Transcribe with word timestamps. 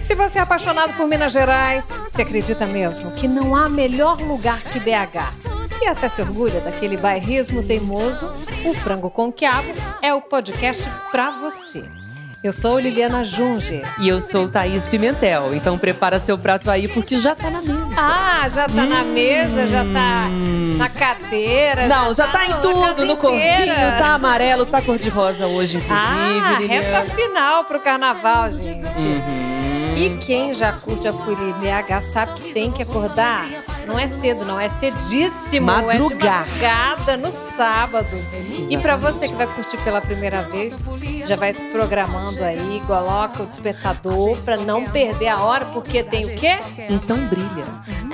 Se 0.00 0.14
você 0.14 0.38
é 0.38 0.42
apaixonado 0.42 0.94
por 0.94 1.06
Minas 1.06 1.32
Gerais, 1.32 1.90
você 2.08 2.22
acredita 2.22 2.66
mesmo 2.66 3.12
que 3.12 3.28
não 3.28 3.54
há 3.54 3.68
melhor 3.68 4.18
lugar 4.20 4.62
que 4.62 4.80
BH. 4.80 5.82
E 5.82 5.86
até 5.86 6.08
se 6.08 6.22
orgulha 6.22 6.60
daquele 6.60 6.96
bairrismo 6.96 7.62
teimoso, 7.62 8.26
o 8.64 8.74
Frango 8.74 9.10
com 9.10 9.30
Quiabo 9.30 9.74
é 10.00 10.14
o 10.14 10.22
podcast 10.22 10.88
pra 11.10 11.30
você. 11.40 11.97
Eu 12.42 12.52
sou 12.52 12.78
Liliana 12.78 13.24
Junge. 13.24 13.82
E 13.98 14.08
eu 14.08 14.20
sou 14.20 14.48
Thaís 14.48 14.86
Pimentel. 14.86 15.52
Então 15.54 15.76
prepara 15.76 16.20
seu 16.20 16.38
prato 16.38 16.70
aí 16.70 16.86
porque 16.86 17.18
já 17.18 17.34
tá 17.34 17.50
na 17.50 17.60
mesa. 17.60 17.88
Ah, 17.96 18.48
já 18.48 18.68
tá 18.68 18.86
na 18.86 19.02
mesa, 19.02 19.66
já 19.66 19.84
tá 19.84 20.28
na 20.76 20.88
cadeira. 20.88 21.88
Não, 21.88 22.14
já 22.14 22.28
tá 22.28 22.46
na 22.46 22.56
em 22.56 22.60
tudo, 22.60 23.04
no 23.04 23.16
corpinho, 23.16 23.42
inteira. 23.42 23.96
tá 23.98 24.14
amarelo, 24.14 24.64
tá 24.64 24.80
cor 24.80 24.96
de 24.96 25.08
rosa 25.08 25.48
hoje, 25.48 25.78
inclusive. 25.78 26.08
Ah, 26.08 26.58
Liliana. 26.60 27.00
reta 27.00 27.14
final 27.16 27.64
pro 27.64 27.80
carnaval, 27.80 28.48
gente. 28.52 29.08
Uhum. 29.08 29.96
E 29.96 30.10
quem 30.18 30.54
já 30.54 30.72
curte 30.72 31.08
a 31.08 31.12
Folia 31.12 31.54
BH 31.54 32.00
sabe 32.02 32.40
que 32.40 32.52
tem 32.52 32.70
que 32.70 32.82
acordar. 32.84 33.48
Não 33.88 33.98
é 33.98 34.06
cedo, 34.06 34.44
não, 34.44 34.60
é 34.60 34.68
cedíssimo. 34.68 35.66
Madrugar. 35.66 36.42
É 36.42 36.44
de 36.44 36.62
madrugada 36.62 37.16
no 37.16 37.32
sábado. 37.32 38.18
E 38.68 38.76
pra 38.76 38.96
você 38.96 39.28
que 39.28 39.34
vai 39.34 39.46
curtir 39.46 39.78
pela 39.78 40.02
primeira 40.02 40.42
vez, 40.42 40.84
já 41.24 41.36
vai 41.36 41.54
se 41.54 41.64
programando 41.64 42.44
aí, 42.44 42.82
coloca 42.86 43.42
o 43.42 43.46
despertador 43.46 44.36
pra 44.42 44.58
não 44.58 44.84
perder 44.84 45.28
a 45.28 45.42
hora, 45.42 45.64
porque 45.64 46.02
tem 46.02 46.26
o 46.26 46.36
quê? 46.36 46.58
Então 46.90 47.16
brilha. 47.28 47.64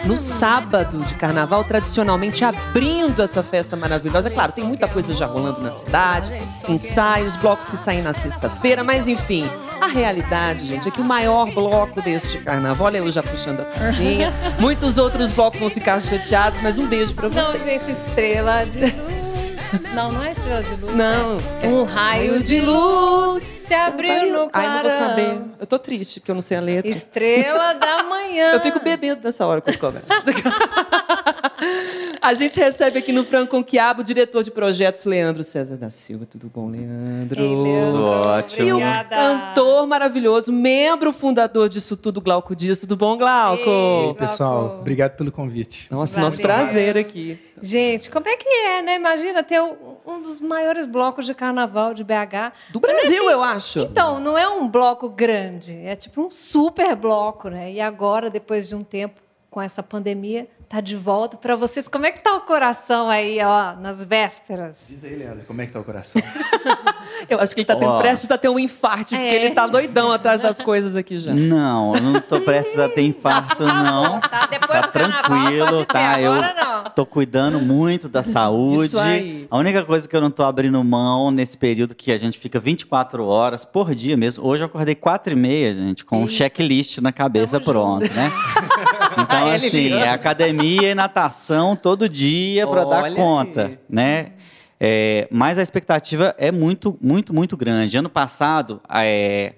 No 0.04 0.16
sábado 0.16 1.02
de 1.02 1.14
carnaval, 1.14 1.64
tradicionalmente 1.64 2.44
abrindo 2.44 3.20
essa 3.20 3.42
festa 3.42 3.74
maravilhosa. 3.74 4.28
É 4.28 4.30
claro, 4.30 4.52
tem 4.52 4.62
muita 4.62 4.86
coisa 4.86 5.12
já 5.12 5.26
rolando 5.26 5.60
na 5.60 5.72
cidade, 5.72 6.36
ensaios, 6.68 7.34
blocos 7.34 7.66
que 7.66 7.76
saem 7.76 8.02
na 8.02 8.12
sexta-feira, 8.12 8.84
mas 8.84 9.08
enfim, 9.08 9.50
a 9.80 9.86
realidade, 9.86 10.66
gente, 10.66 10.88
é 10.88 10.90
que 10.90 11.00
o 11.00 11.04
maior 11.04 11.50
bloco 11.52 12.00
deste 12.00 12.38
carnaval, 12.38 12.86
olha 12.86 12.98
eu 12.98 13.10
já 13.10 13.22
puxando 13.22 13.60
a 13.60 13.64
sardinha, 13.64 14.32
muitos 14.58 14.98
outros 14.98 15.30
blocos 15.30 15.60
vão 15.64 15.70
ficar 15.70 16.00
chateados, 16.00 16.60
mas 16.62 16.78
um 16.78 16.86
beijo 16.86 17.14
pra 17.14 17.28
Não, 17.28 17.52
vocês. 17.52 17.64
gente, 17.64 17.90
estrela 17.90 18.64
de 18.64 18.80
luz. 18.80 19.14
Não, 19.94 20.12
não 20.12 20.22
é 20.22 20.32
estrela 20.32 20.62
de 20.62 20.74
luz. 20.80 20.94
Não, 20.94 21.38
é 21.62 21.68
um 21.68 21.82
raio 21.84 22.42
de 22.42 22.60
luz 22.60 23.42
se 23.42 23.74
abriu 23.74 24.32
no 24.32 24.50
Ai, 24.52 24.66
não 24.66 24.82
vou 24.82 24.90
clarão. 24.90 24.90
saber. 24.90 25.40
Eu 25.60 25.66
tô 25.66 25.78
triste, 25.78 26.20
porque 26.20 26.30
eu 26.30 26.34
não 26.34 26.42
sei 26.42 26.56
a 26.58 26.60
letra. 26.60 26.90
Estrela 26.90 27.72
da 27.74 28.02
manhã. 28.08 28.52
Eu 28.52 28.60
fico 28.60 28.80
bebendo 28.80 29.20
nessa 29.24 29.46
hora 29.46 29.60
quando 29.60 29.78
começa. 29.78 30.06
A 32.20 32.32
gente 32.34 32.58
recebe 32.58 32.98
aqui 32.98 33.12
no 33.12 33.24
Franco 33.24 33.50
com 33.50 33.62
Quiabo 33.62 34.00
o 34.00 34.04
diretor 34.04 34.42
de 34.42 34.50
projetos, 34.50 35.04
Leandro 35.04 35.44
César 35.44 35.76
da 35.76 35.90
Silva. 35.90 36.24
Tudo 36.26 36.50
bom, 36.52 36.68
Leandro? 36.70 37.40
Ei, 37.40 37.56
Leandro, 37.56 37.90
Tudo 37.92 38.04
ótimo. 38.04 38.66
E 38.68 38.72
o 38.72 38.76
Obrigada. 38.76 39.16
cantor 39.16 39.86
maravilhoso, 39.86 40.52
membro 40.52 41.12
fundador 41.12 41.68
disso 41.68 41.96
tudo, 41.96 42.20
Glauco 42.20 42.54
Dias. 42.56 42.80
Tudo 42.80 42.96
bom, 42.96 43.16
Glauco? 43.16 43.62
Ei. 43.68 44.06
Oi, 44.08 44.14
pessoal. 44.14 44.78
Obrigado 44.80 45.16
pelo 45.16 45.30
convite. 45.30 45.86
Nossa, 45.90 46.14
Valeu. 46.14 46.26
nosso 46.26 46.40
prazer 46.40 46.96
aqui. 46.96 47.38
Gente, 47.64 48.10
como 48.10 48.28
é 48.28 48.36
que 48.36 48.48
é, 48.48 48.82
né? 48.82 48.96
Imagina 48.96 49.42
ter 49.42 49.60
um 49.60 50.20
dos 50.20 50.40
maiores 50.40 50.84
blocos 50.86 51.24
de 51.24 51.32
carnaval 51.34 51.94
de 51.94 52.04
BH. 52.04 52.52
Do 52.70 52.78
Brasil, 52.80 53.30
eu 53.30 53.42
acho. 53.42 53.80
Então, 53.80 54.20
não 54.20 54.36
é 54.36 54.46
um 54.48 54.68
bloco 54.68 55.08
grande, 55.08 55.74
é 55.86 55.96
tipo 55.96 56.20
um 56.26 56.30
super 56.30 56.94
bloco, 56.94 57.48
né? 57.48 57.72
E 57.72 57.80
agora, 57.80 58.28
depois 58.28 58.68
de 58.68 58.74
um 58.74 58.84
tempo 58.84 59.20
com 59.50 59.62
essa 59.62 59.82
pandemia, 59.84 60.48
tá 60.68 60.80
de 60.80 60.96
volta 60.96 61.36
para 61.36 61.54
vocês. 61.54 61.86
Como 61.86 62.04
é 62.04 62.10
que 62.10 62.20
tá 62.20 62.34
o 62.36 62.40
coração 62.40 63.08
aí, 63.08 63.38
ó, 63.40 63.76
nas 63.76 64.04
vésperas? 64.04 64.88
Diz 64.90 65.04
aí, 65.04 65.14
Leandro, 65.14 65.44
como 65.46 65.62
é 65.62 65.66
que 65.66 65.72
tá 65.72 65.78
o 65.80 65.84
coração? 65.84 66.20
Eu 67.30 67.38
acho 67.38 67.54
que 67.54 67.60
ele 67.60 67.66
tá 67.66 67.76
tendo 67.76 67.92
Ó. 67.92 67.98
prestes 67.98 68.30
a 68.30 68.36
ter 68.36 68.48
um 68.48 68.58
infarte, 68.58 69.14
porque 69.16 69.36
É. 69.36 69.44
ele 69.44 69.54
tá 69.54 69.66
doidão 69.68 70.10
atrás 70.10 70.40
das 70.40 70.60
coisas 70.60 70.96
aqui 70.96 71.16
já. 71.16 71.32
Não, 71.32 71.94
eu 71.94 72.02
não 72.02 72.20
tô 72.20 72.40
prestes 72.40 72.78
a 72.78 72.88
ter 72.88 73.02
infarto, 73.02 73.62
não. 73.62 74.20
Tá, 74.20 74.46
depois 74.46 74.80
Tá 74.80 74.86
do 74.86 74.92
carnaval 74.92 75.22
tranquilo, 75.30 75.66
pode 75.66 75.78
ter, 75.78 75.92
tá? 75.92 76.20
Eu 76.20 76.32
agora 76.32 76.54
não. 76.54 76.63
Tô 76.94 77.04
cuidando 77.04 77.60
muito 77.60 78.08
da 78.08 78.22
saúde. 78.22 78.86
Isso 78.86 78.98
aí. 78.98 79.46
A 79.50 79.58
única 79.58 79.82
coisa 79.84 80.08
que 80.08 80.14
eu 80.14 80.20
não 80.20 80.30
tô 80.30 80.42
abrindo 80.44 80.82
mão 80.84 81.30
nesse 81.30 81.58
período 81.58 81.94
que 81.94 82.12
a 82.12 82.18
gente 82.18 82.38
fica 82.38 82.60
24 82.60 83.24
horas 83.26 83.64
por 83.64 83.94
dia 83.94 84.16
mesmo. 84.16 84.46
Hoje 84.46 84.62
eu 84.62 84.66
acordei 84.66 84.94
4 84.94 85.32
e 85.32 85.36
meia, 85.36 85.74
gente, 85.74 86.04
com 86.04 86.22
um 86.22 86.28
checklist 86.28 86.98
na 86.98 87.12
cabeça 87.12 87.58
Tamo 87.58 87.64
pronto, 87.64 88.14
né? 88.14 88.32
Então, 89.16 89.50
assim, 89.52 89.92
é 89.92 90.10
academia 90.10 90.90
e 90.90 90.94
natação 90.94 91.76
todo 91.76 92.08
dia 92.08 92.66
para 92.66 92.84
dar 92.84 93.14
conta, 93.14 93.66
aí. 93.66 93.78
né? 93.88 94.26
É, 94.80 95.28
mas 95.30 95.58
a 95.58 95.62
expectativa 95.62 96.34
é 96.36 96.50
muito, 96.50 96.98
muito, 97.00 97.32
muito 97.32 97.56
grande. 97.56 97.96
Ano 97.96 98.08
passado, 98.08 98.80
é, 98.88 99.54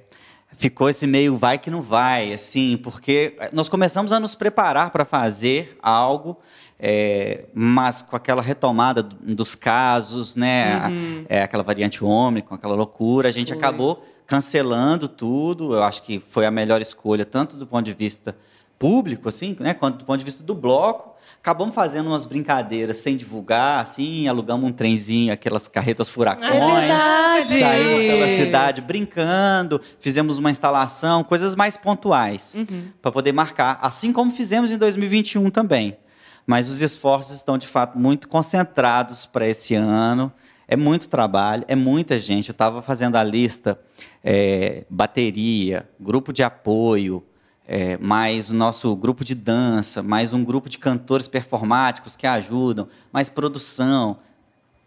ficou 0.52 0.88
esse 0.88 1.06
meio 1.06 1.36
vai 1.36 1.58
que 1.58 1.70
não 1.70 1.82
vai, 1.82 2.32
assim, 2.32 2.76
porque 2.82 3.36
nós 3.52 3.68
começamos 3.68 4.12
a 4.12 4.18
nos 4.18 4.34
preparar 4.34 4.90
para 4.90 5.04
fazer 5.04 5.76
algo, 5.82 6.38
é, 6.78 7.44
mas 7.54 8.02
com 8.02 8.14
aquela 8.16 8.42
retomada 8.42 9.02
do- 9.02 9.16
dos 9.34 9.54
casos, 9.54 10.36
né, 10.36 10.80
é, 11.28 11.42
aquela 11.42 11.62
variante 11.62 12.04
ômicron, 12.04 12.54
aquela 12.54 12.74
loucura, 12.74 13.28
a 13.28 13.32
gente 13.32 13.48
Foi. 13.48 13.56
acabou 13.58 14.04
cancelando 14.26 15.08
tudo. 15.08 15.74
Eu 15.74 15.82
acho 15.82 16.02
que 16.02 16.18
foi 16.20 16.44
a 16.46 16.50
melhor 16.50 16.80
escolha, 16.82 17.24
tanto 17.24 17.56
do 17.56 17.66
ponto 17.66 17.84
de 17.84 17.92
vista 17.94 18.36
público, 18.78 19.28
assim, 19.28 19.56
né, 19.58 19.72
quanto 19.72 19.98
do 19.98 20.04
ponto 20.04 20.18
de 20.18 20.24
vista 20.24 20.42
do 20.42 20.54
bloco. 20.54 21.14
Acabamos 21.40 21.74
fazendo 21.74 22.08
umas 22.08 22.26
brincadeiras 22.26 22.96
sem 22.98 23.16
divulgar, 23.16 23.80
assim, 23.80 24.26
alugamos 24.28 24.68
um 24.68 24.72
trenzinho, 24.72 25.32
aquelas 25.32 25.66
carretas 25.68 26.08
furacões. 26.08 26.50
É 26.52 26.80
verdade! 26.80 27.58
Saímos 27.58 28.00
pela 28.02 28.28
cidade 28.28 28.80
brincando, 28.82 29.80
fizemos 30.00 30.38
uma 30.38 30.50
instalação, 30.50 31.22
coisas 31.24 31.54
mais 31.54 31.76
pontuais 31.76 32.54
Uhum. 32.54 32.88
para 33.00 33.10
poder 33.12 33.32
marcar, 33.32 33.78
assim 33.80 34.12
como 34.12 34.30
fizemos 34.32 34.70
em 34.70 34.76
2021 34.76 35.48
também. 35.50 35.96
Mas 36.46 36.70
os 36.70 36.80
esforços 36.80 37.34
estão 37.34 37.58
de 37.58 37.66
fato 37.66 37.98
muito 37.98 38.28
concentrados 38.28 39.26
para 39.26 39.46
esse 39.48 39.74
ano. 39.74 40.32
É 40.68 40.76
muito 40.76 41.08
trabalho, 41.08 41.64
é 41.66 41.74
muita 41.74 42.18
gente. 42.18 42.50
Eu 42.50 42.52
estava 42.52 42.80
fazendo 42.80 43.16
a 43.16 43.24
lista: 43.24 43.78
é, 44.22 44.84
bateria, 44.88 45.88
grupo 45.98 46.32
de 46.32 46.42
apoio, 46.42 47.24
é, 47.66 47.98
mais 47.98 48.50
o 48.50 48.56
nosso 48.56 48.94
grupo 48.94 49.24
de 49.24 49.34
dança, 49.34 50.02
mais 50.02 50.32
um 50.32 50.44
grupo 50.44 50.68
de 50.68 50.78
cantores 50.78 51.26
performáticos 51.26 52.14
que 52.14 52.26
ajudam, 52.26 52.88
mais 53.12 53.28
produção, 53.28 54.18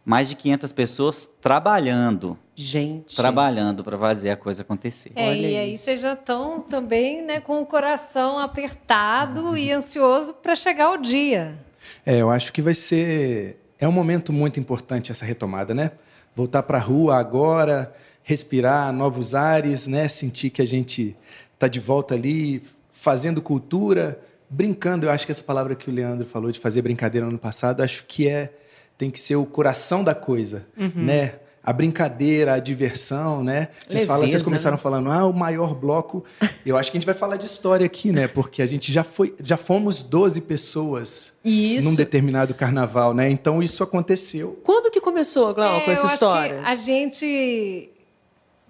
mais 0.06 0.30
de 0.30 0.36
500 0.36 0.72
pessoas 0.74 1.30
trabalhando, 1.40 2.38
Gente. 2.56 3.16
trabalhando 3.16 3.84
para 3.84 3.98
fazer 3.98 4.32
a 4.32 4.36
coisa 4.36 4.64
acontecer. 4.64 5.12
É, 5.16 5.30
Olha 5.30 5.48
e 5.48 5.58
aí 5.58 5.74
isso. 5.74 5.84
vocês 5.84 6.02
já 6.02 6.14
estão 6.14 6.62
também 6.62 7.22
né, 7.24 7.40
com 7.40 7.62
o 7.62 7.66
coração 7.66 8.40
apertado 8.40 9.58
e 9.58 9.72
ansioso 9.72 10.34
para 10.34 10.56
chegar 10.56 10.92
o 10.92 10.98
dia. 10.98 11.58
É, 12.06 12.18
eu 12.18 12.30
acho 12.30 12.52
que 12.52 12.62
vai 12.62 12.74
ser. 12.74 13.58
É 13.80 13.88
um 13.88 13.92
momento 13.92 14.34
muito 14.34 14.60
importante 14.60 15.12
essa 15.12 15.26
retomada, 15.26 15.74
né? 15.74 15.92
Voltar 16.36 16.64
para 16.64 16.78
a 16.78 16.82
rua 16.82 17.18
agora, 17.18 17.94
respirar 18.24 18.92
novos 18.92 19.36
ares, 19.36 19.88
né? 19.88 20.08
Sentir 20.08 20.50
que 20.50 20.62
a 20.62 20.66
gente 20.66 21.16
está 21.54 21.68
de 21.68 21.80
volta 21.80 22.14
ali, 22.14 22.62
fazendo 22.92 23.42
cultura, 23.42 24.20
brincando. 24.50 25.06
Eu 25.06 25.12
acho 25.12 25.26
que 25.26 25.32
essa 25.32 25.44
palavra 25.44 25.76
que 25.76 25.90
o 25.90 25.94
Leandro 25.94 26.26
falou 26.26 26.52
de 26.52 26.60
fazer 26.60 26.82
brincadeira 26.82 27.26
no 27.26 27.32
ano 27.32 27.40
passado, 27.40 27.82
acho 27.82 28.06
que 28.06 28.28
é 28.28 28.54
tem 29.00 29.10
que 29.10 29.20
ser 29.20 29.38
o 29.38 29.46
coração 29.46 30.04
da 30.04 30.14
coisa, 30.14 30.68
né? 30.94 31.36
A 31.64 31.72
brincadeira, 31.72 32.54
a 32.54 32.60
diversão, 32.60 33.42
né? 33.44 33.70
Vocês, 33.88 34.04
falam, 34.06 34.28
vocês 34.28 34.42
começaram 34.42 34.76
né? 34.76 34.84
falando, 34.84 35.10
ah, 35.10 35.26
o 35.26 35.32
maior 35.34 35.74
bloco. 35.74 36.24
Eu 36.66 36.76
acho 36.78 36.92
que 36.92 36.98
a 36.98 37.00
gente 37.00 37.06
vai 37.06 37.16
falar 37.16 37.38
de 37.38 37.46
história 37.46 37.86
aqui, 37.86 38.12
né? 38.12 38.28
Porque 38.28 38.62
a 38.62 38.66
gente 38.66 38.92
já 38.92 39.04
foi, 39.04 39.34
já 39.42 39.56
fomos 39.56 40.02
12 40.02 40.42
pessoas 40.42 41.32
Isso. 41.46 41.90
num 41.90 41.96
determinado 41.96 42.54
carnaval, 42.54 43.14
né? 43.14 43.30
Então 43.30 43.64
isso 43.64 43.84
aconteceu. 43.84 44.60
Quando 44.64 44.92
que 44.92 45.00
começou, 45.00 45.54
Glauco, 45.54 45.90
É, 45.90 45.94
essa 45.94 46.02
eu 46.02 46.06
acho 46.06 46.14
história? 46.16 46.60
que 46.60 46.66
a 46.66 46.76
gente 46.76 47.90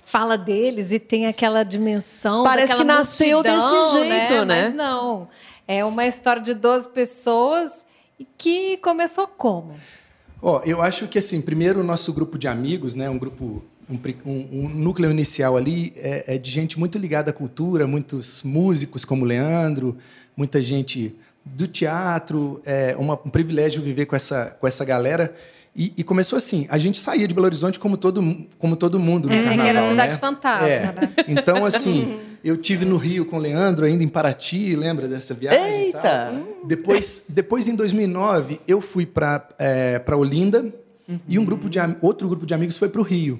fala 0.06 0.38
deles 0.38 0.92
e 0.92 1.00
tem 1.00 1.26
aquela 1.26 1.64
dimensão. 1.64 2.44
Parece 2.44 2.76
que 2.76 2.84
nasceu 2.84 3.38
multidão, 3.38 3.82
desse 3.82 3.92
jeito, 3.94 4.46
né? 4.46 4.64
Mas 4.66 4.76
não. 4.76 5.28
É 5.68 5.84
uma 5.86 6.06
história 6.06 6.42
de 6.42 6.54
12 6.54 6.90
pessoas 6.90 7.86
e 8.20 8.26
que 8.38 8.78
começou 8.78 9.26
como? 9.28 9.74
Ó, 10.42 10.62
eu 10.66 10.82
acho 10.82 11.08
que 11.08 11.20
assim, 11.20 11.42
primeiro 11.42 11.82
o 11.82 11.84
nosso 11.84 12.14
grupo 12.14 12.38
de 12.38 12.48
amigos, 12.48 12.96
né? 12.96 13.10
Um 13.10 13.18
grupo, 13.18 13.62
um, 13.90 13.98
um- 14.26 14.48
um 14.66 14.70
núcleo 14.70 15.12
inicial 15.12 15.58
ali 15.58 15.94
é, 15.98 16.36
é 16.36 16.38
de 16.38 16.50
gente 16.50 16.80
muito 16.80 16.98
ligada 16.98 17.32
à 17.32 17.34
cultura, 17.34 17.86
muitos 17.86 18.42
músicos 18.44 19.04
como 19.04 19.24
o 19.26 19.28
Leandro, 19.28 19.98
muita 20.38 20.62
gente 20.64 21.16
do 21.44 21.68
teatro, 21.68 22.62
é 22.66 22.96
uma- 22.98 23.20
um 23.26 23.30
privilégio 23.30 23.82
viver 23.82 24.06
com 24.06 24.16
essa, 24.16 24.56
com 24.60 24.68
essa 24.68 24.86
galera. 24.86 25.34
E, 25.76 25.94
e 25.98 26.04
começou 26.04 26.36
assim, 26.38 26.68
a 26.70 26.78
gente 26.78 27.00
saía 27.00 27.28
de 27.28 27.34
Belo 27.34 27.46
Horizonte 27.46 27.80
como 27.80 27.96
todo, 27.96 28.48
como 28.58 28.76
todo 28.76 29.00
mundo 29.00 29.28
no 29.30 29.34
É, 29.34 29.38
que 29.38 29.44
carnaval, 29.48 29.68
era 29.68 29.88
cidade 29.88 30.14
né? 30.14 30.20
fantasma, 30.20 30.68
É. 30.68 30.80
né? 30.80 31.10
Então, 31.28 31.64
assim, 31.66 32.18
eu 32.44 32.58
tive 32.58 32.86
no 32.86 32.98
Rio 32.98 33.26
com 33.26 33.38
o 33.38 33.40
Leandro, 33.40 33.86
ainda 33.86 34.04
em 34.04 34.08
Paraty, 34.08 34.76
lembra 34.76 35.08
dessa 35.08 35.34
viagem? 35.34 35.92
tal? 35.92 36.02
Eita! 36.04 36.34
Depois, 36.66 37.26
depois, 37.30 37.68
em 37.68 37.76
2009, 37.76 38.60
eu 38.68 38.82
fui 38.82 39.06
para 39.06 39.48
é, 39.58 40.00
pra 40.00 40.18
Olinda 40.18 40.66
E 41.28 41.40
um 41.40 41.46
grupo 41.46 41.70
de, 41.70 41.80
outro 42.02 42.28
grupo 42.28 42.46
de 42.46 42.54
amigos 42.54 42.78
foi 42.78 42.88
para 42.90 43.02
o 43.02 43.04
Rio. 43.04 43.40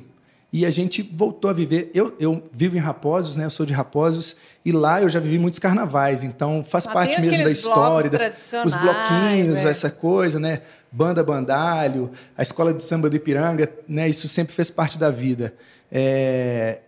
E 0.52 0.66
a 0.66 0.70
gente 0.72 1.04
voltou 1.14 1.50
a 1.50 1.54
viver. 1.54 1.92
Eu, 1.94 2.16
eu 2.20 2.42
vivo 2.52 2.76
em 2.76 2.80
Raposos, 2.80 3.38
né? 3.38 3.46
Eu 3.46 3.52
sou 3.52 3.66
de 3.68 3.74
Raposos. 3.74 4.36
E 4.66 4.72
lá 4.72 5.00
eu 5.02 5.08
já 5.08 5.20
vivi 5.20 5.38
muitos 5.38 5.60
carnavais. 5.60 6.24
Então 6.24 6.64
faz 6.64 6.86
Lá 6.86 6.94
parte 6.94 7.22
mesmo 7.22 7.44
da 7.44 7.52
história. 7.52 8.10
da- 8.10 8.18
os 8.66 8.74
bloquinhos, 8.74 9.60
é. 9.64 9.70
essa 9.70 9.92
coisa, 9.92 10.40
né? 10.40 10.62
Banda 10.92 11.24
Bandalho, 11.24 12.10
a 12.36 12.42
escola 12.42 12.74
de 12.74 12.82
samba 12.82 13.10
do 13.12 13.16
Ipiranga, 13.16 13.70
né? 13.88 14.10
Isso 14.10 14.28
sempre 14.28 14.54
fez 14.54 14.72
parte 14.72 14.98
da 14.98 15.12
vida. 15.12 15.54
É, 15.92 16.80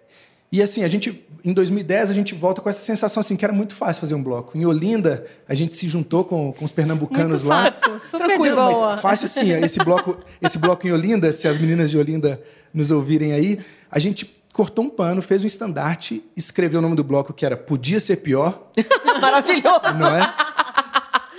E 0.51 0.62
assim, 0.62 0.83
a 0.83 0.88
gente, 0.89 1.25
em 1.45 1.53
2010, 1.53 2.12
a 2.12 2.13
gente 2.13 2.36
volta 2.36 2.62
com 2.62 2.69
essa 2.69 2.81
sensação 2.81 3.21
assim, 3.21 3.38
que 3.38 3.45
era 3.45 3.53
muito 3.53 3.74
fácil 3.74 4.01
fazer 4.01 4.15
um 4.15 4.21
bloco. 4.21 4.57
Em 4.57 4.65
Olinda, 4.65 5.25
a 5.48 5.53
gente 5.53 5.74
se 5.74 5.88
juntou 5.88 6.25
com, 6.25 6.51
com 6.51 6.65
os 6.65 6.74
pernambucanos 6.74 7.44
Muito 7.44 7.48
lá. 7.48 7.71
fácil, 7.71 8.00
super 8.00 8.25
Tranquilo, 8.25 8.56
de 8.56 8.74
boa. 8.74 8.92
Mas 8.92 9.01
fácil 9.01 9.30
sim, 9.30 9.51
esse 9.51 9.80
bloco, 9.80 10.18
esse 10.42 10.57
bloco 10.57 10.86
em 10.86 10.92
Olinda, 10.92 11.31
se 11.31 11.48
as 11.48 11.57
meninas 11.57 11.89
de 11.89 11.98
Olinda 11.98 12.42
nos 12.74 12.92
ouvirem 12.92 13.31
aí, 13.31 13.59
a 13.89 13.98
gente 13.98 14.42
cortou 14.51 14.83
um 14.83 14.89
pano, 14.89 15.21
fez 15.21 15.42
um 15.42 15.48
estandarte, 15.48 16.21
escreveu 16.36 16.80
o 16.80 16.81
nome 16.81 16.95
do 16.95 17.03
bloco 17.03 17.31
que 17.33 17.45
era 17.45 17.56
Podia 17.56 18.01
Ser 18.01 18.18
Pior, 18.18 18.69
Maravilhoso. 19.21 19.98
não 19.98 20.15
é? 20.15 20.33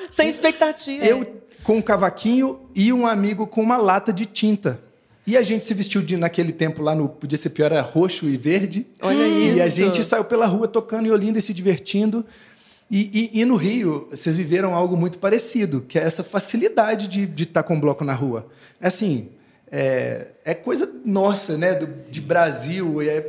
Sem 0.08 0.28
expectativa. 0.30 1.04
Eu 1.04 1.42
com 1.62 1.76
um 1.76 1.82
cavaquinho 1.82 2.60
e 2.74 2.92
um 2.92 3.06
amigo 3.06 3.46
com 3.46 3.62
uma 3.62 3.76
lata 3.76 4.12
de 4.12 4.26
tinta. 4.26 4.80
E 5.26 5.36
a 5.36 5.42
gente 5.42 5.64
se 5.64 5.72
vestiu 5.72 6.02
de, 6.02 6.16
naquele 6.16 6.52
tempo 6.52 6.82
lá 6.82 6.94
no 6.94 7.08
Podia 7.08 7.38
Ser 7.38 7.50
Pior, 7.50 7.66
era 7.70 7.80
roxo 7.80 8.26
e 8.26 8.36
verde. 8.36 8.86
Olha 9.00 9.26
E 9.26 9.60
a 9.60 9.66
isso. 9.66 9.76
gente 9.76 10.02
saiu 10.02 10.24
pela 10.24 10.46
rua 10.46 10.66
tocando 10.66 11.06
em 11.06 11.10
Olinda 11.10 11.38
e 11.38 11.42
se 11.42 11.54
divertindo. 11.54 12.24
E, 12.90 13.30
e- 13.34 13.40
e 13.40 13.44
no 13.44 13.56
Rio, 13.56 14.08
vocês 14.10 14.36
viveram 14.36 14.74
algo 14.74 14.96
muito 14.96 15.18
parecido, 15.18 15.80
que 15.80 15.98
é 15.98 16.02
essa 16.02 16.22
facilidade 16.24 17.06
de 17.08 17.42
estar 17.44 17.62
com 17.62 17.76
o 17.76 17.80
bloco 17.80 18.04
na 18.04 18.12
rua. 18.12 18.48
Assim, 18.80 19.28
é, 19.70 20.26
é 20.44 20.54
coisa 20.54 20.90
nossa, 21.04 21.56
né? 21.56 21.74
do- 21.74 21.86
de 22.10 22.20
Brasil. 22.20 23.00
É, 23.00 23.24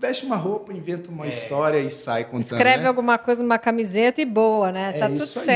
veste 0.00 0.26
uma 0.26 0.36
roupa, 0.36 0.72
inventa 0.72 1.10
uma 1.10 1.26
história 1.26 1.80
e 1.80 1.90
sai 1.90 2.24
contando. 2.24 2.42
Escreve 2.42 2.82
né? 2.82 2.88
alguma 2.88 3.16
coisa 3.18 3.42
numa 3.42 3.58
camiseta 3.58 4.20
e 4.20 4.24
boa, 4.26 4.70
né? 4.70 4.92
É 4.94 4.98
tá 4.98 5.08
tudo 5.08 5.22
isso 5.24 5.38
aí. 5.40 5.46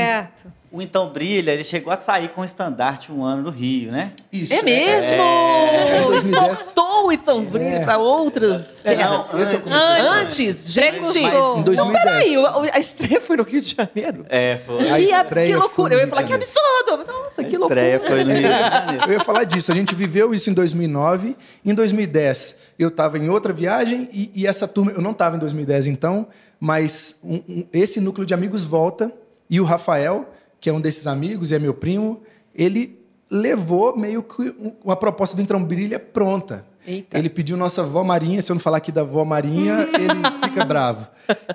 O 0.73 0.81
Então 0.81 1.09
Brilha, 1.09 1.51
ele 1.51 1.63
chegou 1.63 1.93
a 1.93 1.99
sair 1.99 2.29
com 2.29 2.41
o 2.41 2.43
estandarte 2.43 3.11
um 3.11 3.23
ano 3.23 3.43
no 3.43 3.49
Rio, 3.51 3.91
né? 3.91 4.11
Isso, 4.31 4.51
É 4.55 4.63
mesmo? 4.63 5.21
É, 5.21 6.03
2010. 6.07 6.53
Exportou 6.61 7.11
então 7.11 7.45
brilho 7.45 7.75
É. 7.75 7.85
para 7.85 7.99
outras 7.99 8.83
É, 8.83 8.95
terras. 8.95 9.11
não, 9.31 9.39
é 9.39 10.03
o 10.03 10.11
Antes. 10.11 10.15
Antes, 10.39 10.71
gente. 10.71 10.89
Precursor. 10.91 11.21
Em 11.21 11.31
Não, 11.31 11.61
2010. 11.61 12.03
peraí, 12.03 12.37
o- 12.39 12.47
a 12.73 12.79
estreia 12.79 13.21
foi 13.21 13.37
no 13.37 13.43
Rio 13.43 13.61
de 13.61 13.75
Janeiro? 13.75 14.25
É, 14.27 14.57
foi. 14.65 14.89
A 14.89 14.99
E 14.99 15.13
a- 15.13 15.23
que 15.23 15.55
loucura. 15.55 15.93
Eu 15.93 15.99
ia 15.99 16.07
falar, 16.07 16.23
que 16.23 16.33
absurdo. 16.33 16.97
Mas, 16.97 17.07
nossa, 17.07 17.41
A 17.41 17.43
que 17.45 17.55
loucura. 17.55 17.79
estreia 17.95 17.99
foi 18.09 18.23
no 18.23 18.31
Rio 18.31 18.41
de 18.41 18.59
Janeiro. 18.69 19.03
Eu 19.05 19.13
ia 19.13 19.19
falar 19.19 19.43
disso. 19.43 19.71
A 19.71 19.75
gente 19.75 19.93
viveu 19.93 20.33
isso 20.33 20.49
em 20.49 20.53
2009. 20.53 21.37
Em 21.63 21.75
2010, 21.75 22.57
eu 22.79 22.87
estava 22.87 23.19
em 23.19 23.29
outra 23.29 23.53
viagem 23.53 24.09
e, 24.11 24.31
e 24.33 24.47
essa 24.47 24.67
turma. 24.67 24.91
Eu 24.91 25.01
não 25.03 25.11
estava 25.11 25.35
em 25.35 25.39
2010 25.39 25.85
então, 25.85 26.25
mas 26.59 27.19
um- 27.23 27.35
um- 27.47 27.65
esse 27.71 28.01
núcleo 28.01 28.25
de 28.25 28.33
amigos 28.33 28.63
volta 28.63 29.11
e 29.47 29.61
o 29.61 29.63
Rafael, 29.63 30.32
que 30.63 30.69
é 30.69 30.73
um 30.73 30.79
desses 30.79 31.05
amigos 31.07 31.51
e 31.51 31.55
é 31.55 31.59
meu 31.59 31.73
primo, 31.73 32.21
ele 32.55 32.97
levou 33.29 33.97
meio 33.97 34.23
que 34.23 34.43
um- 34.57 34.71
uma 34.81 34.95
proposta 34.95 35.35
do 35.35 35.41
Entrão 35.41 35.61
Brilha 35.61 35.99
pronta. 35.99 36.65
Eita. 36.87 37.17
Ele 37.19 37.29
pediu 37.29 37.57
nossa 37.57 37.81
avó 37.81 38.01
Marinha, 38.01 38.41
se 38.41 38.49
eu 38.49 38.53
não 38.53 38.61
falar 38.61 38.77
aqui 38.77 38.89
da 38.89 39.01
avó 39.01 39.25
Marinha, 39.25 39.89
ele 39.93 40.45
fica 40.47 40.63
bravo. 40.63 41.05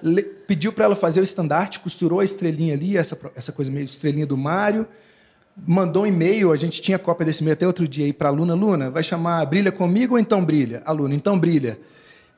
Le- 0.02 0.22
pediu 0.22 0.74
para 0.74 0.84
ela 0.84 0.94
fazer 0.94 1.20
o 1.20 1.24
estandarte, 1.24 1.80
costurou 1.80 2.20
a 2.20 2.24
estrelinha 2.24 2.74
ali, 2.74 2.98
essa, 2.98 3.18
essa 3.34 3.50
coisa 3.50 3.70
meio 3.72 3.84
estrelinha 3.86 4.26
do 4.26 4.36
Mário, 4.36 4.86
mandou 5.66 6.02
um 6.02 6.06
e-mail, 6.06 6.52
a 6.52 6.56
gente 6.58 6.82
tinha 6.82 6.98
cópia 6.98 7.24
desse 7.24 7.40
e-mail 7.42 7.54
até 7.54 7.66
outro 7.66 7.88
dia 7.88 8.04
aí 8.04 8.12
para 8.12 8.28
a 8.28 8.32
Luna. 8.32 8.52
Luna, 8.54 8.90
vai 8.90 9.02
chamar 9.02 9.42
Brilha 9.46 9.72
comigo 9.72 10.16
ou 10.16 10.20
então 10.20 10.44
Brilha? 10.44 10.82
Aluna, 10.84 11.14
então 11.14 11.38
Brilha. 11.38 11.78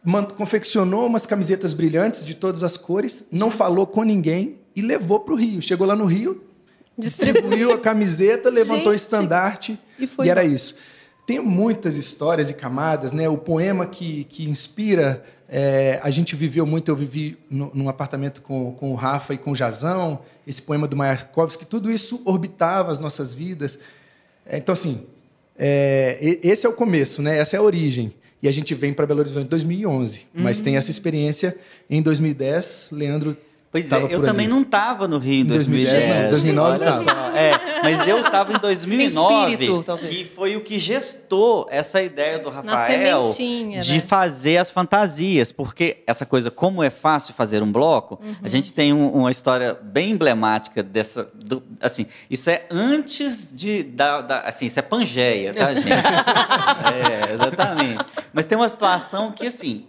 Man- 0.05 0.23
confeccionou 0.25 1.05
umas 1.07 1.27
camisetas 1.27 1.75
brilhantes 1.75 2.25
de 2.25 2.37
todas 2.37 2.63
as 2.63 2.77
cores, 2.77 3.27
não 3.33 3.51
falou 3.51 3.89
com 3.89 4.05
ninguém 4.05 4.61
e 4.77 4.81
levou 4.83 5.19
para 5.19 5.35
o 5.35 5.37
Rio. 5.37 5.61
Chegou 5.61 5.85
lá 5.85 5.97
no 5.97 6.05
Rio, 6.07 6.41
distribuiu 7.01 7.73
a 7.73 7.79
camiseta, 7.79 8.49
levantou 8.51 8.93
o 8.93 8.95
estandarte 8.95 9.79
e 9.99 10.07
foi 10.07 10.29
era 10.29 10.45
isso. 10.45 10.75
Tem 11.27 11.39
muitas 11.39 11.97
histórias 11.97 12.51
e 12.51 12.55
camadas, 12.55 13.13
né? 13.13 13.29
O 13.29 13.39
poema 13.39 13.87
que, 13.87 14.25
que 14.25 14.49
inspira, 14.49 15.25
é, 15.49 16.01
a 16.03 16.11
gente 16.11 16.35
viveu 16.35 16.67
muito, 16.67 16.91
eu 16.91 16.97
vivi 16.97 17.39
no, 17.49 17.71
num 17.75 17.89
apartamento 17.89 18.41
com, 18.43 18.73
com 18.73 18.91
o 18.93 18.95
Rafa 18.95 19.35
e 19.35 19.39
com 19.39 19.53
o 19.53 19.57
Jazão, 19.57 20.21
esse 20.47 20.63
poema 20.63 20.89
do 20.89 20.97
Mayakovsky, 20.97 21.67
tudo 21.67 21.91
isso 21.91 22.21
orbitava 22.25 22.91
as 22.91 22.99
nossas 22.99 23.33
vidas. 23.33 23.79
É, 24.45 24.59
então, 24.59 24.73
assim, 24.73 25.07
é, 25.57 26.19
e- 26.21 26.41
esse 26.43 26.67
é 26.67 26.69
o 26.69 26.73
começo, 26.73 27.23
né? 27.23 27.39
Essa 27.39 27.57
é 27.57 27.59
a 27.59 27.63
origem. 27.63 28.13
E 28.43 28.49
a 28.49 28.53
gente 28.53 28.75
vem 28.75 28.93
para 28.93 29.07
Belo 29.07 29.21
Horizonte 29.21 29.45
em 29.45 29.51
2011, 29.51 30.27
mas 30.33 30.63
tem 30.63 30.77
essa 30.77 30.91
experiência 30.91 31.57
em 31.91 32.01
2010. 32.01 32.89
Leandro 32.91 33.37
Pois 33.73 33.87
é, 33.87 33.89
tava 33.89 34.07
eu 34.13 34.19
por 34.19 34.27
também 34.27 34.47
ali. 34.47 34.55
não 34.55 34.63
estava 34.63 35.07
no 35.07 35.19
Rio 35.19 35.33
em 35.35 35.41
Em 35.43 35.45
2010 35.45 35.93
2010. 36.05 36.23
não, 36.23 36.31
2009 36.31 36.71
olha 36.71 36.85
tava. 36.93 37.05
só. 37.05 37.37
É, 37.37 37.83
mas 37.85 38.09
eu 38.09 38.19
estava 38.19 38.53
em 38.53 38.59
2009, 38.59 39.51
espírito, 39.53 39.83
talvez. 39.85 40.09
que 40.17 40.25
foi 40.25 40.57
o 40.57 40.61
que 40.61 40.77
gestou 40.79 41.69
essa 41.71 42.03
ideia 42.03 42.41
do 42.41 42.51
Rafael 42.51 43.25
de 43.27 43.95
né? 43.95 44.01
fazer 44.01 44.57
as 44.57 44.73
fantasias, 44.73 45.53
porque 45.53 45.99
essa 46.05 46.27
coisa, 46.27 46.51
como 46.51 46.83
é 46.83 46.91
fácil 46.91 47.33
fazer 47.33 47.63
um 47.63 47.71
bloco, 47.71 48.19
Uhum. 48.21 48.35
a 48.43 48.49
gente 48.49 48.73
tem 48.73 48.93
um- 48.93 49.09
uma 49.13 49.31
história 49.31 49.79
bem 49.81 50.11
emblemática 50.11 50.83
dessa, 50.83 51.31
do- 51.33 51.63
assim, 51.81 52.07
isso 52.29 52.51
é 52.51 52.65
antes 52.73 53.53
de, 53.55 53.85
da, 53.85 54.21
da- 54.21 54.41
assim, 54.41 54.67
isso 54.67 54.81
é 54.81 54.83
Pangeia, 54.83 55.55
tá, 55.55 55.73
gente? 55.75 55.87
é, 57.31 57.35
exatamente. 57.35 58.05
Mas 58.33 58.45
tem 58.47 58.59
uma 58.59 58.69
situação 58.69 59.31
que, 59.33 59.47
assim, 59.47 59.87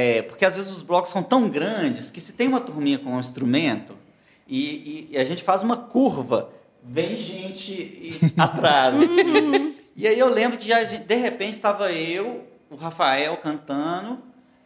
é, 0.00 0.22
porque 0.22 0.44
às 0.44 0.56
vezes 0.56 0.70
os 0.70 0.82
blocos 0.82 1.10
são 1.10 1.22
tão 1.22 1.48
grandes 1.48 2.10
que 2.10 2.20
se 2.20 2.32
tem 2.34 2.46
uma 2.46 2.60
turminha 2.60 2.98
com 2.98 3.10
um 3.16 3.18
instrumento 3.18 3.94
e, 4.46 4.60
e- 4.60 5.08
e 5.12 5.18
a 5.18 5.24
gente 5.24 5.42
faz 5.42 5.62
uma 5.62 5.76
curva, 5.76 6.50
vem 6.82 7.16
gente 7.16 7.72
e- 7.72 8.18
atrás. 8.38 8.94
assim. 8.96 9.74
e 9.96 10.06
aí 10.06 10.18
eu 10.18 10.28
lembro 10.28 10.56
que 10.58 10.68
já, 10.68 10.82
de 10.82 11.14
repente 11.16 11.52
estava 11.52 11.90
eu, 11.92 12.44
o 12.70 12.76
Rafael 12.76 13.36
cantando, 13.38 14.18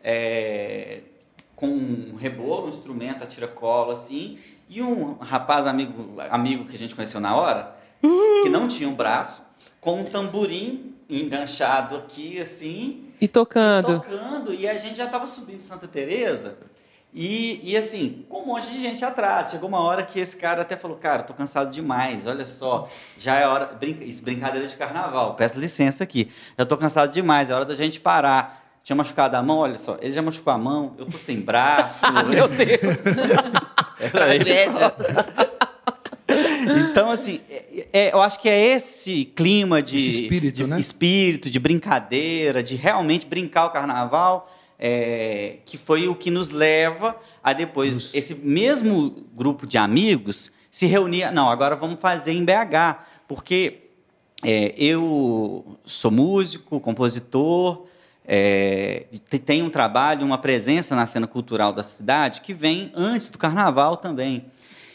é, 0.04 1.00
com 1.56 1.66
um 1.68 2.16
rebolo, 2.16 2.66
um 2.66 2.68
instrumento 2.68 3.22
a 3.22 3.26
tiracolo, 3.26 3.92
assim, 3.92 4.38
e 4.68 4.82
um 4.82 5.14
rapaz 5.20 5.66
amigo, 5.66 6.20
amigo 6.30 6.64
que 6.64 6.74
a 6.74 6.78
gente 6.78 6.94
conheceu 6.94 7.20
na 7.20 7.36
hora, 7.36 7.76
que 8.42 8.48
não 8.48 8.66
tinha 8.66 8.88
um 8.88 8.94
braço, 8.94 9.42
com 9.80 10.00
um 10.00 10.04
tamborim 10.04 10.92
enganchado 11.08 11.94
aqui, 11.96 12.40
assim, 12.40 13.04
E 13.22 13.28
tocando. 13.28 14.00
tocando 14.00 14.52
e 14.52 14.68
a 14.68 14.74
gente 14.74 14.96
já 14.96 15.04
estava 15.04 15.28
subindo 15.28 15.60
Santa 15.60 15.86
Teresa 15.86 16.56
e, 17.14 17.60
e 17.62 17.76
assim, 17.76 18.26
com 18.28 18.40
um 18.40 18.46
monte 18.46 18.68
de 18.68 18.80
gente 18.80 19.04
atrás. 19.04 19.50
Chegou 19.52 19.68
uma 19.68 19.78
hora 19.78 20.02
que 20.02 20.18
esse 20.18 20.36
cara 20.36 20.62
até 20.62 20.76
falou, 20.76 20.96
cara, 20.96 21.22
tô 21.22 21.32
cansado 21.32 21.70
demais, 21.70 22.26
olha 22.26 22.44
só, 22.44 22.88
já 23.16 23.36
é 23.36 23.46
hora, 23.46 23.66
brinca, 23.66 24.02
isso, 24.02 24.24
brincadeira 24.24 24.66
de 24.66 24.74
carnaval, 24.74 25.36
peço 25.36 25.56
licença 25.56 26.02
aqui, 26.02 26.32
já 26.58 26.66
tô 26.66 26.76
cansado 26.76 27.12
demais, 27.12 27.48
é 27.48 27.54
hora 27.54 27.64
da 27.64 27.76
gente 27.76 28.00
parar. 28.00 28.60
Tinha 28.82 28.96
machucado 28.96 29.36
a 29.36 29.42
mão, 29.44 29.58
olha 29.58 29.78
só, 29.78 29.96
ele 30.00 30.10
já 30.10 30.20
machucou 30.20 30.52
a 30.52 30.58
mão, 30.58 30.96
eu 30.98 31.06
tô 31.06 31.16
sem 31.16 31.40
braço. 31.40 32.04
Meu 32.26 32.48
Deus. 32.48 32.98
Tragédia. 34.10 34.66
Então, 34.66 35.41
assim, 37.12 37.40
é- 37.50 37.86
é- 37.92 38.12
eu 38.12 38.20
acho 38.20 38.40
que 38.40 38.48
é 38.48 38.74
esse 38.74 39.24
clima 39.24 39.80
de, 39.82 39.96
Esse 39.96 40.22
espírito, 40.22 40.56
de 40.56 40.66
né? 40.66 40.80
espírito, 40.80 41.50
de 41.50 41.58
brincadeira, 41.60 42.62
de 42.62 42.74
realmente 42.76 43.26
brincar 43.26 43.66
o 43.66 43.70
carnaval, 43.70 44.50
é, 44.78 45.58
que 45.64 45.78
foi 45.78 46.08
o 46.08 46.14
que 46.14 46.30
nos 46.30 46.50
leva 46.50 47.16
a 47.42 47.52
depois 47.52 47.94
Nos- 47.94 48.14
esse 48.14 48.34
mesmo 48.34 49.24
grupo 49.34 49.66
de 49.66 49.78
amigos 49.78 50.50
se 50.70 50.86
reunir. 50.86 51.30
Não, 51.32 51.48
agora 51.48 51.76
vamos 51.76 52.00
fazer 52.00 52.32
em 52.32 52.44
BH, 52.44 53.04
porque 53.28 53.78
é, 54.44 54.74
eu 54.76 55.78
sou 55.84 56.10
músico, 56.10 56.80
compositor, 56.80 57.86
é, 58.26 59.04
te- 59.30 59.38
tenho 59.38 59.64
um 59.66 59.70
trabalho, 59.70 60.24
uma 60.26 60.38
presença 60.38 60.96
na 60.96 61.06
cena 61.06 61.26
cultural 61.28 61.72
da 61.72 61.82
cidade 61.82 62.40
que 62.40 62.52
vem 62.54 62.90
antes 62.94 63.30
do 63.30 63.38
carnaval 63.38 63.96
também. 63.96 64.44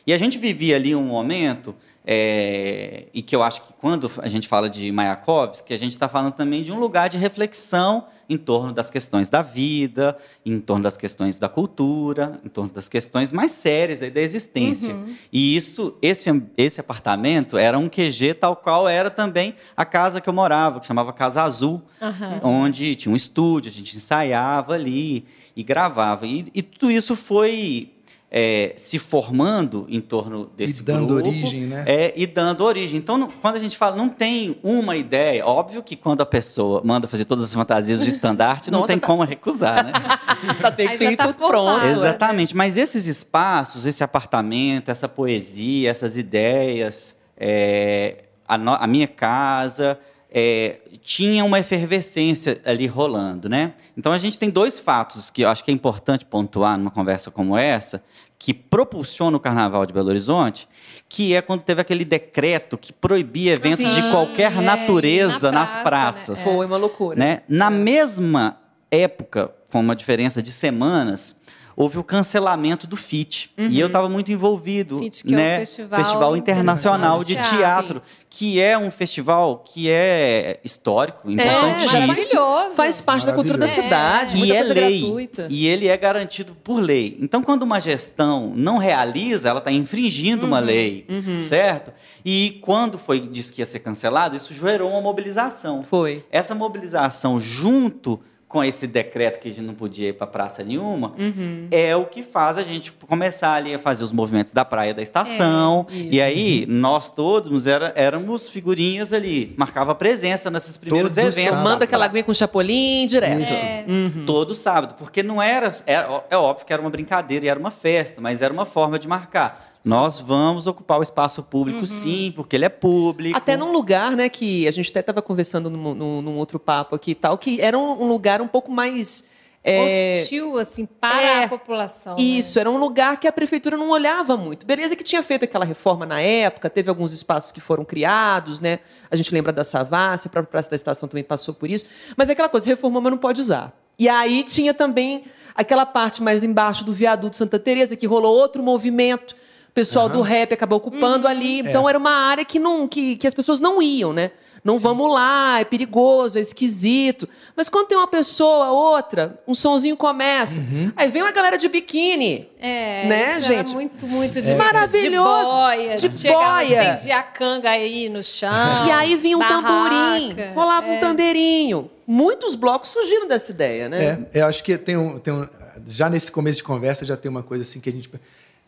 E 0.06 0.14
a 0.14 0.18
gente 0.18 0.38
vivia 0.38 0.76
ali 0.78 0.96
um 0.96 1.04
momento, 1.04 1.76
é, 2.10 3.08
e 3.14 3.22
que 3.22 3.36
eu 3.36 3.44
acho 3.44 3.62
que 3.64 3.74
quando 3.74 4.10
a 4.20 4.30
gente 4.30 4.48
fala 4.48 4.70
de 4.70 4.90
Mayakovsky, 4.94 5.74
a 5.74 5.78
gente 5.78 5.92
está 5.92 6.08
falando 6.08 6.32
também 6.32 6.64
de 6.64 6.72
um 6.72 6.80
lugar 6.80 7.10
de 7.10 7.18
reflexão 7.18 8.06
em 8.30 8.38
torno 8.38 8.72
das 8.72 8.90
questões 8.90 9.28
da 9.28 9.42
vida, 9.42 10.18
em 10.46 10.58
torno 10.62 10.84
das 10.84 10.96
questões 10.96 11.38
da 11.38 11.50
cultura, 11.50 12.40
em 12.46 12.48
torno 12.48 12.72
das 12.72 12.88
questões 12.88 13.34
mais 13.34 13.52
sérias 13.52 14.02
aí 14.02 14.10
da 14.10 14.22
existência. 14.22 14.96
E 15.34 15.58
isso, 15.58 15.96
esse, 16.02 16.30
esse 16.58 16.80
apartamento 16.80 17.58
era 17.58 17.78
um 17.78 17.90
QG 17.90 18.36
tal 18.36 18.56
qual 18.56 18.88
era 18.88 19.10
também 19.10 19.54
a 19.76 19.84
casa 19.84 20.22
que 20.22 20.30
eu 20.30 20.34
morava, 20.34 20.80
que 20.80 20.88
chamava 20.88 21.12
Casa 21.12 21.44
Azul, 21.44 21.82
Aham. 22.02 22.40
onde 22.42 22.96
tinha 22.96 23.12
um 23.12 23.18
estúdio, 23.18 23.70
a 23.70 23.74
gente 23.74 23.98
ensaiava 23.98 24.76
ali 24.76 25.26
e 25.58 25.62
gravava. 25.62 26.26
E, 26.26 26.46
e 26.54 26.62
tudo 26.62 26.90
isso 26.90 27.18
foi 27.18 27.92
é, 28.30 28.74
se 28.76 29.00
formando 29.00 29.86
em 29.88 30.02
torno 30.02 30.52
desse 30.56 30.82
E 30.82 30.84
dando 30.84 31.08
grupo. 31.16 31.30
origem, 31.30 31.62
né? 31.62 31.86
É, 31.88 32.14
e 32.16 32.28
dando 32.28 32.62
origem. 32.66 32.98
Então, 33.00 33.18
não- 33.18 33.30
quando 33.32 33.56
a 33.56 33.60
gente 33.60 33.78
fala, 33.78 33.96
não 33.96 34.10
tem 34.10 34.58
uma 34.62 34.98
ideia, 34.98 35.46
óbvio 35.46 35.82
que 35.82 35.96
quando 35.96 36.20
a 36.22 36.26
pessoa 36.26 36.82
manda 36.84 37.08
fazer 37.08 37.24
todas 37.24 37.46
as 37.46 37.54
fantasias 37.54 38.02
de 38.02 38.10
estandarte, 38.10 38.70
não 38.70 38.80
Nossa, 38.80 38.92
tem 38.92 39.00
tá- 39.00 39.08
como 39.08 39.24
recusar, 39.24 39.86
né? 39.86 39.92
Tá, 40.62 40.70
tem, 40.72 41.16
tá 41.16 41.28
tudo 41.28 41.36
pronto. 41.38 41.52
formado. 41.54 41.86
é. 41.88 41.92
Exatamente. 41.92 42.56
Mas 42.56 42.76
esses 42.78 43.08
espaços, 43.08 43.86
esse 43.86 44.04
apartamento, 44.04 44.92
essa 44.92 45.08
poesia, 45.08 45.90
essas 45.90 46.18
ideias, 46.18 47.16
é, 47.38 48.26
a, 48.48 48.58
no- 48.58 48.74
a 48.74 48.86
minha 48.88 49.08
casa, 49.08 49.98
é, 50.32 50.80
tinha 51.02 51.44
uma 51.46 51.60
efervescência 51.60 52.62
ali 52.66 52.86
rolando, 52.86 53.48
né? 53.48 53.74
Então 53.96 54.12
a 54.12 54.18
gente 54.18 54.38
tem 54.38 54.50
dois 54.50 54.78
fatos 54.78 55.30
que 55.30 55.42
eu 55.44 55.50
acho 55.50 55.64
que 55.64 55.72
é 55.72 55.74
importante 55.74 56.26
pontuar 56.26 56.78
numa 56.78 56.92
conversa 56.92 57.32
como 57.32 57.58
essa, 57.58 58.04
que 58.38 58.54
propulsiona 58.54 59.36
o 59.38 59.40
Carnaval 59.40 59.86
de 59.86 59.94
Belo 59.94 60.10
Horizonte, 60.10 60.68
que 61.10 61.34
é 61.34 61.42
quando 61.42 61.62
teve 61.64 61.82
aquele 61.82 62.06
decreto 62.06 62.78
que 62.78 62.92
proibia 62.94 63.54
eventos 63.54 63.86
de 63.86 64.02
Sim, 64.02 64.12
qualquer 64.12 64.52
é, 64.52 64.62
natureza 64.62 65.52
na 65.52 65.62
nas 65.62 65.72
praça, 65.78 66.34
praças 66.34 66.46
né? 66.46 66.52
Foi 66.52 66.66
uma 66.66 66.78
loucura. 66.78 67.18
né? 67.18 67.42
Na 67.48 67.70
mesma 67.70 68.60
época, 68.92 69.52
com 69.72 69.80
uma 69.80 69.96
diferença 69.96 70.42
de 70.42 70.52
semanas, 70.52 71.36
houve 71.78 72.00
o 72.00 72.04
cancelamento 72.04 72.88
do 72.88 72.98
FIT. 72.98 73.52
E 73.56 73.80
eu 73.80 73.86
estava 73.86 74.10
muito 74.10 74.32
envolvido, 74.32 74.98
FIT, 74.98 75.24
que 75.24 75.34
é 75.34 75.38
o 75.38 75.40
né? 75.40 75.58
Festival 75.60 76.36
Internacional 76.36 76.36
de 76.36 76.40
Internacional 76.40 77.24
de 77.24 77.36
Teatro, 77.38 78.02
que 78.30 78.60
é 78.60 78.76
um 78.78 78.90
festival 78.90 79.60
que 79.60 79.88
é 79.90 80.60
histórico, 80.64 81.30
É, 81.30 81.34
importantíssimo. 81.34 82.08
maravilhoso. 82.08 82.76
Faz 82.76 83.00
parte 83.00 83.26
da 83.28 83.34
cultura 83.34 83.60
da 83.60 83.68
cidade, 83.68 84.36
E 84.36 84.40
muita 84.40 84.54
é 84.56 84.58
coisa 84.58 84.74
lei. 84.74 85.00
gratuita. 85.02 85.48
E 85.52 85.68
ele 85.68 85.88
é 85.88 85.96
garantido 85.96 86.56
por 86.64 86.80
lei. 86.80 87.16
Então, 87.22 87.44
quando 87.44 87.62
uma 87.62 87.80
gestão 87.80 88.52
não 88.56 88.78
realiza, 88.80 89.48
ela 89.50 89.60
está 89.60 89.72
infringindo 89.72 90.48
uma 90.48 90.60
lei, 90.60 91.06
certo? 91.48 91.94
E 92.26 92.60
quando 92.64 92.98
foi 92.98 93.20
disse 93.20 93.54
que 93.54 93.62
ia 93.62 93.66
ser 93.68 93.80
cancelado, 93.80 94.36
isso 94.36 94.52
gerou 94.52 94.90
uma 94.90 95.02
mobilização. 95.02 95.84
Foi. 95.84 96.26
Essa 96.32 96.56
mobilização, 96.56 97.40
junto 97.40 98.20
com 98.48 98.64
esse 98.64 98.88
decreto 98.88 99.40
que 99.40 99.50
a 99.50 99.52
gente 99.52 99.66
não 99.66 99.74
podia 99.74 100.08
ir 100.08 100.14
para 100.14 100.26
praça 100.26 100.64
nenhuma, 100.64 101.14
Uhum. 101.18 101.68
é 101.70 101.94
o 101.98 102.06
que 102.06 102.24
faz 102.24 102.58
a 102.58 102.64
gente 102.64 102.94
começar 102.94 103.54
ali 103.56 103.74
a 103.76 103.80
fazer 103.80 104.06
os 104.06 104.12
movimentos 104.14 104.54
da 104.54 104.64
praia 104.64 104.94
da 104.94 105.02
estação. 105.02 105.86
É, 105.90 105.94
isso. 105.94 106.08
e 106.14 106.22
aí, 106.22 106.66
nós 106.66 107.10
todos 107.10 107.68
era, 107.68 107.92
éramos 107.94 108.48
figurinhas 108.48 109.12
ali, 109.12 109.54
marcava 109.58 109.94
presença 109.94 110.50
nesses 110.50 110.78
primeiros 110.78 111.14
Todo 111.14 111.26
eventos. 111.28 111.62
Manda 111.62 111.84
aquela 111.84 112.06
aguinha 112.06 112.24
com 112.24 112.34
chapolim 112.34 113.06
direto. 113.06 113.42
Isso. 113.42 113.54
É. 113.54 113.84
Uhum. 113.86 114.24
Todo 114.26 114.54
sábado, 114.54 114.96
porque 114.98 115.22
não 115.22 115.42
era, 115.42 115.70
era- 115.86 116.24
É 116.30 116.38
óbvio 116.38 116.66
que 116.66 116.72
era 116.72 116.82
uma 116.82 116.90
brincadeira 116.90 117.46
e 117.46 117.50
era 117.50 117.60
uma 117.60 117.72
festa, 117.72 118.22
mas 118.22 118.42
era 118.42 118.54
uma 118.54 118.66
forma 118.66 118.98
de 118.98 119.10
marcar. 119.10 119.67
Nós 119.86 120.20
vamos 120.20 120.68
ocupar 120.68 121.00
o 121.00 121.04
espaço 121.04 121.42
público, 121.44 121.86
sim, 121.88 122.34
porque 122.36 122.56
ele 122.58 122.66
é 122.66 122.70
público. 122.70 123.38
Até 123.38 123.56
num 123.56 123.72
lugar, 123.72 124.12
né, 124.12 124.28
que 124.28 124.68
a 124.68 124.72
gente 124.72 124.90
até 124.90 125.00
estava 125.00 125.22
conversando 125.22 125.70
num, 125.70 125.94
num- 125.94 126.22
num 126.22 126.38
outro 126.38 126.60
papo 126.60 126.96
aqui 126.96 127.12
e 127.12 127.16
tal, 127.16 127.38
que 127.38 127.62
era 127.62 127.78
um, 127.78 128.04
um 128.04 128.08
lugar 128.08 128.42
um 128.42 128.48
pouco 128.48 128.70
mais. 128.72 129.30
é, 129.64 130.14
Hostil, 130.16 130.58
assim, 130.58 130.86
para 130.86 131.22
É, 131.22 131.44
a 131.46 131.50
população. 131.50 132.16
né? 132.16 132.22
Isso, 132.22 132.58
era 132.60 132.70
um 132.70 132.78
lugar 132.78 133.18
que 133.20 133.28
a 133.28 133.32
prefeitura 133.32 133.76
não 133.78 133.90
olhava 133.90 134.36
muito. 134.38 134.66
Beleza 134.66 134.96
que 134.96 135.04
tinha 135.04 135.22
feito 135.24 135.44
aquela 135.46 135.66
reforma 135.66 136.06
na 136.06 136.20
época, 136.22 136.70
teve 136.70 136.90
alguns 136.90 137.12
espaços 137.14 137.52
que 137.52 137.60
foram 137.62 137.84
criados, 137.86 138.60
né? 138.62 138.80
A 139.12 139.16
gente 139.16 139.34
lembra 139.34 139.52
da 139.54 139.64
Savassi, 139.64 140.28
a 140.28 140.30
própria 140.32 140.52
Praça 140.52 140.70
da 140.70 140.76
Estação 140.76 141.08
também 141.10 141.24
passou 141.24 141.54
por 141.54 141.70
isso. 141.70 141.86
Mas 142.16 142.30
é 142.30 142.34
aquela 142.34 142.50
coisa, 142.50 142.66
reformou, 142.66 143.02
mas 143.02 143.12
não 143.12 143.18
pode 143.18 143.40
usar. 143.42 143.74
E 144.00 144.08
aí 144.08 144.44
tinha 144.44 144.74
também 144.74 145.26
aquela 145.56 145.86
parte 145.86 146.22
mais 146.22 146.44
embaixo 146.44 146.84
do 146.86 146.94
viaduto 146.94 147.36
Santa 147.36 147.58
Teresa 147.58 147.96
que 147.96 148.06
rolou 148.06 148.36
outro 148.38 148.62
movimento. 148.62 149.36
O 149.78 149.80
pessoal 149.80 150.10
do 150.10 150.22
rap 150.22 150.54
acabou 150.54 150.80
ocupando 150.80 151.28
ali. 151.28 151.60
Então 151.60 151.88
era 151.88 152.00
uma 152.00 152.10
área 152.10 152.44
que, 152.44 152.58
não, 152.58 152.88
que, 152.88 153.16
que 153.16 153.28
as 153.28 153.34
pessoas 153.36 153.60
não 153.60 153.80
iam, 153.80 154.12
né? 154.12 154.32
Não 154.64 154.80
vamos 154.80 155.14
lá, 155.14 155.60
é 155.62 155.64
perigoso, 155.64 156.36
é 156.38 156.42
esquisito. 156.42 157.30
Mas 157.56 157.70
quando 157.70 157.88
tem 157.88 157.98
uma 157.98 158.08
pessoa, 158.08 158.72
outra, 158.72 159.40
um 159.48 159.54
sonzinho 159.54 159.96
começa. 159.96 160.62
Aí 160.96 161.10
vem 161.10 161.22
uma 161.22 161.32
galera 161.32 161.60
de 161.60 161.70
biquíni. 161.70 162.50
É, 162.60 163.06
Né, 163.08 163.38
isso 163.38 163.52
era 163.54 163.58
gente? 163.60 163.74
muito, 163.76 164.08
muito 164.08 164.42
de, 164.42 164.54
Maravilhoso. 164.56 165.46
De 165.46 165.54
boia. 165.54 165.96
De 165.96 166.10
boia. 166.28 167.18
a 167.20 167.24
canga 167.24 167.70
aí 167.70 168.10
no 168.10 168.24
chão. 168.24 168.88
E 168.88 168.92
aí 168.92 169.16
vinha 169.16 169.38
um 169.38 169.48
tamborim, 169.48 170.34
barraca. 170.34 170.54
rolava 170.56 170.88
um 170.88 170.94
É. 170.96 171.00
tandeirinho. 171.00 171.90
Muitos 172.06 172.56
blocos 172.56 172.90
surgiram 172.90 173.28
dessa 173.28 173.52
ideia, 173.52 173.88
né? 173.88 174.26
É, 174.34 174.42
eu 174.42 174.48
acho 174.48 174.64
que 174.64 174.76
tem 174.76 174.98
um, 174.98 175.20
tem 175.20 175.34
um- 175.34 175.48
já 175.86 176.10
nesse 176.10 176.32
começo 176.32 176.58
de 176.58 176.64
conversa 176.64 177.06
já 177.06 177.16
tem 177.16 177.30
uma 177.30 177.44
coisa 177.44 177.62
assim 177.62 177.80
que 177.80 177.88
a 177.90 177.92
gente 177.92 178.10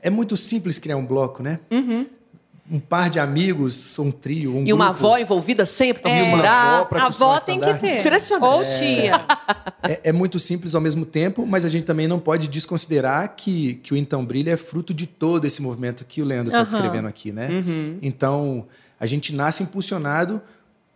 é 0.01 0.09
muito 0.09 0.35
simples 0.37 0.77
criar 0.79 0.97
um 0.97 1.05
bloco, 1.05 1.41
né? 1.43 1.59
Um 2.71 2.79
par 2.79 3.09
de 3.09 3.19
amigos, 3.19 3.97
um 3.97 4.11
trio, 4.11 4.51
um 4.51 4.57
Uhum. 4.59 4.67
E 4.67 4.73
uma 4.73 4.89
grupo. 4.89 4.99
avó 5.07 5.17
envolvida 5.17 5.65
sempre 5.65 6.03
para 6.03 6.11
É. 6.11 6.19
misturar. 6.19 6.65
Uma 6.67 6.75
avó 6.77 6.85
pra 6.85 7.01
A 7.03 7.05
avó 7.07 7.35
tem 7.39 7.59
que 7.59 7.73
ter. 7.79 7.93
Inspiracional. 7.93 8.53
Ou 8.53 8.59
tia. 8.59 9.13
É, 9.81 10.09
é 10.09 10.11
muito 10.11 10.37
simples 10.37 10.75
ao 10.75 10.81
mesmo 10.81 11.03
tempo, 11.03 11.47
mas 11.47 11.65
a 11.65 11.69
gente 11.69 11.85
também 11.85 12.07
não 12.07 12.19
pode 12.19 12.47
desconsiderar 12.47 13.33
que, 13.35 13.75
que 13.81 13.91
o 13.91 13.97
Então 13.97 14.23
Brilha 14.23 14.51
é 14.51 14.57
fruto 14.57 14.93
de 14.93 15.07
todo 15.07 15.45
esse 15.45 15.63
movimento 15.63 16.05
que 16.05 16.21
o 16.21 16.25
Leandro 16.25 16.49
está 16.49 16.59
Aham. 16.59 16.65
descrevendo 16.67 17.07
aqui, 17.07 17.31
né? 17.31 17.49
Uhum. 17.49 17.97
Então, 18.03 18.67
a 18.99 19.07
gente 19.07 19.33
nasce 19.33 19.63
impulsionado 19.63 20.39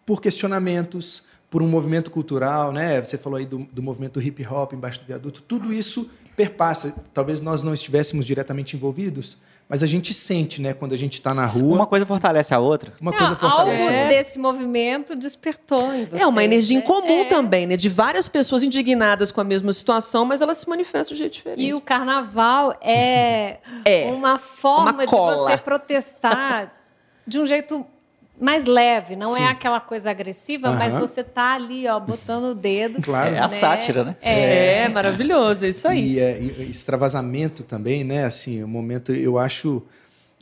por 0.06 0.22
questionamentos, 0.22 1.24
por 1.50 1.64
um 1.64 1.68
movimento 1.68 2.12
cultural, 2.12 2.72
né? 2.72 3.04
Você 3.04 3.18
falou 3.18 3.38
aí 3.40 3.46
do, 3.48 3.68
do 3.74 3.82
movimento 3.82 4.14
do 4.20 4.22
hip 4.22 4.46
hop 4.46 4.74
embaixo 4.74 5.00
do 5.00 5.06
viaduto. 5.08 5.42
Tudo 5.42 5.74
isso 5.74 6.08
perpassa. 6.36 6.96
Talvez 7.14 7.42
nós 7.42 7.64
não 7.64 7.74
estivéssemos 7.74 8.26
diretamente 8.26 8.76
envolvidos, 8.76 9.38
mas 9.70 9.82
a 9.82 9.88
gente 9.88 10.14
sente, 10.14 10.62
né? 10.62 10.74
Quando 10.74 10.94
a 10.94 10.98
gente 10.98 11.14
está 11.14 11.34
na 11.34 11.46
rua, 11.46 11.76
Uma 11.76 11.88
coisa 11.88 12.06
fortalece 12.06 12.54
a 12.54 12.60
outra. 12.60 12.92
uma 13.02 13.12
Não, 13.12 13.18
coisa 13.18 13.36
fortalece. 13.36 13.84
Algo 13.84 13.94
É. 13.96 14.08
desse 14.10 14.38
movimento 14.38 15.16
despertou 15.16 15.94
em 15.94 16.06
você. 16.06 16.22
É 16.22 16.28
uma 16.28 16.44
energia 16.44 16.78
né? 16.78 16.84
em 16.84 16.88
comum 16.88 17.22
É. 17.22 17.26
também, 17.26 17.66
né? 17.66 17.78
De 17.78 17.88
várias 17.90 18.28
pessoas 18.28 18.62
indignadas 18.62 19.32
com 19.32 19.40
a 19.40 19.44
mesma 19.44 19.72
situação, 19.72 20.26
mas 20.26 20.42
elas 20.42 20.58
se 20.58 20.70
manifestam 20.70 21.14
de 21.14 21.20
jeito 21.20 21.34
diferente. 21.34 21.62
E 21.68 21.74
o 21.74 21.80
carnaval 21.82 22.76
é, 22.82 23.60
É, 23.86 24.12
uma 24.12 24.38
forma 24.38 24.92
uma 24.92 25.06
de 25.06 25.12
você 25.12 25.58
protestar 25.58 26.74
de 27.26 27.40
um 27.40 27.46
jeito 27.46 27.86
mais 28.40 28.66
leve. 28.66 29.16
Não 29.16 29.34
Sim. 29.34 29.44
é 29.44 29.48
aquela 29.48 29.80
coisa 29.80 30.12
agressiva, 30.12 30.72
mas 30.72 30.94
Aham. 30.94 31.02
você 31.02 31.24
tá 31.24 31.54
ali, 31.54 31.88
ó, 31.88 32.00
botando 32.00 32.46
o 32.46 32.56
dedo. 32.56 33.02
Claro. 33.02 33.36
É 33.36 33.40
a 33.40 33.48
né? 33.48 33.50
sátira, 33.50 34.04
né? 34.04 34.16
É, 34.22 34.90
maravilhoso, 34.90 35.66
é 35.66 35.70
isso 35.70 35.88
aí. 35.88 36.14
E, 36.14 36.20
é, 36.20 36.40
e 36.42 36.70
extravasamento 36.70 37.64
também, 37.64 38.04
né? 38.04 38.26
Assim, 38.26 38.64
o 38.64 38.68
momento, 38.68 39.12
eu 39.12 39.38
acho 39.38 39.84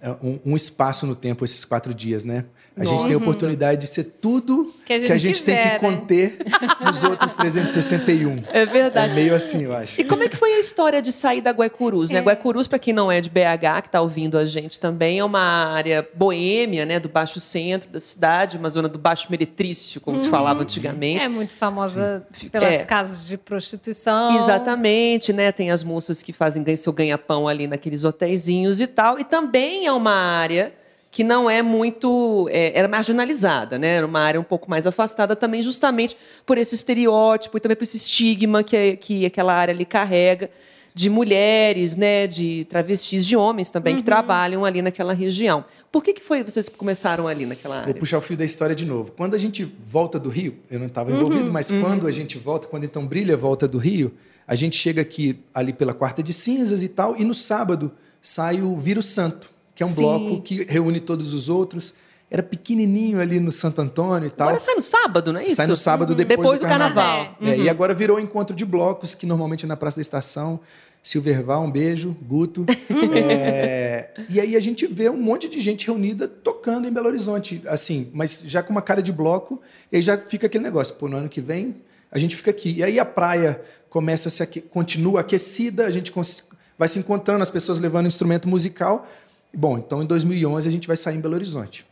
é, 0.01 0.09
um, 0.23 0.39
um 0.45 0.55
espaço 0.55 1.05
no 1.05 1.15
tempo 1.15 1.45
esses 1.45 1.63
quatro 1.65 1.93
dias, 1.93 2.23
né? 2.23 2.45
A 2.81 2.85
gente 2.85 3.01
tem 3.01 3.11
a 3.11 3.13
Nossa. 3.13 3.23
oportunidade 3.29 3.81
de 3.81 3.87
ser 3.87 4.03
tudo 4.03 4.73
Que 4.85 4.93
a 4.93 4.99
gente 5.17 5.43
tem 5.43 5.55
quiser, 5.55 5.77
que 5.79 5.85
né? 5.85 5.91
conter 5.91 6.37
nos 6.83 7.03
outros 7.03 7.33
361. 7.35 8.43
É 8.51 8.65
verdade. 8.65 9.11
É 9.13 9.15
meio 9.15 9.35
assim, 9.35 9.63
eu 9.63 9.75
acho. 9.75 9.99
E 9.99 10.03
como 10.03 10.23
é 10.23 10.29
que 10.29 10.35
foi 10.35 10.53
a 10.53 10.59
história 10.59 11.01
de 11.01 11.11
sair 11.11 11.41
da 11.41 11.51
Guaicurus? 11.51 12.09
Né? 12.09 12.19
Guaicurus, 12.21 12.67
para 12.67 12.79
quem 12.79 12.93
não 12.93 13.11
é 13.11 13.21
de 13.21 13.29
BH, 13.29 13.81
que 13.83 13.87
está 13.87 14.01
ouvindo 14.01 14.37
a 14.37 14.45
gente 14.45 14.79
também, 14.79 15.19
é 15.19 15.23
uma 15.23 15.39
área 15.73 16.07
boêmia, 16.13 16.85
né? 16.85 16.99
Do 16.99 17.07
baixo 17.09 17.39
centro 17.39 17.89
da 17.89 17.99
cidade, 17.99 18.57
uma 18.57 18.69
zona 18.69 18.87
do 18.89 18.97
baixo 18.99 19.27
meretrício, 19.29 20.01
como 20.01 20.17
se 20.17 20.27
falava 20.29 20.61
antigamente. 20.61 21.23
É 21.23 21.29
muito 21.29 21.53
famosa 21.53 22.25
pelas 22.51 22.75
É. 22.75 22.83
casas 22.83 23.27
de 23.27 23.37
prostituição. 23.37 24.35
Exatamente, 24.37 25.31
né? 25.33 25.51
Tem 25.51 25.71
as 25.71 25.83
moças 25.83 26.21
que 26.23 26.33
fazem 26.33 26.63
seu 26.75 26.93
ganha-pão 26.93 27.47
ali 27.47 27.67
naqueles 27.67 28.03
hotéisinhos 28.03 28.79
e 28.81 28.87
tal. 28.87 29.19
E 29.19 29.23
também 29.23 29.85
é 29.85 29.91
uma 29.91 30.13
área 30.13 30.73
que 31.11 31.23
não 31.23 31.49
é 31.49 31.61
muito. 31.61 32.47
é, 32.51 32.71
era 32.77 32.87
marginalizada, 32.87 33.77
né? 33.77 33.97
Era 33.97 34.05
uma 34.07 34.21
área 34.21 34.39
um 34.39 34.43
pouco 34.43 34.69
mais 34.69 34.87
afastada 34.87 35.35
também, 35.35 35.61
justamente 35.61 36.15
por 36.45 36.57
esse 36.57 36.73
estereótipo 36.73 37.57
e 37.57 37.59
também 37.59 37.75
por 37.75 37.83
esse 37.83 37.97
estigma 37.97 38.63
que, 38.63 38.75
é- 38.77 38.95
que 38.95 39.25
aquela 39.25 39.53
área 39.53 39.73
ali 39.73 39.83
carrega 39.85 40.49
de 40.93 41.09
mulheres, 41.09 41.95
né? 41.95 42.27
De 42.27 42.65
travestis, 42.69 43.25
de 43.25 43.35
homens 43.35 43.69
também 43.71 43.95
que 43.95 44.03
trabalham 44.03 44.63
ali 44.65 44.81
naquela 44.81 45.13
região. 45.13 45.63
Por 45.91 46.03
que, 46.03 46.13
que 46.13 46.21
foi 46.21 46.43
vocês 46.43 46.67
começaram 46.69 47.27
ali 47.27 47.45
naquela 47.45 47.75
Vou 47.75 47.83
área? 47.83 47.93
puxar 47.95 48.17
o 48.17 48.21
fio 48.21 48.35
da 48.37 48.45
história 48.45 48.75
de 48.75 48.85
novo. 48.85 49.11
Quando 49.11 49.33
a 49.33 49.37
gente 49.37 49.63
volta 49.85 50.17
do 50.19 50.29
Rio, 50.29 50.55
eu 50.69 50.79
não 50.79 50.87
estava 50.87 51.11
envolvido, 51.11 51.51
mas 51.51 51.69
quando 51.69 52.07
a 52.07 52.11
gente 52.11 52.37
volta, 52.37 52.67
quando 52.67 52.83
então 52.85 53.05
brilha 53.05 53.35
volta 53.37 53.67
do 53.67 53.77
Rio, 53.77 54.13
a 54.47 54.55
gente 54.55 54.75
chega 54.77 55.01
aqui 55.01 55.39
ali 55.53 55.71
pela 55.73 55.93
quarta 55.93 56.21
de 56.23 56.31
cinzas 56.33 56.81
e 56.83 56.87
tal, 56.89 57.15
e 57.17 57.23
no 57.23 57.33
sábado 57.33 57.91
sai 58.21 58.61
o 58.61 58.77
Vírus 58.77 59.05
Santo, 59.05 59.49
que 59.75 59.83
é 59.83 59.85
um 59.85 59.89
Sim. 59.89 60.01
bloco 60.01 60.41
que 60.41 60.63
reúne 60.63 60.99
todos 60.99 61.33
os 61.33 61.49
outros. 61.49 61.93
Era 62.29 62.41
pequenininho 62.41 63.19
ali 63.19 63.39
no 63.41 63.51
Santo 63.51 63.81
Antônio 63.81 64.27
e 64.27 64.29
tal. 64.29 64.47
Agora 64.47 64.59
sai 64.61 64.75
no 64.75 64.81
sábado, 64.81 65.33
não 65.33 65.39
é 65.41 65.47
isso? 65.47 65.57
Sai 65.57 65.67
no 65.67 65.75
sábado 65.75 66.15
depois, 66.15 66.37
Depois 66.39 66.59
do 66.61 66.63
do 66.65 66.69
carnaval. 66.69 67.35
carnaval. 67.35 67.37
É, 67.53 67.57
e 67.57 67.67
agora 67.69 67.93
virou 67.93 68.19
encontro 68.19 68.55
de 68.55 68.63
blocos, 68.65 69.13
que 69.13 69.25
normalmente 69.25 69.65
é 69.65 69.67
na 69.67 69.75
Praça 69.75 69.97
da 69.97 70.01
Estação. 70.01 70.59
Silverval, 71.03 71.63
um 71.63 71.71
beijo, 71.71 72.15
Guto. 72.21 72.63
É, 73.13 74.09
e 74.29 74.39
aí 74.39 74.55
a 74.55 74.59
gente 74.59 74.85
vê 74.87 75.09
um 75.09 75.17
monte 75.17 75.49
de 75.49 75.59
gente 75.59 75.85
reunida 75.87 76.27
tocando 76.27 76.87
em 76.87 76.91
Belo 76.93 77.07
Horizonte, 77.07 77.61
assim, 77.67 78.09
mas 78.13 78.43
já 78.45 78.61
com 78.63 78.71
uma 78.71 78.81
cara 78.81 79.01
de 79.01 79.11
bloco, 79.11 79.61
e 79.91 79.95
aí 79.97 80.01
já 80.01 80.17
fica 80.17 80.47
aquele 80.47 80.63
negócio, 80.63 80.95
pô, 80.95 81.07
no 81.07 81.17
ano 81.17 81.29
que 81.29 81.41
vem 81.41 81.75
a 82.11 82.19
gente 82.19 82.35
fica 82.35 82.51
aqui. 82.51 82.71
E 82.77 82.83
aí 82.83 82.99
a 82.99 83.05
praia 83.05 83.61
começa 83.89 84.27
a 84.27 84.31
se 84.31 84.43
aque- 84.43 84.61
continua 84.61 85.21
aquecida, 85.21 85.85
a 85.85 85.91
gente 85.91 86.11
cons- 86.11 86.43
vai 86.77 86.87
se 86.89 86.99
encontrando, 86.99 87.41
as 87.41 87.49
pessoas 87.49 87.79
levando 87.79 88.05
instrumento 88.05 88.47
musical. 88.49 89.07
Bom, 89.53 89.77
então 89.77 90.01
em 90.01 90.05
2011 90.05 90.67
a 90.67 90.71
gente 90.71 90.87
vai 90.87 90.95
sair 90.97 91.17
em 91.17 91.21
Belo 91.21 91.35
Horizonte. 91.35 91.85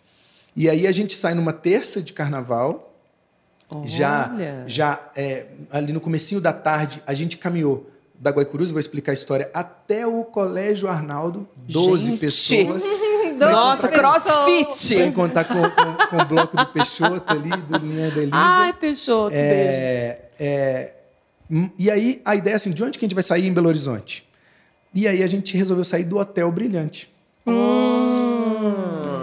E 0.55 0.69
aí 0.69 0.87
a 0.87 0.91
gente 0.91 1.15
sai 1.15 1.33
numa 1.33 1.53
terça 1.53 2.01
de 2.01 2.13
carnaval, 2.13 2.93
já, 3.85 4.31
Olha. 4.33 4.63
já 4.67 4.99
é, 5.15 5.45
ali 5.69 5.93
no 5.93 6.01
comecinho 6.01 6.41
da 6.41 6.51
tarde, 6.51 7.03
a 7.05 7.13
gente 7.13 7.37
caminhou 7.37 7.89
da 8.19 8.31
Guaicurus, 8.31 8.71
vou 8.71 8.79
explicar 8.79 9.11
a 9.11 9.13
história, 9.13 9.49
até 9.53 10.05
o 10.07 10.23
Colégio 10.25 10.89
Arnaldo, 10.89 11.47
12 11.67 12.05
Gente! 12.07 12.19
pessoas, 12.19 12.83
Nossa, 13.39 13.87
pessoas. 13.87 14.23
crossfit! 14.23 14.95
encontrar 14.95 15.45
com, 15.45 15.53
com- 15.61 16.07
com 16.09 16.17
o 16.17 16.25
bloco 16.25 16.57
do 16.57 16.65
Peixoto 16.67 17.31
ali, 17.31 17.49
do 17.49 17.77
Linha 17.77 18.09
da 18.11 18.17
Elisa. 18.21 18.31
Ai, 18.35 18.73
Peixoto, 18.73 19.29
beijos. 19.35 19.45
É, 19.47 20.29
é, 20.39 20.93
hum, 21.49 21.69
e 21.77 21.89
aí 21.91 22.21
a 22.25 22.35
ideia 22.35 22.53
é 22.53 22.55
assim, 22.55 22.71
de 22.71 22.83
onde 22.83 22.97
que 22.99 23.05
a 23.05 23.07
gente 23.07 23.15
vai 23.15 23.23
sair 23.23 23.47
em 23.47 23.53
Belo 23.53 23.67
Horizonte? 23.69 24.27
E 24.93 25.07
aí 25.07 25.23
a 25.23 25.27
gente 25.27 25.55
resolveu 25.55 25.85
sair 25.85 26.03
do 26.03 26.17
Hotel 26.17 26.51
Brilhante. 26.51 27.13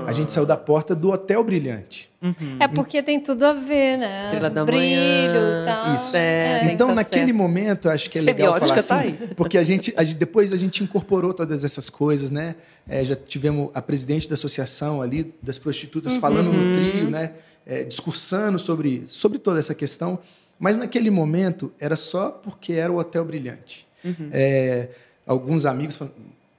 A 0.06 0.12
gente 0.12 0.30
saiu 0.30 0.46
da 0.46 0.56
porta 0.56 0.94
do 0.94 1.10
Hotel 1.10 1.42
Brilhante. 1.42 2.08
É 2.60 2.66
porque 2.68 3.02
tem 3.02 3.20
tudo 3.20 3.44
a 3.44 3.52
ver, 3.52 3.98
né? 3.98 4.08
Estrela 4.08 4.48
da 4.48 4.64
Brilho 4.64 4.80
manhã. 4.80 5.62
e 5.62 5.66
tal. 5.66 5.94
Isso. 5.94 6.16
É, 6.16 6.60
que 6.64 6.72
então, 6.72 6.88
tá 6.88 6.94
naquele 6.96 7.26
certo. 7.26 7.36
momento, 7.36 7.88
acho 7.88 8.08
que 8.10 8.18
é 8.18 8.22
legal 8.22 8.54
Semiótica 8.54 8.82
falar 8.82 9.02
tá 9.02 9.08
assim, 9.08 9.16
aí. 9.22 9.28
porque 9.36 9.58
a 9.58 9.64
gente, 9.64 9.92
a 9.96 10.02
gente- 10.04 10.16
depois 10.16 10.52
a 10.52 10.56
gente 10.56 10.82
incorporou 10.82 11.32
todas 11.34 11.64
essas 11.64 11.88
coisas, 11.90 12.30
né? 12.30 12.54
É, 12.88 13.04
já 13.04 13.14
tivemos 13.16 13.70
a 13.74 13.82
presidente 13.82 14.28
da 14.28 14.34
associação 14.34 15.02
ali 15.02 15.34
das 15.42 15.58
prostitutas 15.58 16.16
falando 16.16 16.48
Uhum. 16.50 16.66
no 16.68 16.72
trio, 16.72 17.10
né? 17.10 17.32
É, 17.66 17.82
discursando 17.84 18.58
sobre, 18.58 19.04
sobre 19.08 19.38
toda 19.38 19.58
essa 19.58 19.74
questão. 19.74 20.18
Mas 20.58 20.76
naquele 20.76 21.10
momento 21.10 21.72
era 21.78 21.96
só 21.96 22.30
porque 22.30 22.72
era 22.74 22.90
o 22.90 22.96
Hotel 22.98 23.24
Brilhante. 23.24 23.86
Uhum. 24.04 24.30
É, 24.32 24.88
alguns 25.26 25.66
amigos 25.66 25.96
falam, 25.96 26.12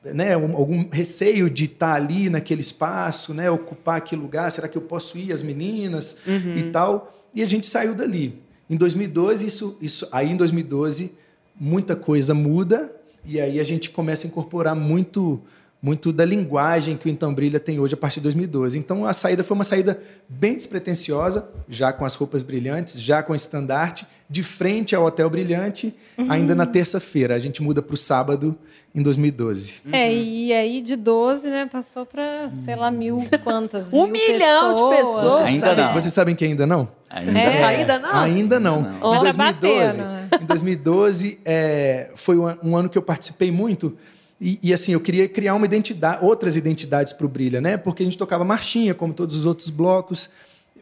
né, 0.03 0.37
um- 0.37 0.55
algum 0.55 0.87
receio 0.89 1.49
de 1.49 1.65
estar 1.65 1.93
ali 1.93 2.29
naquele 2.29 2.61
espaço, 2.61 3.33
né, 3.33 3.49
ocupar 3.51 3.97
aquele 3.97 4.21
lugar, 4.21 4.51
será 4.51 4.67
que 4.67 4.77
eu 4.77 4.81
posso 4.81 5.17
ir 5.17 5.33
as 5.33 5.43
meninas 5.43 6.17
Uhum. 6.25 6.55
e 6.55 6.63
tal? 6.71 7.27
E 7.35 7.43
a 7.43 7.47
gente 7.47 7.67
saiu 7.67 7.93
dali. 7.93 8.41
Em 8.69 8.75
2012 8.77 9.45
isso, 9.47 9.77
isso, 9.81 10.07
aí 10.11 10.29
em 10.31 10.35
2012 10.35 11.13
muita 11.59 11.95
coisa 11.95 12.33
muda 12.33 12.93
e 13.25 13.39
aí 13.39 13.59
a 13.59 13.63
gente 13.63 13.89
começa 13.89 14.25
a 14.25 14.29
incorporar 14.29 14.75
muito 14.75 15.41
muito 15.87 16.11
da 16.11 16.25
linguagem 16.25 16.97
que 16.97 17.07
o 17.07 17.09
Então 17.09 17.33
Brilha 17.33 17.61
tem 17.61 17.79
hoje 17.79 17.93
a 17.93 17.97
partir 17.97 18.15
de 18.19 18.23
2012. 18.23 18.77
Então 18.77 19.05
a 19.05 19.13
saída 19.13 19.41
foi 19.41 19.55
uma 19.55 19.63
saída 19.63 19.97
bem 20.27 20.53
despretensiosa, 20.55 21.49
já 21.69 21.93
com 21.93 22.03
as 22.03 22.13
roupas 22.13 22.43
brilhantes, 22.43 23.01
já 23.01 23.23
com 23.23 23.31
o 23.31 23.35
estandarte, 23.35 24.05
de 24.29 24.43
frente 24.43 24.93
ao 24.93 25.05
Hotel 25.05 25.29
Brilhante, 25.29 25.95
ainda 26.27 26.53
na 26.53 26.65
terça-feira. 26.65 27.33
A 27.35 27.39
gente 27.39 27.63
muda 27.63 27.81
para 27.81 27.93
o 27.93 27.97
sábado 27.97 28.53
em 28.93 29.01
2012. 29.01 29.75
É, 29.93 30.13
e 30.13 30.51
aí 30.51 30.81
de 30.81 30.97
12, 30.97 31.49
né, 31.49 31.69
passou 31.71 32.05
pra, 32.05 32.51
sei 32.53 32.75
lá, 32.75 32.91
mil 32.91 33.17
quantas? 33.41 33.93
Um 33.93 34.07
mil 34.07 34.27
milhão 34.27 34.75
de 34.91 34.97
pessoas. 34.97 35.33
Vocês 35.33 35.51
Ainda 35.53 35.65
sabem, 35.67 35.85
não. 35.85 35.93
vocês 35.93 36.13
sabem 36.13 36.35
que 36.35 36.43
ainda 36.43 36.67
não? 36.67 36.89
Ainda 37.09 37.39
É. 37.39 37.59
não. 37.61 37.67
Ainda 37.67 37.99
não? 37.99 38.09
Ainda 38.19 38.59
não. 38.59 38.75
Ainda 38.75 38.91
não. 38.91 39.13
Em 39.13 39.15
Tá 39.15 39.19
2012, 39.21 39.97
batendo, 39.97 40.07
né? 40.09 40.29
em 40.41 40.45
2012 40.45 41.39
é, 41.45 42.09
foi 42.15 42.35
um 42.37 42.75
ano 42.75 42.89
que 42.89 42.97
eu 42.97 43.01
participei 43.01 43.49
muito. 43.51 43.95
E, 44.39 44.59
e, 44.61 44.73
assim, 44.73 44.93
eu 44.93 44.99
queria 44.99 45.27
criar 45.27 45.55
uma 45.55 45.65
identidade, 45.65 46.23
outras 46.23 46.55
identidades 46.55 47.11
para 47.11 47.25
o 47.25 47.29
Brilha, 47.29 47.59
né? 47.59 47.75
Porque 47.75 48.03
a 48.03 48.05
gente 48.05 48.17
tocava 48.17 48.43
marchinha, 48.43 48.93
como 48.93 49.13
todos 49.13 49.35
os 49.35 49.45
outros 49.45 49.69
blocos. 49.69 50.29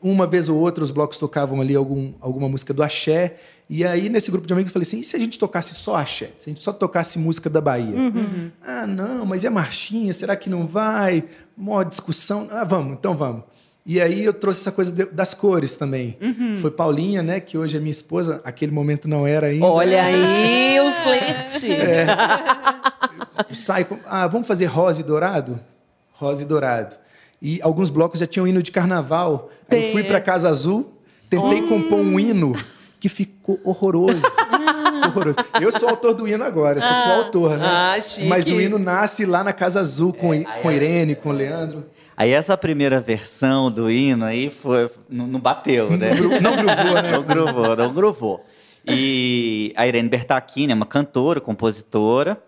Uma 0.01 0.27
vez 0.27 0.49
ou 0.49 0.59
outra, 0.59 0.83
os 0.83 0.91
blocos 0.91 1.17
tocavam 1.17 1.61
ali 1.61 1.73
algum, 1.73 2.13
alguma 2.19 2.49
música 2.49 2.73
do 2.73 2.83
axé. 2.83 3.37
E 3.69 3.85
aí, 3.85 4.09
nesse 4.09 4.29
grupo 4.29 4.45
de 4.45 4.53
amigos, 4.53 4.69
eu 4.69 4.73
falei 4.73 4.85
assim: 4.85 4.99
e 4.99 5.03
se 5.03 5.15
a 5.15 5.19
gente 5.19 5.39
tocasse 5.39 5.73
só 5.73 5.95
axé? 5.95 6.31
Se 6.37 6.49
a 6.49 6.53
gente 6.53 6.61
só 6.61 6.73
tocasse 6.73 7.17
música 7.17 7.49
da 7.49 7.61
Bahia? 7.61 7.95
Ah, 8.61 8.85
não, 8.85 9.25
mas 9.25 9.45
é 9.45 9.49
marchinha? 9.49 10.13
Será 10.13 10.35
que 10.35 10.49
não 10.49 10.67
vai? 10.67 11.23
Mó 11.57 11.81
discussão. 11.81 12.47
Ah, 12.51 12.65
vamos, 12.65 12.93
então 12.93 13.15
vamos. 13.15 13.43
E 13.85 14.01
aí 14.01 14.23
eu 14.23 14.33
trouxe 14.33 14.61
essa 14.61 14.71
coisa 14.71 14.91
das 14.91 15.33
cores 15.35 15.77
também. 15.77 16.17
Foi 16.57 16.71
Paulinha, 16.71 17.21
né, 17.21 17.39
que 17.39 17.55
hoje 17.55 17.77
é 17.77 17.79
minha 17.79 17.91
esposa, 17.91 18.41
aquele 18.43 18.71
momento 18.71 19.07
não 19.07 19.27
era 19.27 19.47
ainda. 19.47 19.65
Olha 19.65 20.03
aí 20.03 20.79
o 20.79 20.91
flerte. 21.03 21.67
Sai 23.53 23.85
com, 23.85 23.97
ah, 24.05 24.27
vamos 24.27 24.47
fazer 24.47 24.65
rosa 24.65 25.01
e 25.01 25.03
dourado? 25.03 25.59
Rosa 26.13 26.43
e 26.43 26.45
dourado. 26.45 26.95
E 27.41 27.59
alguns 27.61 27.89
blocos 27.89 28.19
já 28.19 28.25
tinham 28.27 28.47
hino 28.47 28.63
de 28.63 28.71
carnaval. 28.71 29.49
Aí 29.69 29.87
eu 29.87 29.91
fui 29.91 30.03
para 30.03 30.19
Casa 30.21 30.49
Azul, 30.49 30.93
tentei 31.29 31.61
compor 31.63 31.99
um 31.99 32.19
hino 32.19 32.53
que 32.99 33.09
ficou 33.09 33.59
horroroso. 33.63 34.21
horroroso. 35.07 35.37
Eu 35.61 35.71
sou 35.71 35.89
autor 35.89 36.13
do 36.13 36.27
hino 36.27 36.43
agora, 36.43 36.79
eu 36.79 36.81
sou 36.81 36.91
coautor, 36.95 37.57
né? 37.57 37.65
Ah, 37.67 37.99
chique. 38.01 38.27
Mas 38.27 38.49
o 38.49 38.59
hino 38.59 38.79
nasce 38.79 39.25
lá 39.25 39.43
na 39.43 39.53
Casa 39.53 39.79
Azul 39.81 40.13
com, 40.13 40.31
aí 40.31 40.45
com 40.61 40.71
é- 40.71 40.75
Irene, 40.75 41.15
com 41.15 41.31
Leandro. 41.31 41.85
Aí 42.17 42.31
essa 42.31 42.55
primeira 42.57 43.01
versão 43.01 43.69
do 43.69 43.91
hino 43.91 44.23
aí 44.23 44.49
foi, 44.49 44.89
não, 45.09 45.27
não 45.27 45.39
bateu, 45.39 45.89
né? 45.97 46.15
Gru- 46.15 46.39
Não 46.41 46.55
gruvou, 46.55 46.93
né? 47.01 47.11
Não 47.11 47.23
gruvou, 47.23 47.75
não 47.75 47.93
gruvou. 47.93 48.45
E 48.87 49.73
a 49.75 49.85
Irene 49.85 50.07
Bertacchini 50.07 50.71
é 50.71 50.75
uma 50.75 50.85
cantora, 50.85 51.41
compositora. 51.41 52.41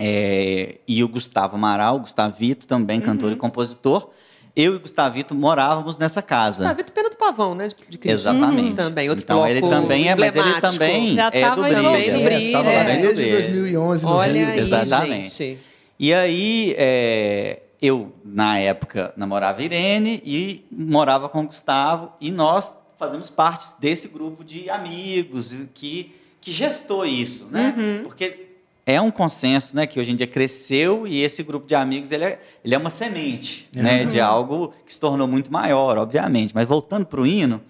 É, 0.00 0.78
e 0.88 1.04
o 1.04 1.08
Gustavo 1.08 1.56
Amaral, 1.56 1.96
o 1.96 2.00
Gustavito, 2.00 2.66
também 2.66 3.00
cantor 3.00 3.32
e 3.32 3.36
compositor. 3.36 4.08
Eu 4.56 4.72
e 4.72 4.76
o 4.76 4.80
Gustavito 4.80 5.34
morávamos 5.34 5.98
nessa 5.98 6.22
casa. 6.22 6.72
Vitor 6.74 6.92
Pena 6.92 7.10
do 7.10 7.16
Pavão, 7.16 7.54
né? 7.54 7.68
De, 7.68 7.98
de. 7.98 8.10
Exatamente. 8.10 8.76
Também, 8.76 9.10
outro 9.10 9.24
então 9.24 9.46
ele 9.46 9.60
também 9.60 10.08
é, 10.08 10.16
mas 10.16 10.34
ele 10.34 10.60
também 10.60 11.14
Já 11.14 11.28
é 11.28 11.40
do 11.40 11.40
tava 11.40 11.62
Brilha. 11.62 11.82
também 11.82 12.12
no 12.12 12.24
Brilha. 12.24 12.52
Tava 12.52 12.72
lá 12.72 12.82
do 12.82 12.86
desde 12.86 13.14
Brilha. 13.14 13.32
2011 13.32 14.06
no 14.06 14.12
Olha 14.12 14.32
Rio. 14.32 14.48
aí, 14.48 14.58
Exatamente. 14.58 15.30
gente. 15.30 15.58
E 15.98 16.14
aí, 16.14 16.74
é, 16.78 17.60
eu, 17.80 18.10
na 18.24 18.58
época, 18.58 19.12
namorava 19.16 19.62
Irene 19.62 20.22
e 20.24 20.64
morava 20.70 21.28
com 21.28 21.42
o 21.42 21.46
Gustavo, 21.46 22.10
e 22.18 22.30
nós 22.30 22.72
fazemos 22.98 23.28
parte 23.28 23.78
desse 23.78 24.08
grupo 24.08 24.42
de 24.42 24.68
amigos 24.70 25.54
que, 25.74 26.14
que 26.40 26.50
gestou 26.50 27.04
isso, 27.04 27.46
né? 27.50 28.00
Porque 28.02 28.49
é 28.86 29.00
um 29.00 29.10
consenso, 29.10 29.76
né, 29.76 29.86
que 29.86 30.00
hoje 30.00 30.10
em 30.10 30.16
dia 30.16 30.26
cresceu 30.26 31.06
e 31.06 31.22
esse 31.22 31.42
grupo 31.42 31.66
de 31.66 31.74
amigos 31.74 32.10
ele 32.10 32.24
é, 32.24 32.40
ele 32.64 32.74
é 32.74 32.78
uma 32.78 32.90
semente, 32.90 33.68
né, 33.72 34.04
de 34.04 34.18
algo 34.20 34.72
que 34.86 34.92
se 34.92 34.98
tornou 34.98 35.28
muito 35.28 35.52
maior, 35.52 35.96
obviamente. 35.98 36.54
Mas 36.54 36.66
voltando 36.66 37.04
para 37.06 37.20
o 37.20 37.26
hino, 37.26 37.60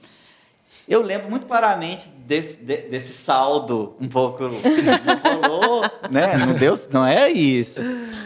eu 0.88 1.02
lembro 1.02 1.28
muito 1.30 1.46
claramente 1.46 2.08
desse, 2.26 2.56
de- 2.58 2.88
desse 2.88 3.12
saldo 3.12 3.94
um 4.00 4.08
pouco 4.08 4.44
não 4.44 5.40
rolou, 5.50 5.82
né? 6.10 6.36
Não 6.38 6.52
deu, 6.54 6.74
não 6.92 7.04
é 7.06 7.30
isso. 7.30 7.80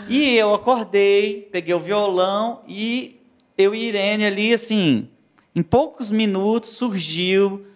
E 0.09 0.37
eu 0.37 0.55
acordei, 0.55 1.49
peguei 1.53 1.75
o 1.75 1.81
violão 1.81 2.61
e 2.68 3.20
eu 3.59 3.75
e 3.75 3.88
Irene 3.88 4.25
ali 4.25 4.53
assim, 4.55 5.09
em 5.55 5.62
poucos 5.62 6.11
minutos 6.11 6.70
surgiu 6.70 7.66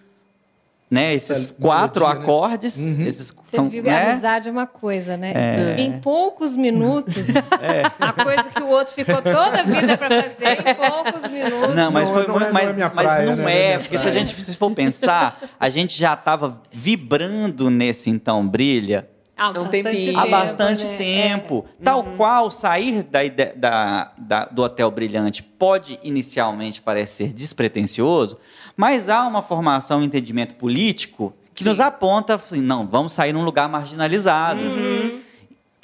né, 0.90 1.14
Essa 1.14 1.33
esses 1.35 1.51
quatro 1.51 2.01
melodia, 2.03 2.18
né? 2.20 2.24
acordes, 2.24 2.77
Uhum. 2.79 3.03
esses 3.07 3.31
Você 3.31 3.57
são, 3.57 3.68
viu 3.68 3.83
que 3.83 3.90
a 3.90 3.92
né? 3.92 4.11
amizade 4.12 4.48
é 4.48 4.53
uma 4.53 4.66
coisa, 4.66 5.16
né? 5.16 5.33
É. 5.35 5.81
Em 5.81 6.01
poucos 6.01 6.57
minutos, 6.57 7.29
a 8.01 8.12
coisa 8.12 8.44
que 8.51 8.62
o 8.62 8.68
outro 8.68 8.94
ficou 8.94 9.16
toda 9.20 9.61
a 9.61 9.62
vida 9.64 9.96
para 9.98 10.09
fazer, 10.22 10.59
em 10.61 10.74
poucos 10.74 11.31
minutos. 11.31 11.74
Não, 11.74 11.90
mas 11.90 12.09
Não, 12.09 12.14
foi 12.14 12.27
não 12.27 12.35
muito, 12.35 12.44
é- 12.44 12.46
não 12.46 12.53
mas, 12.55 12.77
é 12.79 12.90
mas 12.94 13.07
não 13.29 13.37
né? 13.37 13.42
Não 13.42 13.48
é 13.48 13.72
é, 13.72 13.79
porque 13.79 13.98
se 13.98 14.09
a 14.09 14.11
gente 14.11 14.35
se 14.40 14.57
for 14.57 14.70
pensar, 14.72 15.38
a 15.61 15.68
gente 15.68 15.98
já 15.98 16.14
estava 16.14 16.61
vibrando 16.72 17.68
nesse 17.70 18.09
então 18.11 18.46
brilha 18.48 19.07
Há 19.38 19.53
Não 19.53 19.64
bastante 19.64 19.83
tem 19.83 20.01
tempo. 20.07 20.18
há 20.18 20.27
bastante 20.27 20.85
né? 20.87 20.96
tempo. 20.96 21.64
Tal 21.85 22.03
qual 22.16 22.51
sair 22.51 23.05
da, 23.05 23.20
da- 23.57 24.12
da- 24.18 24.44
do 24.46 24.62
Hotel 24.62 24.90
Brilhante 24.90 25.42
pode 25.42 25.98
inicialmente 26.03 26.83
parecer 26.83 27.33
despretensioso, 27.33 28.37
mas 28.77 29.09
há 29.09 29.27
uma 29.27 29.40
formação, 29.40 30.01
um 30.01 30.03
entendimento 30.03 30.57
político 30.57 31.33
que 31.55 31.64
nos 31.64 31.79
aponta 31.81 32.35
assim, 32.35 32.61
não, 32.61 32.87
vamos 32.87 33.12
sair 33.12 33.33
num 33.33 33.44
lugar 33.44 33.68
marginalizado. 33.68 34.61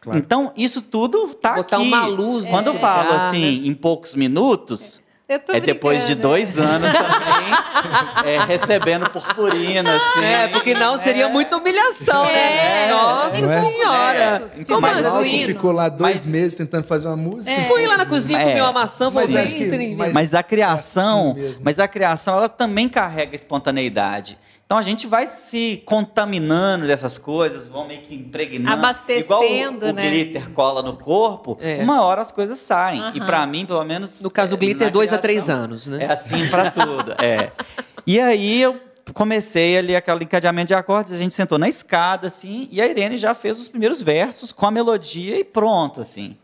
Claro. 0.00 0.18
Então, 0.18 0.52
isso 0.56 0.82
tudo 0.82 1.24
está 1.30 1.54
Botar 1.54 1.76
aqui. 1.78 1.86
uma 1.86 2.06
luz 2.06 2.46
Quando 2.48 2.66
eu 2.66 2.72
nesse 2.74 2.82
falo 2.84 3.12
assim, 3.14 3.66
em 3.66 3.72
poucos 3.74 4.14
minutos, 4.14 5.00
Eu 5.26 5.38
tô 5.40 5.52
é 5.54 5.60
depois 5.60 6.02
de 6.06 6.14
brincando, 6.14 6.28
dois 6.28 6.58
anos 6.58 6.92
também 6.92 8.30
é, 8.34 8.44
recebendo 8.44 9.08
purpurina, 9.08 9.96
assim. 9.96 10.22
É, 10.24 10.48
porque 10.48 10.74
não 10.74 10.98
seria 10.98 11.28
muita 11.28 11.56
humilhação, 11.56 12.24
né? 12.26 12.84
É. 12.84 12.90
Nossa 12.90 13.36
é? 13.46 13.60
senhora! 13.60 14.38
minutos, 14.38 14.64
Como 14.64 14.86
fizemos 14.86 15.08
Mas 15.10 15.16
assim? 15.20 15.46
ficou 15.46 15.72
lá 15.72 15.88
dois 15.88 16.00
Mas- 16.00 16.26
meses 16.26 16.54
tentando 16.54 16.84
fazer 16.86 17.06
uma 17.08 17.16
música. 17.16 17.50
É. 17.52 17.64
Fui 17.64 17.86
lá 17.86 17.96
na 17.96 18.04
cozinha, 18.04 18.38
É. 18.38 18.44
comi 18.50 18.60
uma 18.60 18.72
maçã, 18.72 19.10
Mas 19.10 19.34
acho 19.34 19.54
que- 19.54 19.94
mas- 19.96 20.12
Mas 20.12 20.34
a 20.34 20.42
criação, 20.42 21.30
assim 21.38 21.58
mas 21.62 21.78
a 21.78 21.88
criação 21.88 22.36
ela 22.36 22.48
também 22.48 22.86
carrega 22.88 23.34
espontaneidade. 23.34 24.38
Então 24.74 24.80
a 24.80 24.82
gente 24.82 25.06
vai 25.06 25.24
se 25.28 25.84
contaminando 25.86 26.84
dessas 26.84 27.16
coisas, 27.16 27.68
vão 27.68 27.86
meio 27.86 28.00
que 28.00 28.12
impregnando. 28.12 28.72
Abastecendo, 28.84 29.24
Igual 29.24 29.42
o, 29.44 29.90
o 29.90 29.92
né? 29.92 30.10
glitter 30.10 30.50
cola 30.50 30.82
no 30.82 30.96
corpo, 30.96 31.56
É. 31.60 31.80
uma 31.80 32.02
hora 32.02 32.22
as 32.22 32.32
coisas 32.32 32.58
saem. 32.58 33.00
E 33.14 33.20
pra 33.20 33.46
mim, 33.46 33.64
pelo 33.64 33.84
menos. 33.84 34.20
No 34.20 34.28
caso, 34.28 34.56
o 34.56 34.58
é, 34.58 34.58
glitter, 34.58 34.88
na 34.88 34.90
dois 34.90 35.12
a 35.12 35.18
três 35.18 35.44
criação, 35.44 35.62
anos, 35.64 35.86
né? 35.86 36.02
É 36.02 36.12
assim 36.12 36.48
pra 36.48 36.72
tudo. 36.72 37.14
é. 37.22 37.52
E 38.04 38.18
aí 38.18 38.62
eu 38.62 38.80
comecei 39.14 39.78
ali 39.78 39.94
aquele 39.94 40.24
encadeamento 40.24 40.66
de 40.68 40.74
acordes, 40.74 41.12
a 41.12 41.18
gente 41.18 41.34
sentou 41.34 41.56
na 41.56 41.68
escada, 41.68 42.26
assim, 42.26 42.66
e 42.72 42.82
a 42.82 42.86
Irene 42.88 43.16
já 43.16 43.32
fez 43.32 43.60
os 43.60 43.68
primeiros 43.68 44.02
versos 44.02 44.50
com 44.50 44.66
a 44.66 44.72
melodia 44.72 45.38
e 45.38 45.44
pronto, 45.44 46.00
assim. 46.00 46.36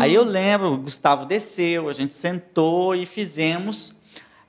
Aí 0.00 0.14
eu 0.14 0.24
lembro, 0.24 0.72
o 0.72 0.78
Gustavo 0.78 1.26
desceu, 1.26 1.90
a 1.90 1.92
gente 1.92 2.14
sentou 2.14 2.94
e 2.94 3.04
fizemos 3.04 3.94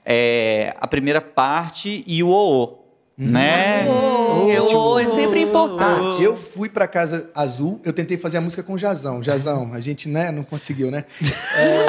é, 0.06 0.74
a 0.80 0.86
primeira 0.86 1.20
parte 1.20 2.02
e 2.06 2.22
o 2.22 2.30
o 2.30 2.85
né? 3.16 3.86
Eu, 3.86 4.98
é 4.98 5.08
sempre 5.08 5.40
importante. 5.40 6.18
Ah, 6.18 6.22
eu 6.22 6.36
fui 6.36 6.68
pra 6.68 6.86
Casa 6.86 7.30
Azul, 7.34 7.80
eu 7.84 7.92
tentei 7.92 8.16
fazer 8.18 8.38
a 8.38 8.40
música 8.40 8.62
com 8.62 8.74
o 8.74 8.78
Jazão. 8.78 9.22
Jazão, 9.22 9.70
a 9.72 9.80
gente 9.80 10.08
né, 10.08 10.30
não 10.30 10.42
conseguiu, 10.44 10.90
né? 10.90 11.04
É, 11.58 11.86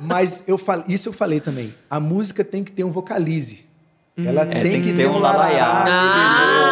mas 0.00 0.44
eu 0.46 0.58
falei, 0.58 0.84
isso 0.88 1.08
eu 1.08 1.12
falei 1.12 1.40
também. 1.40 1.72
A 1.88 1.98
música 1.98 2.44
tem 2.44 2.62
que 2.62 2.70
ter 2.72 2.84
um 2.84 2.90
vocalize. 2.90 3.64
Ela 4.16 4.42
É, 4.42 4.62
tem, 4.62 4.82
que 4.82 4.92
ter 4.92 5.08
um 5.08 5.18
lalaiá. 5.18 5.66
Ah, 5.66 5.84
larará, 5.88 6.63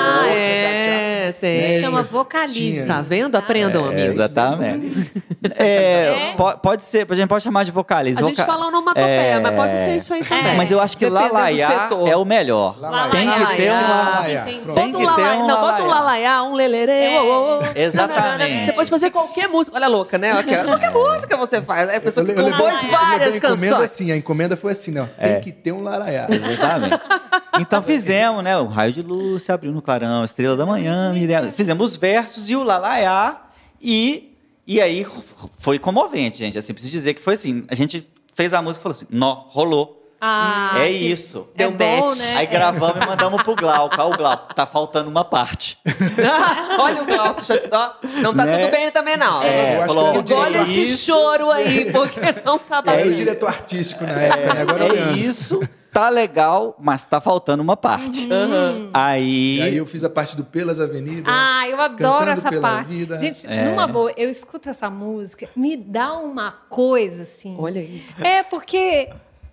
é, 1.32 1.40
tem. 1.40 1.60
Se 1.60 1.74
É, 1.76 1.80
chama 1.80 2.02
tinha. 2.02 2.12
vocalize. 2.12 2.86
Tá 2.86 3.02
vendo? 3.02 3.36
Aprendam, 3.36 3.86
É, 3.86 3.88
amigos. 3.90 4.16
exatamente. 4.16 5.12
É, 5.58 6.34
po- 6.36 6.56
Pode 6.58 6.84
ser, 6.84 7.04
a 7.10 7.14
gente 7.16 7.26
pode 7.28 7.42
chamar 7.42 7.64
de 7.64 7.72
vocalize. 7.72 8.20
A 8.20 8.24
gente 8.24 8.36
Voca- 8.36 8.50
fala 8.52 8.66
onomatopeia, 8.68 9.06
É. 9.08 9.40
mas 9.40 9.54
pode 9.56 9.74
ser 9.74 9.96
isso 9.96 10.14
aí 10.14 10.22
também. 10.24 10.56
Mas 10.56 10.70
eu 10.70 10.80
acho 10.80 10.96
que 10.96 11.04
lalaiá 11.08 11.88
é 12.06 12.16
o 12.16 12.24
melhor. 12.24 12.78
Lalaiá. 12.80 13.10
Tem 13.10 13.28
que 13.28 13.56
ter 13.56 13.70
Lalaiá. 13.70 13.74
uma... 13.74 14.10
Lalaiá. 14.14 14.42
Tem 14.44 14.60
Bota 14.60 14.72
que 14.74 14.88
um 14.88 14.92
ter 15.00 15.04
lalaiá, 15.04 15.34
um 15.42 15.46
não, 15.48 15.60
bota 15.60 15.82
um 15.82 15.86
lalaiá. 15.86 16.42
lalaiá, 16.42 16.42
um 16.44 16.60
É. 16.60 17.82
Exatamente. 17.82 18.66
Você 18.66 18.72
pode 18.72 18.90
fazer 18.90 19.10
qualquer 19.10 19.48
música. 19.48 19.76
Olha 19.76 19.86
a 19.86 19.88
louca, 19.88 20.16
né? 20.16 20.32
Qualquer, 20.32 20.90
música 20.92 21.36
você 21.36 21.60
faz. 21.60 21.88
É 21.88 21.96
a 21.96 22.00
pessoa 22.00 22.24
que 22.24 22.34
compôs 22.34 22.84
várias 22.86 23.38
canções. 23.38 23.72
assim, 23.72 24.12
a 24.12 24.16
encomenda 24.16 24.56
foi 24.56 24.72
assim, 24.72 24.92
né? 24.92 25.00
ó, 25.02 25.22
Tem 25.22 25.40
que 25.40 25.50
ter 25.50 25.72
um 25.72 25.82
laraiá. 25.82 26.28
Exatamente. 26.30 27.00
Então 27.60 27.82
fizemos, 27.82 28.42
né? 28.42 28.56
O 28.58 28.66
raio 28.66 28.92
de 28.92 29.02
luz 29.02 29.42
se 29.42 29.52
abriu 29.52 29.72
no 29.72 29.82
clarão, 29.82 30.24
estrela 30.24 30.56
da 30.56 30.64
manhã, 30.66 31.14
fizemos 31.54 31.90
os 31.90 31.96
versos 31.96 32.48
e 32.50 32.56
o 32.56 32.62
lalaiá 32.62 33.36
e 33.80 34.28
e 34.66 34.80
aí 34.80 35.06
foi 35.58 35.78
comovente, 35.78 36.38
gente. 36.38 36.56
Assim, 36.56 36.72
preciso 36.72 36.92
dizer 36.92 37.14
que 37.14 37.20
foi 37.20 37.34
assim, 37.34 37.64
a 37.68 37.74
gente 37.74 38.08
fez 38.32 38.54
a 38.54 38.62
música 38.62 38.80
e 38.80 38.82
falou 38.84 38.96
assim, 38.96 39.06
nó, 39.10 39.44
rolou. 39.48 39.98
Ah, 40.24 40.74
é 40.76 40.88
isso. 40.88 41.48
É 41.56 41.58
Deu 41.58 41.72
bom, 41.72 42.06
match. 42.06 42.16
né? 42.16 42.36
Aí 42.36 42.46
gravamos 42.46 43.02
e 43.02 43.06
mandamos 43.08 43.42
pro 43.42 43.56
Glauco. 43.56 43.96
Ó, 43.98 44.08
o 44.14 44.16
Glauco, 44.16 44.54
tá 44.54 44.64
faltando 44.64 45.10
uma 45.10 45.24
parte. 45.24 45.76
Olha 46.78 47.02
o 47.02 47.04
Glauco, 47.06 47.34
deixa 47.40 47.54
eu 47.54 47.60
te 47.60 47.66
dar. 47.66 47.98
Não 48.22 48.32
tá 48.32 48.44
Né? 48.46 48.56
tudo 48.58 48.70
bem 48.70 48.90
também, 48.92 49.16
não. 49.16 49.42
É, 49.42 49.78
eu 49.78 49.82
acho 49.82 49.94
falou, 49.94 50.14
é 50.14 50.32
o 50.32 50.36
Olha 50.36 50.58
esse 50.62 50.84
isso, 50.84 51.06
choro 51.12 51.50
aí, 51.50 51.90
porque 51.90 52.20
não 52.44 52.56
tá 52.56 52.76
Era 52.76 52.80
o 52.82 52.84
batendo. 52.84 53.14
diretor 53.16 53.48
artístico 53.48 54.04
na 54.04 54.12
época, 54.12 54.54
né? 54.54 54.60
Agora 54.62 54.84
é 54.86 54.92
o 54.92 54.94
É 54.96 55.12
isso, 55.14 55.60
tá 55.92 56.08
legal, 56.08 56.74
mas 56.80 57.04
tá 57.04 57.20
faltando 57.20 57.62
uma 57.62 57.76
parte. 57.76 58.26
Aham. 58.32 58.90
Aí, 58.94 59.58
E 59.58 59.62
aí 59.62 59.76
eu 59.76 59.86
fiz 59.86 60.02
a 60.02 60.10
parte 60.10 60.34
do 60.34 60.42
Pelas 60.44 60.80
Avenidas. 60.80 61.24
Ah, 61.26 61.68
eu 61.68 61.80
adoro 61.80 62.30
essa 62.30 62.50
parte. 62.60 62.94
vida. 62.96 63.18
Gente, 63.18 63.46
É. 63.46 63.64
numa 63.66 63.86
boa, 63.86 64.12
eu 64.16 64.30
escuto 64.30 64.68
essa 64.70 64.88
música, 64.88 65.48
me 65.54 65.76
dá 65.76 66.14
uma 66.14 66.52
coisa 66.70 67.22
assim. 67.24 67.54
Olha 67.58 67.80
aí. 67.80 68.02
É 68.20 68.42
porque 68.42 69.10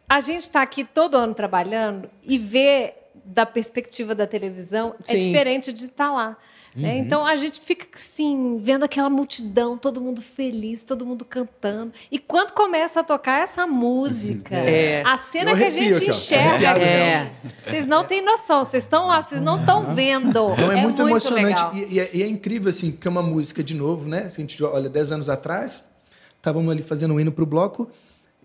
a 0.08 0.21
gente 0.21 0.41
está 0.41 0.62
aqui 0.62 0.84
todo 0.86 1.15
ano 1.15 1.34
trabalhando 1.34 2.10
e 2.23 2.38
ver 2.38 2.95
da 3.25 3.45
perspectiva 3.45 4.15
da 4.15 4.25
televisão 4.25 4.95
é 5.02 5.12
Sim. 5.12 5.17
diferente 5.19 5.71
de 5.73 5.84
estar 5.84 6.12
lá. 6.12 6.36
Né? 6.75 6.97
Então 6.97 7.25
a 7.25 7.36
gente 7.36 7.60
fica 7.60 7.86
assim, 7.93 8.60
vendo 8.62 8.84
aquela 8.84 9.10
multidão, 9.10 9.77
todo 9.77 9.99
mundo 9.99 10.21
feliz, 10.21 10.84
todo 10.84 11.05
mundo 11.05 11.25
cantando. 11.25 11.91
E 12.12 12.19
quando 12.19 12.51
começa 12.51 12.99
a 12.99 13.03
tocar 13.03 13.41
essa 13.41 13.65
música, 13.65 14.55
É. 14.69 15.01
a 15.05 15.17
cena 15.17 15.51
Eu 15.51 15.58
que 15.58 15.63
a 15.63 15.69
gente 15.69 15.97
aqui, 15.97 16.10
enxerga. 16.10 16.77
É. 16.79 17.32
Vocês 17.65 17.86
não 17.86 18.03
têm 18.03 18.23
noção, 18.23 18.63
vocês 18.63 18.84
estão 18.84 19.08
lá, 19.08 19.21
vocês 19.21 19.41
não 19.41 19.60
estão 19.60 19.93
vendo. 19.93 20.49
Não, 20.55 20.71
é, 20.71 20.75
muito, 20.75 21.01
emocionante. 21.01 21.63
legal. 21.63 21.75
E, 21.75 21.93
e 21.95 21.99
é, 21.99 22.10
e 22.13 22.23
é 22.23 22.27
incrível, 22.27 22.69
assim, 22.69 22.91
porque 22.91 23.08
é 23.08 23.12
uma 23.12 23.23
música, 23.23 23.63
de 23.63 23.73
novo, 23.73 24.08
né? 24.08 24.29
Se 24.29 24.38
a 24.38 24.41
gente 24.41 24.63
olha 24.63 24.89
10 24.89 25.12
anos 25.12 25.29
atrás, 25.29 25.84
estávamos 26.38 26.71
ali 26.71 26.84
fazendo 26.84 27.13
um 27.13 27.19
hino 27.19 27.32
pro 27.32 27.45
bloco. 27.45 27.89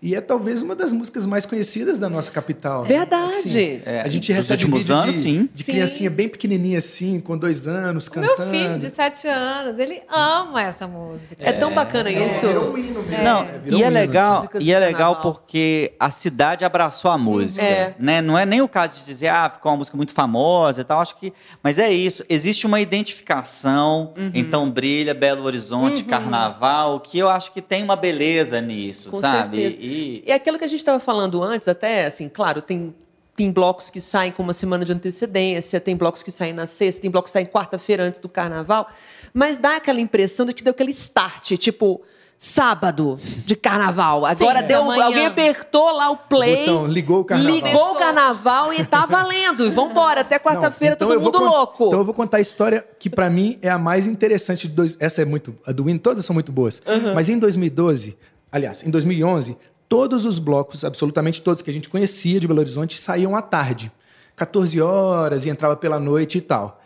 E 0.05 0.13
é 0.13 0.21
talvez 0.21 0.61
uma 0.61 0.75
das 0.75 0.93
músicas 0.93 1.25
mais 1.25 1.47
conhecidas 1.47 1.97
da 1.97 2.07
nossa 2.07 2.29
capital. 2.29 2.83
né? 2.83 2.89
Verdade. 2.89 3.33
Assim, 3.33 3.81
É, 3.85 4.01
a 4.01 4.07
gente 4.07 4.31
recebe 4.31 4.63
últimos 4.63 4.91
anos, 4.91 5.15
de, 5.15 5.21
sim. 5.21 5.49
de 5.51 5.63
Sim. 5.63 5.71
criancinha 5.71 6.09
bem 6.11 6.29
pequenininha 6.29 6.77
assim, 6.77 7.19
com 7.19 7.35
dois 7.35 7.67
anos, 7.67 8.07
O 8.07 8.19
meu 8.19 8.29
cantando. 8.29 8.51
filho 8.51 8.77
de 8.77 8.89
7 8.91 9.27
anos, 9.27 9.79
ele 9.79 10.03
ama 10.07 10.61
essa 10.61 10.85
música. 10.85 11.43
É 11.43 11.51
tão 11.53 11.73
bacana 11.73 12.11
isso. 12.11 12.47
Virou 12.47 12.71
um 12.73 12.77
hino 12.77 13.01
mesmo. 13.01 13.23
Não, 13.23 13.43
né? 13.45 13.59
Virou 13.63 13.79
e 13.79 13.83
é 13.83 13.87
hino, 13.87 13.93
legal, 13.95 14.35
músicas 14.35 14.63
e 14.63 14.71
é 14.71 14.79
legal 14.79 15.21
porque 15.21 15.93
a 15.99 16.11
cidade 16.11 16.63
abraçou 16.63 17.09
a 17.09 17.17
música, 17.17 17.65
É. 17.65 17.95
né? 17.97 18.21
Não 18.21 18.37
é 18.37 18.45
nem 18.45 18.61
o 18.61 18.67
caso 18.69 18.99
de 18.99 19.05
dizer, 19.05 19.29
ah, 19.29 19.49
ficou 19.49 19.71
uma 19.71 19.79
música 19.79 19.97
muito 19.97 20.13
famosa 20.13 20.81
e 20.81 20.83
tal, 20.83 21.01
acho 21.01 21.15
que, 21.17 21.33
mas 21.63 21.79
é 21.79 21.89
isso, 21.89 22.23
existe 22.29 22.67
uma 22.67 22.79
identificação, 22.79 24.13
Uhum. 24.15 24.31
então 24.35 24.69
brilha 24.69 25.15
Belo 25.15 25.43
Horizonte, 25.45 26.03
Carnaval, 26.03 26.99
que 26.99 27.17
eu 27.17 27.27
acho 27.27 27.51
que 27.51 27.61
tem 27.61 27.83
uma 27.83 27.95
beleza 27.95 28.61
nisso, 28.61 29.09
Com 29.09 29.19
sabe? 29.19 29.61
certeza. 29.63 29.77
E 29.79 29.94
E 30.25 30.31
aquilo 30.31 30.57
que 30.57 30.65
a 30.65 30.67
gente 30.67 30.79
estava 30.79 30.99
falando 30.99 31.41
antes, 31.43 31.67
até, 31.67 32.05
assim, 32.05 32.29
claro, 32.29 32.61
tem, 32.61 32.93
tem 33.35 33.51
blocos 33.51 33.89
que 33.89 33.99
saem 33.99 34.31
com 34.31 34.43
uma 34.43 34.53
semana 34.53 34.85
de 34.85 34.91
antecedência, 34.91 35.79
tem 35.79 35.95
blocos 35.95 36.23
que 36.23 36.31
saem 36.31 36.53
na 36.53 36.67
sexta, 36.67 37.01
tem 37.01 37.11
blocos 37.11 37.29
que 37.29 37.33
saem 37.33 37.45
quarta-feira 37.45 38.03
antes 38.03 38.19
do 38.19 38.29
carnaval, 38.29 38.87
mas 39.33 39.57
dá 39.57 39.77
aquela 39.77 39.99
impressão 39.99 40.45
de 40.45 40.53
que 40.53 40.63
deu 40.63 40.71
aquele 40.71 40.91
start, 40.91 41.57
tipo, 41.57 42.01
sábado 42.37 43.17
de 43.45 43.55
carnaval. 43.55 44.25
Agora 44.25 44.61
Sim, 44.61 44.67
deu, 44.67 44.79
da 44.81 44.85
manhã. 44.85 45.05
alguém 45.05 45.25
apertou 45.25 45.91
lá 45.91 46.09
o 46.11 46.17
play, 46.17 46.65
Botão, 46.65 46.87
ligou 46.87 47.21
o 47.21 47.25
carnaval. 47.25 47.55
ligou 47.55 47.71
Começou. 47.71 47.95
o 47.95 47.99
carnaval 47.99 48.73
e 48.73 48.83
tá 48.83 49.05
valendo. 49.05 49.65
E 49.65 49.69
vambora, 49.69 50.21
até 50.21 50.37
quarta-feira, 50.37 50.95
então 50.95 51.07
todo 51.07 51.21
mundo 51.21 51.39
louco. 51.39 51.87
Então 51.87 51.99
eu 51.99 52.05
vou 52.05 52.13
contar 52.13 52.37
a 52.37 52.41
história 52.41 52.85
que 52.99 53.09
pra 53.09 53.29
mim 53.29 53.57
é 53.61 53.69
a 53.69 53.79
mais 53.79 54.07
interessante 54.07 54.67
de 54.67 54.73
dois. 54.73 54.97
Essa 54.99 55.21
é 55.21 55.25
muito, 55.25 55.55
a 55.65 55.71
do 55.71 55.85
Win, 55.85 55.97
todas 55.97 56.25
são 56.25 56.33
muito 56.33 56.51
boas. 56.51 56.81
Mas 57.13 57.29
em 57.29 57.39
2012, 57.39 58.17
aliás, 58.51 58.83
em 58.83 58.89
2011, 58.89 59.57
todos 59.87 60.25
os 60.25 60.39
blocos, 60.39 60.83
absolutamente 60.83 61.41
todos 61.41 61.61
que 61.61 61.69
a 61.69 61.73
gente 61.73 61.89
conhecia 61.89 62.39
de 62.39 62.47
Belo 62.47 62.59
Horizonte, 62.59 62.99
saíam 62.99 63.35
à 63.35 63.41
tarde, 63.41 63.91
14 64.35 64.79
horas 64.81 65.45
e 65.45 65.49
entrava 65.49 65.75
pela 65.75 65.99
noite 65.99 66.37
e 66.37 66.41
tal. 66.41 66.81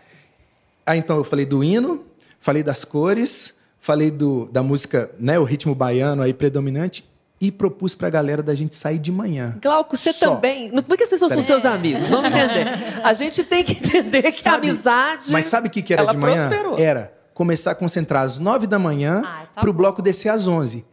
Aí 0.85 0.99
então 0.99 1.17
eu 1.17 1.23
falei 1.23 1.45
do 1.45 1.63
hino, 1.63 2.03
falei 2.39 2.63
das 2.63 2.83
cores, 2.83 3.55
falei 3.79 4.11
do, 4.11 4.45
da 4.51 4.61
música, 4.63 5.09
né, 5.19 5.39
o 5.39 5.43
ritmo 5.43 5.73
baiano 5.75 6.21
aí 6.21 6.33
predominante 6.33 7.07
e 7.41 7.51
propus 7.51 7.95
pra 7.95 8.09
galera 8.09 8.43
da 8.43 8.53
gente 8.53 8.75
sair 8.75 8.99
de 8.99 9.11
manhã. 9.13 9.57
Glauco, 9.61 9.95
você 9.95 10.11
Só. 10.11 10.35
também. 10.35 10.69
Por 10.83 10.97
que 10.97 11.03
as 11.03 11.09
pessoas 11.09 11.31
são 11.31 11.41
seus 11.41 11.63
amigos? 11.63 12.09
Vamos 12.09 12.25
entender. 12.31 12.67
A 13.01 13.13
gente 13.13 13.43
tem 13.45 13.63
que 13.63 13.71
entender 13.73 14.23
que 14.23 14.31
Sabe- 14.31 14.67
a 14.67 14.71
amizade. 14.71 15.31
Mas 15.31 15.45
sabe 15.45 15.69
o 15.69 15.71
que, 15.71 15.81
que 15.81 15.93
era 15.93 16.03
de 16.05 16.17
manhã? 16.17 16.47
prosperou. 16.49 16.77
Era 16.77 17.13
começar 17.33 17.71
a 17.71 17.75
concentrar 17.75 18.23
às 18.23 18.37
nove 18.37 18.67
da 18.67 18.77
manhã 18.77 19.21
Ai, 19.25 19.47
tá 19.55 19.61
pro 19.61 19.71
bom. 19.71 19.77
bloco 19.77 20.01
descer 20.01 20.27
às 20.27 20.47
onze. 20.49 20.85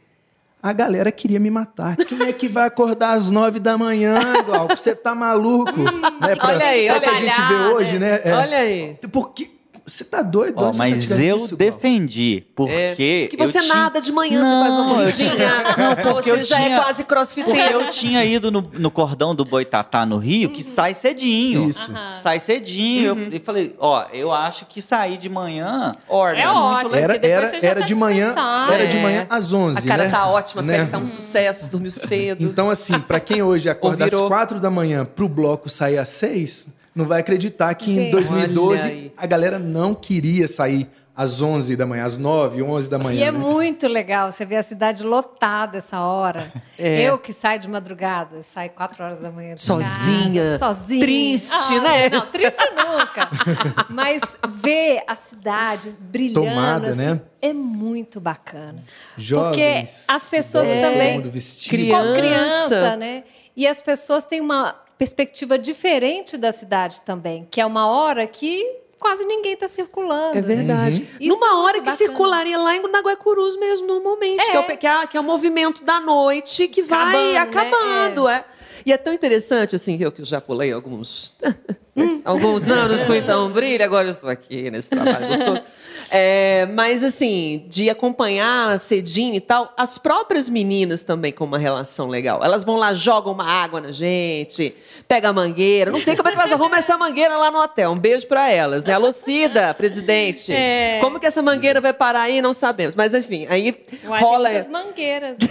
A 0.63 0.73
galera 0.73 1.13
queria 1.13 1.39
me 1.39 1.51
matar. 1.51 1.97
Quem 1.97 2.23
é 2.23 2.33
que 2.33 2.49
vai 2.49 2.67
acordar 2.67 3.13
às 3.13 3.31
nove 3.31 3.61
da 3.61 3.77
manhã, 3.79 4.19
Glauco? 4.45 4.77
Você 4.77 4.95
tá 4.97 5.15
maluco? 5.15 5.79
né? 6.21 6.35
Pra, 6.37 6.49
Olha 6.49 6.67
aí, 6.67 6.89
olha 6.91 7.01
que 7.01 7.09
a 7.09 7.13
aí. 7.13 7.25
gente 7.25 7.41
vê 7.43 7.55
hoje, 7.75 7.99
né? 7.99 8.21
É. 8.25 8.33
Olha 8.35 8.59
aí. 8.59 8.99
Porque 9.13 9.51
você 9.87 10.03
tá 10.05 10.21
doido? 10.21 10.55
Ó, 10.59 10.71
tá 10.73 10.79
mas 10.79 11.05
tirando 11.05 11.21
eu 11.21 11.37
isso, 11.37 11.57
defendi, 11.57 12.45
porque. 12.57 13.29
Que 13.31 13.37
você 13.37 13.59
eu 13.59 13.63
tinha- 13.63 13.75
nada 13.75 14.01
de 14.01 14.11
manhã, 14.11 14.41
você 14.41 14.63
faz 14.63 14.75
uma 14.75 14.85
Não, 14.85 14.91
eu 14.91 14.97
corridinha. 15.13 15.97
porque 16.13 16.31
você 16.33 16.41
eu 16.41 16.45
já 16.45 16.57
tinha- 16.57 16.69
é 16.69 16.77
quase 16.81 17.05
Porque 17.05 17.15
crossfiteiro. 17.15 17.73
eu 17.73 17.89
tinha 17.89 18.25
ido 18.25 18.51
no, 18.51 18.69
no 18.75 18.91
cordão 18.91 19.35
do 19.35 19.45
Boitatá, 19.45 20.05
no 20.05 20.19
Rio, 20.19 20.51
que 20.51 20.63
sai 20.65 20.93
cedinho. 20.95 21.71
Isso. 21.71 21.93
Sai 22.15 22.41
cedinho. 22.41 23.07
Eu, 23.07 23.29
eu 23.31 23.41
falei, 23.41 23.75
ó, 23.79 24.07
eu 24.13 24.33
acho 24.33 24.67
que 24.67 24.83
sair 24.83 25.17
de 25.19 25.29
manhã. 25.29 25.95
Orna. 26.09 26.41
É 26.41 26.49
ótimo. 26.49 26.97
Era, 26.97 27.15
porque 27.15 27.29
depois 27.29 27.49
era, 27.53 27.61
já 27.61 27.69
era 27.69 27.81
tá 27.81 27.87
de 27.87 27.95
manhã, 27.95 28.27
descansado. 28.27 28.73
era 28.73 28.87
de 28.87 28.97
É. 28.97 29.03
manhã 29.03 29.27
às 29.31 29.53
A 29.53 29.57
onze, 29.57 29.87
cara 29.87 30.05
né? 30.05 30.11
tá 30.11 30.27
ótima, 30.27 30.63
a 30.63 30.65
Né? 30.65 30.79
pele 30.79 30.91
tá 30.91 30.99
um 30.99 31.07
sucesso, 31.07 31.71
dormiu 31.71 31.91
cedo. 31.93 32.43
Então, 32.43 32.69
assim, 32.71 32.99
pra 32.99 33.21
quem 33.21 33.43
hoje 33.43 33.69
acorda 33.71 34.05
às 34.05 34.11
virou. 34.11 34.29
quatro 34.29 34.59
da 34.59 34.71
manhã 34.71 35.05
pro 35.05 35.29
bloco 35.29 35.71
sair 35.71 35.99
às 35.99 36.09
seis, 36.09 36.75
não 36.97 37.05
vai 37.07 37.21
acreditar 37.21 37.73
que 37.75 37.91
em 37.91 37.95
Gente. 37.95 38.11
2012 38.13 38.83
Olha 38.89 38.93
aí. 38.95 39.13
a 39.17 39.27
galera 39.27 39.59
não 39.59 39.95
queria 39.95 40.49
sair 40.49 40.89
às 41.15 41.41
11 41.41 41.77
da 41.77 41.87
manhã, 41.87 42.05
às 42.05 42.19
9, 42.19 42.63
11 42.63 42.91
da 42.91 42.99
manhã. 42.99 43.19
E 43.21 43.23
é 43.23 43.33
né? 43.33 43.39
muito 43.39 43.89
legal 43.89 44.31
você 44.31 44.45
ver 44.45 44.57
a 44.57 44.63
cidade 44.63 45.03
lotada 45.03 45.79
essa 45.79 46.01
hora. 46.01 46.53
É. 46.79 47.05
Eu 47.05 47.19
que 47.19 47.33
saio 47.33 47.59
de 47.59 47.67
madrugada, 47.69 48.37
eu 48.37 48.43
saio 48.43 48.69
quatro 48.69 49.03
horas 49.03 49.19
da 49.19 49.31
manhã. 49.31 49.57
Sozinha, 49.57 50.43
casa, 50.43 50.59
sozinha. 50.59 51.01
triste, 51.01 51.73
Ah, 51.73 51.81
né? 51.81 52.09
Não, 52.11 52.27
triste 52.27 52.63
nunca. 52.77 53.31
Mas 53.89 54.21
ver 54.61 55.03
a 55.09 55.15
cidade 55.17 55.95
brilhando 55.99 56.47
Tomada, 56.51 56.91
assim, 56.91 56.99
né? 56.99 57.21
é 57.41 57.51
muito 57.55 58.21
bacana. 58.21 58.79
Jovens, 59.17 60.05
Porque 60.07 60.13
as 60.13 60.27
pessoas 60.27 60.69
idosos, 60.69 60.83
também-. 60.91 61.23
Criança. 61.23 62.05
Com 62.09 62.15
criança, 62.15 62.97
né? 62.97 63.25
E 63.57 63.67
as 63.67 63.81
pessoas 63.81 64.27
têm 64.27 64.43
uma 64.43 64.77
perspectiva 64.99 65.59
diferente 65.59 66.37
da 66.37 66.53
cidade 66.53 67.01
também, 67.03 67.47
que 67.51 67.61
é 67.61 67.67
uma 67.67 67.89
hora 67.89 68.27
que 68.27 68.65
quase 68.99 69.25
ninguém 69.25 69.53
está 69.53 69.69
circulando. 69.69 70.39
É 70.39 70.41
verdade. 70.41 71.07
Uhum. 71.21 71.29
Numa 71.29 71.47
é 71.47 71.55
hora 71.55 71.75
que 71.75 71.81
bacana. 71.81 71.97
circularia 71.97 72.59
lá 72.59 72.77
em 72.77 72.83
Naguacurus 72.83 73.57
mesmo, 73.57 73.87
normalmente. 73.87 74.45
Que, 74.45 74.57
é 74.57 74.61
o, 74.61 74.65
que, 74.65 74.87
é, 74.87 75.07
que 75.07 75.17
é 75.17 75.21
o 75.21 75.25
movimento 75.25 75.85
da 75.85 76.01
noite 76.01 76.67
que 76.69 76.83
vai 76.83 77.37
Acabando, 77.37 77.55
né? 77.55 77.71
acabando. 77.71 78.29
É. 78.29 78.45
E 78.85 78.93
é 78.93 78.97
tão 78.97 79.13
interessante, 79.13 79.75
assim, 79.75 79.99
eu 80.01 80.13
que 80.13 80.25
já 80.25 80.41
pulei 80.41 80.73
alguns 80.73 81.35
Alguns 82.25 82.71
anos 82.71 83.05
com 83.05 83.15
Então 83.15 83.51
Brilha, 83.51 83.85
agora 83.87 84.09
eu 84.09 84.13
estou 84.13 84.29
aqui 84.29 84.71
nesse 84.71 84.91
trabalho 84.91 85.29
gostoso. 85.29 85.63
É, 86.11 86.67
mas, 86.75 87.03
assim, 87.03 87.65
de 87.69 87.91
acompanhar 87.91 88.79
cedinho 88.79 89.35
e 89.35 89.41
tal, 89.41 89.73
as 89.77 89.99
próprias 89.99 90.49
meninas 90.49 91.03
também 91.03 91.33
com 91.33 91.45
uma 91.45 91.59
relação 91.59 92.09
legal. 92.09 92.43
Elas 92.45 92.65
vão 92.65 92.77
lá, 92.77 92.95
jogam 92.95 93.33
uma 93.33 93.45
água 93.45 93.81
na 93.81 93.91
gente, 93.91 94.75
pega 95.09 95.29
a 95.29 95.33
mangueira. 95.33 95.91
Não 95.91 96.01
sei 96.01 96.17
como 96.17 96.29
é 96.29 96.33
que 96.33 96.39
elas 96.39 96.53
arrumam 96.53 96.79
essa 96.79 96.97
mangueira 96.97 97.37
lá 97.37 97.51
no 97.51 97.59
hotel. 97.59 97.93
Um 97.93 97.99
beijo 97.99 98.27
pra 98.27 98.51
elas, 98.51 98.85
né? 98.85 98.95
Alô, 98.95 99.11
Cida, 99.13 99.75
presidente. 99.75 100.53
É. 100.53 100.99
como 101.01 101.19
que 101.19 101.27
essa 101.27 101.43
mangueira 101.43 101.81
vai 101.81 101.93
parar 101.93 102.23
aí, 102.23 102.41
não 102.41 102.53
sabemos. 102.53 102.95
Mas, 102.95 103.15
enfim, 103.15 103.47
aí 103.49 103.75
Uai, 104.05 104.21
rola... 104.21 104.51
tem 104.51 104.69
mangueiras. 104.71 105.37
Né? 105.39 105.49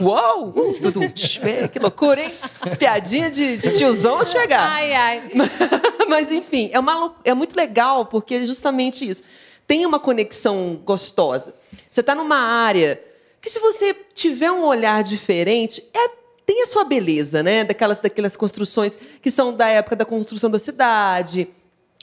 Uou! 0.00 0.48
Uh, 0.48 0.80
tudo, 0.80 1.02
é, 1.02 1.68
que 1.68 1.78
loucura, 1.78 2.22
hein? 2.22 2.32
As 2.60 2.74
piadinhas 2.74 3.30
de, 3.34 3.56
de 3.56 3.70
tiozão 3.70 4.18
a 4.18 4.24
chegar. 4.24 4.68
ai, 4.68 4.92
ai. 4.92 5.22
Mas, 6.08 6.30
enfim, 6.30 6.70
é, 6.72 6.78
uma, 6.78 7.14
é 7.24 7.34
muito 7.34 7.56
legal 7.56 8.06
porque 8.06 8.36
é 8.36 8.44
justamente 8.44 9.08
isso. 9.08 9.22
Tem 9.66 9.86
uma 9.86 9.98
conexão 10.00 10.80
gostosa. 10.84 11.54
Você 11.88 12.00
está 12.00 12.14
numa 12.14 12.36
área 12.36 13.00
que, 13.40 13.48
se 13.50 13.58
você 13.58 13.94
tiver 14.14 14.50
um 14.52 14.64
olhar 14.64 15.02
diferente, 15.02 15.82
é, 15.94 16.08
tem 16.44 16.62
a 16.62 16.66
sua 16.66 16.84
beleza, 16.84 17.42
né? 17.42 17.64
Daquelas, 17.64 18.00
daquelas 18.00 18.36
construções 18.36 18.98
que 19.20 19.30
são 19.30 19.56
da 19.56 19.68
época 19.68 19.96
da 19.96 20.04
construção 20.04 20.50
da 20.50 20.58
cidade. 20.58 21.48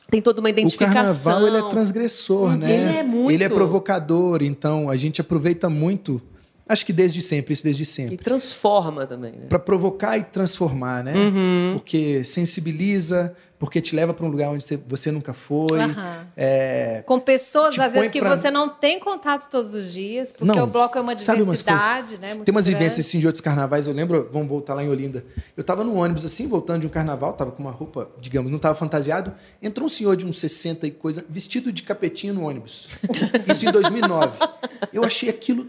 Tem 0.09 0.21
toda 0.21 0.39
uma 0.39 0.47
O 0.47 0.49
identificação. 0.49 0.93
carnaval 0.95 1.47
ele 1.47 1.57
é 1.57 1.69
transgressor, 1.69 2.57
né? 2.57 2.71
Ele 2.73 2.97
é 2.97 3.03
muito. 3.03 3.31
Ele 3.31 3.43
é 3.43 3.49
provocador, 3.49 4.41
então 4.41 4.89
a 4.89 4.95
gente 4.97 5.21
aproveita 5.21 5.69
muito, 5.69 6.19
acho 6.67 6.83
que 6.83 6.91
desde 6.91 7.21
sempre, 7.21 7.53
isso 7.53 7.63
desde 7.63 7.83
E 7.83 7.85
sempre. 7.85 8.17
transforma 8.17 9.05
também, 9.05 9.33
né? 9.33 9.45
Para 9.47 9.59
provocar 9.59 10.17
e 10.17 10.23
transformar, 10.23 11.03
né? 11.03 11.13
Uhum. 11.13 11.69
Porque 11.73 12.23
sensibiliza, 12.23 13.35
porque 13.59 13.81
te 13.81 13.93
leva 13.93 14.13
para 14.13 14.25
um 14.25 14.29
lugar 14.29 14.49
onde 14.51 14.63
você, 14.63 14.77
você 14.77 15.11
nunca 15.11 15.33
foi. 15.33 15.81
Aham. 15.81 16.25
É, 16.37 17.03
Com 17.05 17.19
pessoas, 17.19 17.77
às 17.77 17.93
vezes, 17.93 18.09
que 18.09 18.19
pra- 18.21 18.35
você 18.37 18.49
não 18.49 18.69
tem 18.69 18.97
contato 18.99 19.49
todos 19.49 19.73
os 19.73 19.91
dias, 19.91 20.31
porque 20.31 20.45
Não, 20.45 20.63
o 20.63 20.67
bloco 20.67 20.97
é 20.97 21.01
uma 21.01 21.13
diversidade, 21.13 22.17
né? 22.17 22.33
Muito 22.35 22.45
Tem 22.45 22.55
umas 22.55 22.65
grande. 22.65 22.77
vivências 22.79 23.05
assim, 23.05 23.19
de 23.19 23.27
outros 23.27 23.41
carnavais, 23.41 23.85
eu 23.85 23.93
lembro, 23.93 24.29
vamos 24.31 24.47
voltar 24.47 24.73
lá 24.73 24.81
em 24.83 24.89
Olinda. 24.89 25.25
Eu 25.57 25.63
tava 25.63 25.83
no 25.83 25.93
ônibus 25.95 26.23
assim, 26.23 26.47
voltando 26.47 26.79
de 26.81 26.87
um 26.87 26.89
carnaval, 26.89 27.33
tava 27.33 27.51
com 27.51 27.61
uma 27.61 27.71
roupa, 27.71 28.09
digamos, 28.21 28.49
não 28.49 28.59
tava 28.59 28.75
fantasiado. 28.75 29.33
Entrou 29.61 29.85
um 29.87 29.89
senhor 29.89 30.15
de 30.15 30.25
uns 30.25 30.39
60 30.39 30.87
e 30.87 30.91
coisa, 30.91 31.25
vestido 31.27 31.69
de 31.71 31.83
capetinho 31.83 32.33
no 32.33 32.47
ônibus. 32.47 32.87
Isso 33.45 33.67
em 33.67 33.71
2009. 33.73 34.37
Eu 34.93 35.03
achei 35.03 35.27
aquilo 35.29 35.67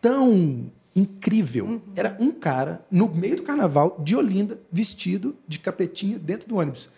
tão 0.00 0.70
incrível. 0.96 1.66
Uhum. 1.66 1.80
Era 1.94 2.16
um 2.18 2.32
cara 2.32 2.84
no 2.90 3.08
meio 3.08 3.36
do 3.36 3.42
carnaval 3.42 4.00
de 4.02 4.16
Olinda, 4.16 4.58
vestido 4.72 5.36
de 5.46 5.58
capetinho 5.58 6.18
dentro 6.18 6.48
do 6.48 6.56
ônibus. 6.56 6.88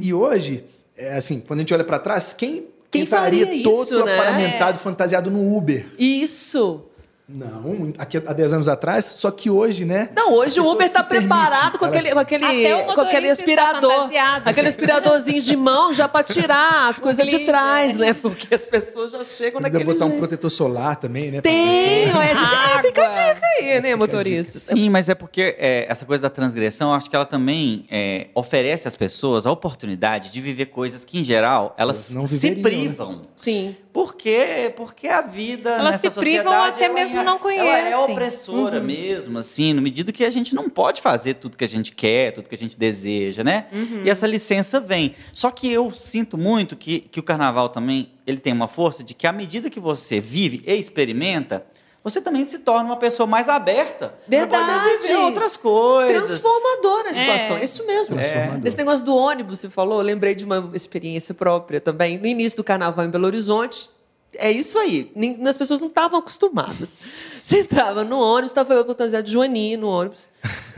E 0.00 0.12
hoje, 0.12 0.64
é 0.96 1.16
assim, 1.16 1.40
quando 1.40 1.60
a 1.60 1.62
gente 1.62 1.74
olha 1.74 1.84
para 1.84 1.98
trás, 1.98 2.32
quem 2.32 2.68
Quem 2.90 3.02
entraria 3.02 3.46
faria 3.46 3.62
todo 3.64 3.82
isso, 3.82 4.04
né? 4.04 4.18
aparamentado, 4.18 4.78
fantasiado 4.78 5.30
no 5.30 5.56
Uber? 5.56 5.86
Isso! 5.98 6.84
Não, 7.28 7.92
aqui 7.98 8.18
há 8.18 8.32
10 8.32 8.52
anos 8.52 8.68
atrás, 8.68 9.04
só 9.04 9.32
que 9.32 9.50
hoje, 9.50 9.84
né? 9.84 10.10
Não, 10.14 10.32
hoje 10.32 10.60
o 10.60 10.70
Uber 10.70 10.86
está 10.86 11.02
permite, 11.02 11.28
preparado 11.28 11.76
com 11.76 11.84
aquele, 11.84 12.12
com 12.12 12.18
aquele, 12.20 12.84
com 12.94 13.00
aquele 13.00 13.30
aspirador. 13.30 14.08
Aquele 14.44 14.68
aspiradorzinho 14.68 15.42
de 15.42 15.56
mão 15.56 15.92
já 15.92 16.06
para 16.06 16.22
tirar 16.22 16.88
as 16.88 17.00
coisas 17.00 17.26
de 17.26 17.40
trás, 17.40 17.96
né? 17.96 18.14
Porque 18.14 18.54
as 18.54 18.64
pessoas 18.64 19.10
já 19.10 19.24
chegam 19.24 19.60
naquele 19.60 19.82
botar 19.82 20.04
um 20.04 20.08
jeito. 20.08 20.18
protetor 20.20 20.50
solar 20.50 20.94
também, 20.94 21.32
né? 21.32 21.40
Tem, 21.40 22.04
é, 22.04 22.34
de... 22.34 22.44
ah, 22.44 22.80
fica 22.80 23.04
a 23.04 23.08
dica 23.08 23.46
aí, 23.58 23.80
né, 23.80 23.96
motoristas? 23.96 24.62
Sim, 24.62 24.88
mas 24.88 25.08
é 25.08 25.14
porque 25.14 25.56
é, 25.58 25.86
essa 25.88 26.06
coisa 26.06 26.22
da 26.22 26.30
transgressão, 26.30 26.94
acho 26.94 27.10
que 27.10 27.16
ela 27.16 27.26
também 27.26 27.86
é, 27.90 28.28
oferece 28.36 28.86
às 28.86 28.94
pessoas 28.94 29.46
a 29.46 29.50
oportunidade 29.50 30.30
de 30.30 30.40
viver 30.40 30.66
coisas 30.66 31.04
que, 31.04 31.18
em 31.18 31.24
geral, 31.24 31.74
elas 31.76 31.96
Elas 31.96 32.10
não 32.14 32.26
se 32.28 32.54
viveriam, 32.54 32.62
privam. 32.62 33.22
Sim. 33.34 33.74
Por 33.92 34.14
quê? 34.14 34.72
Porque 34.76 35.08
a 35.08 35.22
vida 35.22 35.70
Elas 35.70 36.02
nessa 36.02 36.10
se 36.10 36.20
privam 36.20 36.44
sociedade, 36.44 36.76
até 36.76 36.84
ela 36.84 36.94
mesmo 36.94 37.15
é- 37.20 37.24
não 37.24 37.38
Ela 37.50 37.88
é 37.88 37.96
opressora 37.96 38.80
mesmo, 38.80 39.38
assim, 39.38 39.72
no 39.72 39.82
medida 39.82 40.12
que 40.12 40.24
a 40.24 40.30
gente 40.30 40.54
não 40.54 40.68
pode 40.68 41.00
fazer 41.00 41.34
tudo 41.34 41.56
que 41.56 41.64
a 41.64 41.68
gente 41.68 41.92
quer, 41.92 42.32
tudo 42.32 42.48
que 42.48 42.54
a 42.54 42.58
gente 42.58 42.78
deseja, 42.78 43.42
né? 43.44 43.66
E 44.04 44.10
essa 44.10 44.26
licença 44.26 44.80
vem. 44.80 45.14
Só 45.32 45.50
que 45.50 45.70
eu 45.72 45.90
sinto 45.90 46.36
muito 46.36 46.76
que, 46.76 47.00
que 47.00 47.20
o 47.20 47.22
carnaval 47.22 47.68
também 47.68 48.10
ele 48.26 48.38
tem 48.38 48.52
uma 48.52 48.68
força 48.68 49.04
de 49.04 49.14
que 49.14 49.26
à 49.26 49.32
medida 49.32 49.70
que 49.70 49.78
você 49.80 50.20
vive 50.20 50.62
e 50.66 50.74
experimenta, 50.74 51.64
você 52.02 52.20
também 52.20 52.46
se 52.46 52.60
torna 52.60 52.84
uma 52.84 52.96
pessoa 52.96 53.26
mais 53.26 53.48
aberta 53.48 54.08
para 54.08 54.46
poder 54.46 54.64
Verdade. 54.64 55.02
viver 55.02 55.16
outras 55.16 55.56
coisas. 55.56 56.24
Transformadora 56.24 57.10
a 57.10 57.14
situação. 57.14 57.56
É. 57.56 57.60
É 57.60 57.64
isso 57.64 57.84
mesmo. 57.84 58.14
Transformador. 58.16 58.64
Esse 58.66 58.76
negócio 58.76 59.04
do 59.04 59.16
ônibus, 59.16 59.58
você 59.58 59.68
falou, 59.68 59.98
eu 59.98 60.04
lembrei 60.04 60.32
de 60.34 60.44
uma 60.44 60.70
experiência 60.72 61.34
própria 61.34 61.80
também. 61.80 62.16
No 62.16 62.26
início 62.26 62.56
do 62.58 62.62
carnaval 62.64 63.04
em 63.04 63.10
Belo 63.10 63.26
Horizonte, 63.26 63.90
é 64.38 64.50
isso 64.50 64.78
aí. 64.78 65.12
As 65.46 65.58
pessoas 65.58 65.80
não 65.80 65.88
estavam 65.88 66.18
acostumadas. 66.18 66.98
Você 67.42 67.60
entrava 67.60 68.04
no 68.04 68.18
ônibus, 68.18 68.50
estava 68.50 68.74
eu 68.74 68.84
fantasiada 68.84 69.22
de 69.22 69.32
Joaninha 69.32 69.76
no 69.76 69.88
ônibus. 69.88 70.28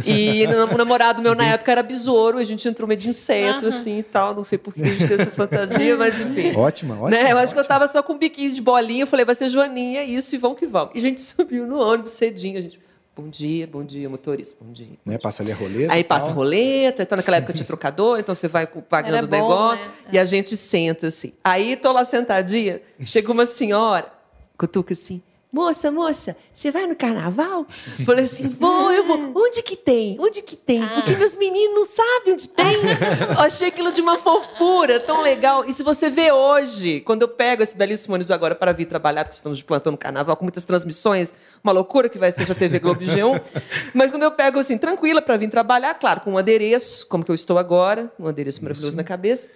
E 0.06 0.46
o 0.46 0.76
namorado 0.76 1.22
meu 1.22 1.34
na 1.34 1.44
época 1.44 1.72
era 1.72 1.82
besouro, 1.82 2.38
a 2.38 2.44
gente 2.44 2.66
entrou 2.68 2.86
meio 2.86 3.00
de 3.00 3.08
inseto, 3.08 3.66
assim 3.66 3.98
e 3.98 4.02
tal. 4.02 4.34
Não 4.34 4.42
sei 4.42 4.58
por 4.58 4.72
que 4.72 4.82
a 4.82 4.84
gente 4.84 5.06
tem 5.06 5.14
essa 5.14 5.30
fantasia, 5.30 5.96
mas 5.96 6.20
enfim. 6.20 6.54
Ótima, 6.58 6.94
ótima. 6.94 7.10
Né? 7.10 7.32
Eu 7.32 7.38
acho 7.38 7.52
que 7.52 7.58
eu 7.58 7.62
ótima. 7.62 7.78
tava 7.78 7.88
só 7.88 8.02
com 8.02 8.14
um 8.14 8.18
biquinho 8.18 8.52
de 8.52 8.60
bolinha. 8.60 9.02
Eu 9.02 9.06
falei, 9.06 9.24
vai 9.24 9.34
ser 9.34 9.48
Joaninha, 9.48 10.04
isso, 10.04 10.34
e 10.34 10.38
vamos 10.38 10.58
que 10.58 10.66
vamos. 10.66 10.94
E 10.94 10.98
a 10.98 11.00
gente 11.00 11.20
subiu 11.22 11.66
no 11.66 11.80
ônibus 11.80 12.12
cedinho. 12.12 12.58
A 12.58 12.62
gente, 12.62 12.80
bom 13.20 13.28
dia, 13.28 13.66
bom 13.66 13.82
dia, 13.82 14.08
motorista, 14.08 14.56
bom 14.64 14.70
dia. 14.70 14.86
Né? 15.04 15.18
Passa 15.18 15.42
ali 15.42 15.50
a 15.50 15.54
roleta. 15.56 15.92
Aí 15.92 16.04
passa 16.04 16.30
a 16.30 16.32
roleta, 16.32 17.02
então 17.02 17.16
naquela 17.16 17.38
época 17.38 17.52
tinha 17.52 17.66
trocador, 17.66 18.20
então 18.20 18.32
você 18.32 18.46
vai 18.46 18.64
pagando 18.64 19.16
Era 19.16 19.26
o 19.26 19.28
bom, 19.28 19.36
negócio 19.36 19.84
né? 19.84 19.92
e 20.12 20.18
a 20.20 20.24
gente 20.24 20.56
senta 20.56 21.08
assim. 21.08 21.32
Aí 21.42 21.76
tô 21.76 21.90
lá 21.90 22.04
sentadinha, 22.04 22.80
chega 23.00 23.32
uma 23.32 23.44
senhora, 23.44 24.06
cutuca 24.56 24.92
assim. 24.92 25.20
Moça, 25.50 25.90
moça, 25.90 26.36
você 26.52 26.70
vai 26.70 26.86
no 26.86 26.94
carnaval? 26.94 27.64
Falei 28.04 28.26
assim, 28.26 28.48
vou, 28.48 28.92
eu 28.92 29.02
vou. 29.02 29.32
Onde 29.34 29.62
que 29.62 29.76
tem? 29.76 30.14
Onde 30.20 30.42
que 30.42 30.54
tem? 30.54 30.86
Porque 30.86 31.16
meus 31.16 31.36
meninos 31.36 31.74
não 31.74 31.84
sabem 31.86 32.34
onde 32.34 32.48
tem. 32.48 32.76
Eu 33.34 33.40
achei 33.40 33.68
aquilo 33.68 33.90
de 33.90 34.02
uma 34.02 34.18
fofura 34.18 35.00
tão 35.00 35.22
legal. 35.22 35.64
E 35.64 35.72
se 35.72 35.82
você 35.82 36.10
vê 36.10 36.30
hoje, 36.30 37.00
quando 37.00 37.22
eu 37.22 37.28
pego 37.28 37.62
esse 37.62 37.74
belíssimo 37.74 38.14
ônibus 38.14 38.30
agora 38.30 38.54
para 38.54 38.72
vir 38.72 38.84
trabalhar, 38.84 39.24
porque 39.24 39.36
estamos 39.36 39.56
de 39.56 39.64
plantão 39.64 39.90
no 39.90 39.96
carnaval, 39.96 40.36
com 40.36 40.44
muitas 40.44 40.64
transmissões, 40.64 41.34
uma 41.64 41.72
loucura 41.72 42.10
que 42.10 42.18
vai 42.18 42.30
ser 42.30 42.42
essa 42.42 42.54
TV 42.54 42.78
Globo 42.78 43.02
e 43.02 43.06
G1. 43.06 43.40
Mas 43.94 44.10
quando 44.10 44.24
eu 44.24 44.30
pego 44.30 44.58
assim, 44.58 44.76
tranquila 44.76 45.22
para 45.22 45.38
vir 45.38 45.48
trabalhar, 45.48 45.94
claro, 45.94 46.20
com 46.20 46.32
um 46.32 46.38
adereço, 46.38 47.06
como 47.06 47.24
que 47.24 47.30
eu 47.30 47.34
estou 47.34 47.56
agora, 47.56 48.12
um 48.20 48.26
adereço 48.26 48.62
maravilhoso 48.62 48.98
na 48.98 49.04
cabeça. 49.04 49.48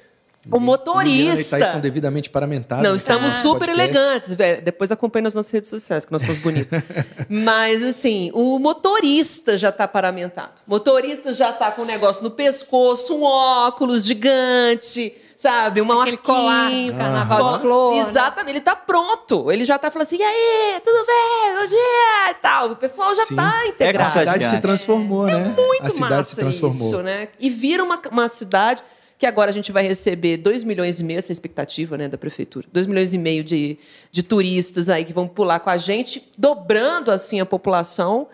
O 0.51 0.57
Liliana 0.59 0.63
e 0.63 0.67
motorista. 0.67 1.57
Thaís 1.59 1.69
são 1.71 1.81
devidamente 1.81 2.29
paramentados. 2.29 2.83
Não, 2.83 2.91
né? 2.93 2.97
estamos 2.97 3.35
super 3.35 3.69
podcast. 3.69 3.81
elegantes. 3.81 4.35
velho. 4.35 4.63
Depois 4.63 4.91
acompanhe 4.91 5.23
nas 5.23 5.35
nossas 5.35 5.53
redes 5.53 5.71
sociais, 5.71 6.05
que 6.05 6.11
nós 6.11 6.23
estamos 6.23 6.43
bonitos. 6.43 6.73
Mas, 7.29 7.83
assim, 7.83 8.31
o 8.35 8.59
motorista 8.59 9.57
já 9.57 9.69
está 9.69 9.87
paramentado. 9.87 10.53
O 10.67 10.71
motorista 10.71 11.33
já 11.33 11.51
está 11.51 11.71
com 11.71 11.83
um 11.83 11.85
negócio 11.85 12.23
no 12.25 12.31
pescoço, 12.31 13.15
um 13.17 13.23
óculos 13.23 14.05
gigante, 14.05 15.15
sabe? 15.37 15.81
Uma 15.81 16.03
Aquele 16.03 16.17
colar 16.17 16.71
de 16.71 16.75
arquinho. 16.77 16.97
carnaval 16.97 17.45
Ó, 17.45 17.53
de 17.57 17.61
flor. 17.63 17.95
né? 17.95 18.01
Exatamente, 18.01 18.51
ele 18.51 18.59
está 18.59 18.75
pronto. 18.77 19.51
Ele 19.53 19.65
já 19.65 19.77
está 19.77 19.91
falando 19.91 20.07
assim, 20.07 20.19
e 20.19 20.23
aí, 20.23 20.81
tudo 20.85 21.07
bem? 21.07 21.61
Bom 21.61 21.67
dia! 21.69 22.31
E 22.31 22.35
tal. 22.43 22.71
O 22.73 22.77
pessoal 22.77 23.15
já 23.15 23.25
Sim. 23.27 23.35
está 23.35 23.51
A 23.61 23.67
integrado. 23.69 24.11
cidade 24.11 24.45
se 24.47 24.61
transformou, 24.61 25.27
né? 25.27 25.55
É 25.57 25.61
Muito 25.61 25.85
a 25.87 25.91
cidade 25.91 26.15
massa 26.15 26.31
se 26.31 26.37
transformou. 26.41 26.87
isso, 26.89 27.03
né? 27.03 27.29
E 27.39 27.49
vira 27.49 27.83
uma, 27.85 28.01
uma 28.11 28.29
cidade 28.29 28.83
que 29.23 29.27
agora 29.27 29.53
a 29.53 29.55
gente 29.55 29.71
vai 29.71 29.87
receber 29.87 30.37
2 30.37 30.65
milhões 30.65 30.99
e 30.99 31.05
meio, 31.05 31.17
essa 31.21 31.31
é 31.31 31.33
a 31.33 31.35
expectativa 31.35 31.97
né, 31.97 32.09
da 32.09 32.19
prefeitura, 32.19 32.67
2 32.73 32.87
milhões 32.87 33.15
e 33.15 33.19
meio 33.19 33.45
de, 33.45 33.79
de 34.11 34.21
turistas 34.21 34.91
aí 34.91 35.05
que 35.05 35.13
vão 35.13 35.29
pular 35.29 35.61
com 35.61 35.71
a 35.71 35.77
gente, 35.77 36.29
dobrando 36.37 37.09
assim 37.09 37.39
a 37.39 37.47
população. 37.47 38.27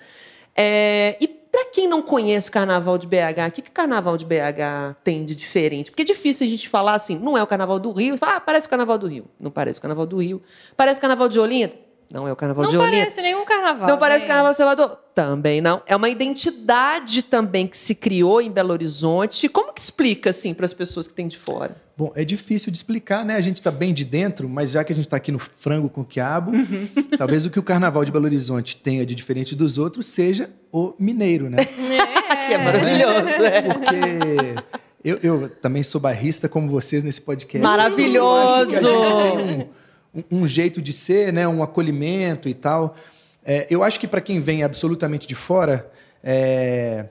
É, 0.57 1.15
e 1.21 1.29
para 1.29 1.67
quem 1.67 1.87
não 1.87 2.01
conhece 2.01 2.49
o 2.49 2.53
Carnaval 2.53 2.97
de 2.97 3.07
BH, 3.07 3.49
o 3.49 3.53
que, 3.53 3.61
que 3.61 3.71
Carnaval 3.71 4.17
de 4.17 4.25
BH 4.25 4.97
tem 5.05 5.27
de 5.27 5.35
diferente? 5.35 5.91
Porque 5.91 6.01
é 6.01 6.07
difícil 6.07 6.47
a 6.47 6.51
gente 6.51 6.67
falar 6.67 6.95
assim, 6.95 7.19
não 7.19 7.37
é 7.37 7.43
o 7.43 7.47
Carnaval 7.47 7.79
do 7.79 7.93
Rio, 7.93 8.17
fala, 8.17 8.37
ah, 8.37 8.41
parece 8.41 8.67
o 8.67 8.71
Carnaval 8.71 8.97
do 8.97 9.09
Rio. 9.09 9.27
Não 9.39 9.51
parece 9.51 9.79
o 9.79 9.83
Carnaval 9.83 10.07
do 10.07 10.17
Rio. 10.17 10.41
Parece 10.75 10.97
o 10.97 11.03
Carnaval 11.03 11.29
de 11.29 11.39
Olinda? 11.39 11.75
Não 12.11 12.27
é 12.27 12.33
o 12.33 12.37
Carnaval 12.37 12.65
Não 12.65 12.71
de 12.71 12.77
Olinda. 12.79 12.97
parece 12.97 13.21
nenhum 13.21 13.45
carnaval. 13.45 13.87
Não 13.87 13.99
parece 13.99 14.21
gente. 14.21 14.29
Carnaval 14.29 14.53
de 14.53 14.57
Salvador? 14.57 14.99
Também 15.15 15.61
não. 15.61 15.83
É 15.87 15.95
uma 15.95 16.09
identidade 16.09 17.23
também 17.23 17.67
que 17.67 17.77
se 17.77 17.95
criou 17.95 18.41
em 18.41 18.51
Belo 18.51 18.73
Horizonte. 18.73 19.47
Como 19.49 19.75
que 19.75 19.81
explica, 19.81 20.31
assim, 20.31 20.55
para 20.55 20.65
as 20.65 20.73
pessoas 20.73 21.07
que 21.07 21.13
têm 21.13 21.27
de 21.27 21.37
fora? 21.37 21.77
Bom, 21.97 22.11
é 22.15 22.25
difícil 22.25 22.71
de 22.73 22.79
explicar, 22.79 23.25
né? 23.27 23.37
A 23.37 23.41
gente 23.43 23.57
está 23.57 23.71
bem 23.71 23.93
de 23.93 24.05
dentro, 24.05 24.49
mas 24.49 24.71
já 24.71 24.85
que 24.85 24.93
a 24.93 24.97
gente 24.97 25.07
está 25.07 25.17
aqui 25.19 25.31
no 25.31 25.39
frango 25.39 25.89
com 25.91 26.03
quiabo, 26.03 26.53
talvez 27.19 27.45
o 27.45 27.51
que 27.51 27.59
o 27.59 27.63
Carnaval 27.63 28.05
de 28.05 28.13
Belo 28.13 28.25
Horizonte 28.25 28.77
tenha 28.77 29.05
de 29.05 29.15
diferente 29.15 29.55
dos 29.55 29.77
outros 29.77 30.07
seja 30.07 30.49
o 30.73 30.95
mineiro, 30.99 31.51
né? 31.51 31.59
que 32.47 32.55
é 32.55 32.59
maravilhoso. 32.59 33.45
é. 33.45 33.63
Porque 33.63 34.65
eu, 35.05 35.19
eu 35.23 35.49
também 35.49 35.83
sou 35.83 36.01
barrista 36.01 36.49
como 36.49 36.69
vocês 36.71 37.05
nesse 37.05 37.21
podcast. 37.21 37.63
Maravilhoso! 37.63 38.27
Eu 38.27 38.63
acho 38.63 38.71
que 38.71 38.77
a 38.77 38.81
gente 38.81 39.07
tem 39.07 39.61
um, 39.61 39.69
um- 40.15 40.43
um 40.43 40.49
jeito 40.49 40.81
de 40.83 40.93
ser, 40.93 41.33
né? 41.33 41.47
Um 41.47 41.63
acolhimento 41.63 42.49
e 42.49 42.55
tal. 42.55 42.97
É, 43.45 43.67
eu 43.71 43.83
acho 43.83 43.99
que 44.01 44.07
para 44.09 44.21
quem 44.21 44.41
vem 44.41 44.63
absolutamente 44.63 45.27
de 45.27 45.35
fora, 45.35 45.91
é, 46.23 47.07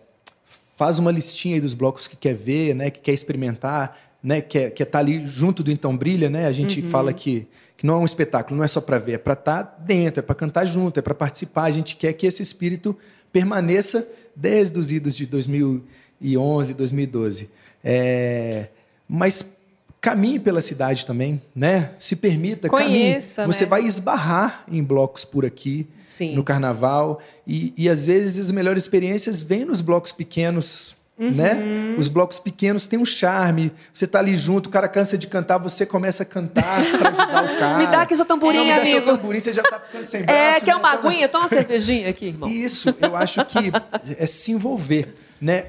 faz 0.76 1.00
uma 1.00 1.12
listinha 1.12 1.56
aí 1.56 1.62
dos 1.62 1.74
blocos 1.74 2.08
que 2.08 2.16
quer 2.16 2.36
ver, 2.36 2.76
né? 2.76 2.90
Que 2.92 3.00
quer 3.00 3.14
experimentar. 3.14 3.98
né? 4.24 4.42
Que 4.42 4.58
é, 4.60 4.70
que 4.72 4.84
é 4.84 4.86
tá 4.86 5.00
ali 5.00 5.26
junto 5.28 5.64
do 5.64 5.72
Então 5.72 5.96
Brilha, 5.96 6.30
né? 6.30 6.48
A 6.48 6.52
gente 6.52 6.82
fala 6.82 7.14
que, 7.14 7.48
que 7.78 7.86
não 7.86 7.94
é 7.96 7.98
um 8.00 8.06
espetáculo, 8.06 8.58
não 8.58 8.64
é 8.64 8.68
só 8.68 8.82
para 8.82 8.98
ver, 8.98 9.14
é 9.14 9.18
para 9.18 9.34
estar 9.34 9.62
dentro, 9.86 10.20
é 10.20 10.24
para 10.24 10.36
cantar 10.36 10.66
junto, 10.66 11.00
é 11.00 11.02
para 11.02 11.14
participar. 11.14 11.64
A 11.66 11.72
gente 11.72 11.96
quer 11.96 12.12
que 12.14 12.26
esse 12.28 12.42
espírito 12.42 12.98
permaneça 13.32 14.10
desde 14.36 14.78
os 14.78 14.92
idos 14.92 15.16
de 15.16 15.26
2011, 15.28 16.74
2012. 16.74 17.50
É, 17.84 18.68
mas 19.08 19.57
caminhe 20.00 20.40
pela 20.40 20.62
cidade 20.62 21.06
também, 21.06 21.42
né? 21.56 21.92
Se 22.00 22.16
permita, 22.16 22.70
Conheça, 22.70 23.42
caminhe. 23.44 23.54
Você 23.54 23.64
né? 23.64 23.70
vai 23.70 23.84
esbarrar 23.84 24.64
em 24.68 24.84
blocos 24.84 25.26
por 25.26 25.46
aqui, 25.46 25.88
Sim. 26.06 26.36
no 26.36 26.44
carnaval. 26.44 27.20
E, 27.46 27.74
e 27.76 27.90
às 27.90 28.06
vezes 28.06 28.38
as 28.48 28.52
melhores 28.52 28.84
experiências 28.84 29.42
vêm 29.42 29.66
nos 29.66 29.82
blocos 29.82 30.12
pequenos. 30.12 30.96
Uhum. 31.20 31.32
Né? 31.32 31.96
Os 31.98 32.08
blocos 32.10 32.38
pequenos 32.38 32.86
têm 32.86 33.00
um 33.00 33.06
charme. 33.06 33.72
Você 33.92 34.06
tá 34.06 34.20
ali 34.20 34.38
junto, 34.38 34.68
o 34.68 34.70
cara 34.70 34.88
cansa 34.88 35.18
de 35.18 35.26
cantar, 35.26 35.58
você 35.58 35.84
começa 35.84 36.22
a 36.22 36.26
cantar 36.28 36.84
para 36.92 37.10
ajudar 37.10 37.44
o 37.44 37.48
cara. 37.58 37.78
Me 37.80 37.88
dá 37.88 38.02
aqui 38.04 38.16
seu 38.16 38.24
tamborim, 38.24 38.60
Não, 38.60 38.66
me 38.66 38.76
dá 38.76 38.86
seu 38.86 39.04
tamborim, 39.04 39.40
você 39.40 39.52
já 39.52 39.64
tá 39.64 39.80
ficando 39.80 40.06
sem 40.06 40.22
braço. 40.24 40.40
É, 40.40 40.60
quer 40.60 40.68
né? 40.68 40.76
uma 40.76 40.96
Toma- 40.96 41.10
aguinha? 41.10 41.28
Toma 41.28 41.46
uma 41.46 41.50
cervejinha 41.50 42.08
aqui, 42.10 42.28
irmão. 42.28 42.48
isso, 42.48 42.94
eu 43.02 43.16
acho 43.16 43.44
que 43.46 43.72
é 44.16 44.28
se 44.28 44.52
envolver. 44.52 45.16
Né? 45.42 45.66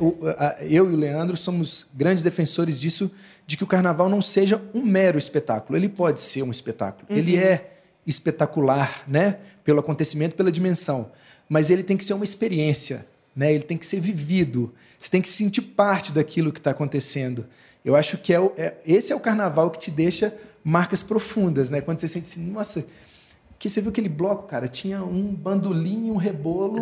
Eu 0.61 0.91
e 0.91 0.95
o 0.95 0.97
Leandro 0.97 1.35
somos 1.35 1.87
grandes 1.95 2.23
defensores 2.23 2.79
disso, 2.79 3.11
de 3.49 3.57
que 3.57 3.65
o 3.65 3.67
carnaval 3.67 4.11
não 4.11 4.21
seja 4.21 4.63
um 4.75 4.83
mero 4.85 5.17
espetáculo. 5.17 5.75
Ele 5.79 5.89
pode 5.89 6.21
ser 6.21 6.43
um 6.43 6.51
espetáculo. 6.51 7.07
Ele 7.09 7.35
é 7.39 7.79
espetacular, 8.07 9.05
né? 9.09 9.39
Pelo 9.65 9.81
acontecimento, 9.81 10.37
pela 10.37 10.53
dimensão. 10.53 11.11
Mas 11.49 11.71
ele 11.71 11.83
tem 11.83 11.97
que 11.97 12.05
ser 12.05 12.13
uma 12.13 12.27
experiência, 12.27 13.07
né? 13.35 13.51
Ele 13.51 13.65
tem 13.65 13.79
que 13.79 13.87
ser 13.87 14.01
vivido. 14.01 14.75
Você 15.01 15.09
tem 15.11 15.23
que 15.23 15.29
sentir 15.31 15.63
parte 15.63 16.13
daquilo 16.13 16.53
que 16.53 16.61
está 16.61 16.73
acontecendo. 16.73 17.47
Eu 17.83 17.97
acho 17.97 18.19
que 18.19 18.35
é, 18.35 18.37
é- 18.59 18.75
esse 18.87 19.15
é 19.15 19.17
o 19.17 19.21
carnaval 19.21 19.71
que 19.71 19.79
te 19.79 19.91
deixa 19.91 20.31
marcas 20.63 21.03
profundas, 21.03 21.71
né? 21.71 21.81
Quando 21.81 22.01
você 22.01 22.07
sente 22.07 22.27
assim, 22.27 22.51
nossa, 22.51 22.85
que 23.59 23.69
você 23.69 23.81
viu 23.81 23.91
aquele 23.91 24.09
bloco, 24.09 24.47
cara, 24.47 24.69
tinha 24.69 25.03
um 25.03 25.35
bandolim, 25.35 26.11
um 26.11 26.17
rebolo, 26.17 26.81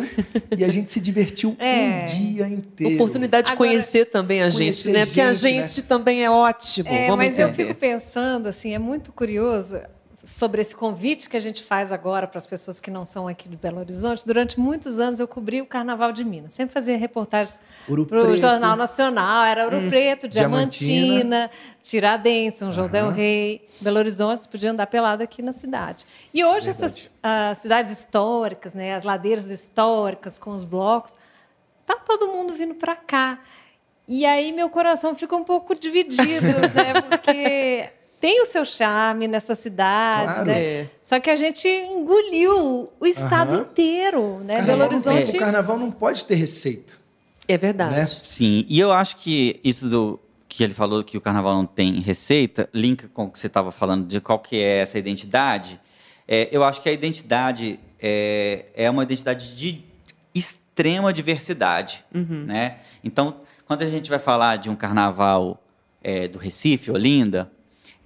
e 0.55 0.63
a 0.63 0.69
gente 0.69 0.91
se 0.91 0.99
divertiu 0.99 1.55
É. 1.59 2.03
um 2.03 2.05
dia 2.05 2.47
inteiro. 2.47 2.95
Oportunidade 2.95 3.47
de 3.47 3.53
Agora- 3.53 3.69
conhecer 3.71 4.05
também 4.05 4.41
a 4.43 4.49
gente, 4.49 4.89
né? 4.91 5.05
Porque 5.05 5.19
a 5.21 5.33
gente, 5.33 5.67
gente 5.71 5.87
também 5.87 6.23
é 6.23 6.29
ótimo. 6.29 6.87
É, 6.89 7.07
Vamos 7.07 7.25
mas 7.25 7.39
eu 7.39 7.47
entender. 7.47 7.67
fico 7.69 7.79
pensando, 7.79 8.47
assim, 8.47 8.73
é 8.73 8.79
muito 8.79 9.11
curioso 9.11 9.79
sobre 10.27 10.59
esse 10.61 10.75
convite 10.75 11.29
que 11.29 11.37
a 11.37 11.39
gente 11.39 11.63
faz 11.63 11.89
agora 11.89 12.27
para 12.27 12.37
as 12.37 12.45
pessoas 12.45 12.81
que 12.81 12.91
não 12.91 13.05
são 13.05 13.29
aqui 13.29 13.47
de 13.47 13.55
Belo 13.55 13.79
Horizonte. 13.79 14.25
Durante 14.25 14.59
muitos 14.59 14.99
anos 14.99 15.21
eu 15.21 15.27
cobri 15.27 15.61
o 15.61 15.65
Carnaval 15.65 16.11
de 16.11 16.25
Minas. 16.25 16.51
Sempre 16.51 16.73
fazia 16.73 16.97
reportagens 16.97 17.61
para 17.87 18.27
o. 18.27 18.37
Jornal 18.37 18.75
Nacional. 18.75 19.45
Era 19.45 19.63
Ouro 19.63 19.87
Preto, 19.87 20.27
Diamantina. 20.27 20.97
Diamantina, 20.97 21.51
Tiradentes, 21.81 22.59
São 22.59 22.73
João 22.73 22.89
del 22.89 23.09
Rei, 23.09 23.65
Belo 23.79 23.99
Horizonte. 23.99 24.43
Você 24.43 24.49
podia 24.49 24.71
andar 24.71 24.87
pelado 24.87 25.23
aqui 25.23 25.41
na 25.41 25.53
cidade. 25.53 26.05
E 26.33 26.43
hoje 26.43 26.71
essas 26.71 27.09
ah, 27.23 27.53
cidades 27.55 27.93
históricas, 27.93 28.73
né, 28.73 28.95
as 28.95 29.05
ladeiras 29.05 29.49
históricas 29.49 30.37
com 30.37 30.51
os 30.51 30.65
blocos, 30.65 31.15
tá 31.85 31.95
todo 31.95 32.27
mundo 32.27 32.51
vindo 32.51 32.75
para 32.75 32.97
cá. 32.97 33.39
E 34.05 34.25
aí 34.25 34.51
meu 34.51 34.69
coração 34.69 35.15
fica 35.15 35.37
um 35.37 35.43
pouco 35.45 35.73
dividido, 35.73 36.47
né? 36.75 37.01
Porque 37.09 37.96
tem 38.19 38.41
o 38.41 38.45
seu 38.45 38.65
charme 38.65 39.27
nessa 39.27 39.53
cidade, 39.55 40.33
Claro. 40.33 40.45
né? 40.47 40.61
É. 40.63 40.87
Só 41.03 41.19
que 41.19 41.29
a 41.29 41.35
gente 41.35 41.67
engoliu 41.67 42.89
o 42.99 43.05
estado 43.05 43.53
Aham. 43.53 43.61
inteiro, 43.61 44.39
né? 44.43 44.55
Carnaval 44.55 44.89
Belo 44.89 45.01
tem- 45.03 45.11
Horizonte. 45.13 45.35
O 45.37 45.39
carnaval 45.39 45.77
não 45.77 45.91
pode 45.91 46.25
ter 46.25 46.35
receita. 46.35 46.93
É 47.47 47.57
verdade. 47.57 47.91
Né? 47.95 48.05
Sim, 48.05 48.65
e 48.67 48.79
eu 48.79 48.91
acho 48.91 49.17
que 49.17 49.59
isso 49.63 49.89
do 49.89 50.19
que 50.49 50.63
ele 50.63 50.73
falou 50.73 51.03
que 51.03 51.17
o 51.17 51.21
carnaval 51.21 51.53
não 51.55 51.65
tem 51.65 51.99
receita, 51.99 52.67
linka 52.73 53.07
com 53.13 53.25
o 53.25 53.29
que 53.31 53.37
você 53.39 53.47
estava 53.47 53.69
falando 53.71 54.07
de 54.07 54.19
qual 54.19 54.39
que 54.39 54.55
é 54.57 54.79
essa 54.79 54.97
identidade. 54.97 55.79
É, 56.27 56.49
eu 56.51 56.63
acho 56.63 56.81
que 56.81 56.89
a 56.89 56.91
identidade 56.91 57.79
é, 58.01 58.65
é 58.73 58.89
uma 58.89 59.03
identidade 59.03 59.55
de 59.55 59.83
extrema 60.33 61.11
diversidade, 61.13 62.03
né? 62.11 62.77
Então, 63.03 63.41
quando 63.65 63.81
a 63.83 63.85
gente 63.89 64.09
vai 64.09 64.19
falar 64.19 64.57
de 64.57 64.69
um 64.69 64.75
carnaval 64.75 65.61
é, 66.03 66.27
do 66.27 66.37
Recife, 66.39 66.91
Olinda, 66.91 67.51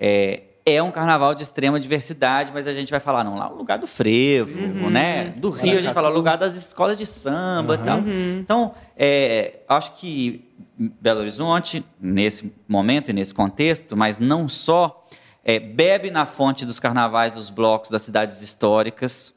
é, 0.03 0.41
é 0.65 0.81
um 0.81 0.89
carnaval 0.89 1.35
de 1.35 1.43
extrema 1.43 1.79
diversidade, 1.79 2.51
mas 2.51 2.67
a 2.67 2.73
gente 2.73 2.89
vai 2.89 2.99
falar, 2.99 3.23
não, 3.23 3.35
lá 3.35 3.51
o 3.51 3.55
lugar 3.55 3.77
do 3.77 3.85
frevo, 3.85 4.89
né? 4.89 5.25
Do 5.37 5.51
Rio 5.51 5.77
a 5.77 5.81
gente 5.81 5.93
fala 5.93 6.09
o 6.09 6.13
lugar 6.13 6.37
das 6.37 6.55
escolas 6.55 6.97
de 6.97 7.05
samba 7.05 7.75
e 7.75 7.77
tal. 7.77 7.99
Então, 8.39 8.73
é, 8.97 9.59
acho 9.69 9.93
que 9.93 10.49
Belo 10.77 11.19
Horizonte, 11.19 11.85
nesse 11.99 12.51
momento 12.67 13.09
e 13.09 13.13
nesse 13.13 13.33
contexto, 13.33 13.95
mas 13.95 14.17
não 14.17 14.49
só, 14.49 15.05
é, 15.43 15.59
bebe 15.59 16.09
na 16.09 16.25
fonte 16.25 16.65
dos 16.65 16.79
carnavais 16.79 17.33
dos 17.33 17.51
blocos 17.51 17.91
das 17.91 18.01
cidades 18.01 18.41
históricas, 18.41 19.33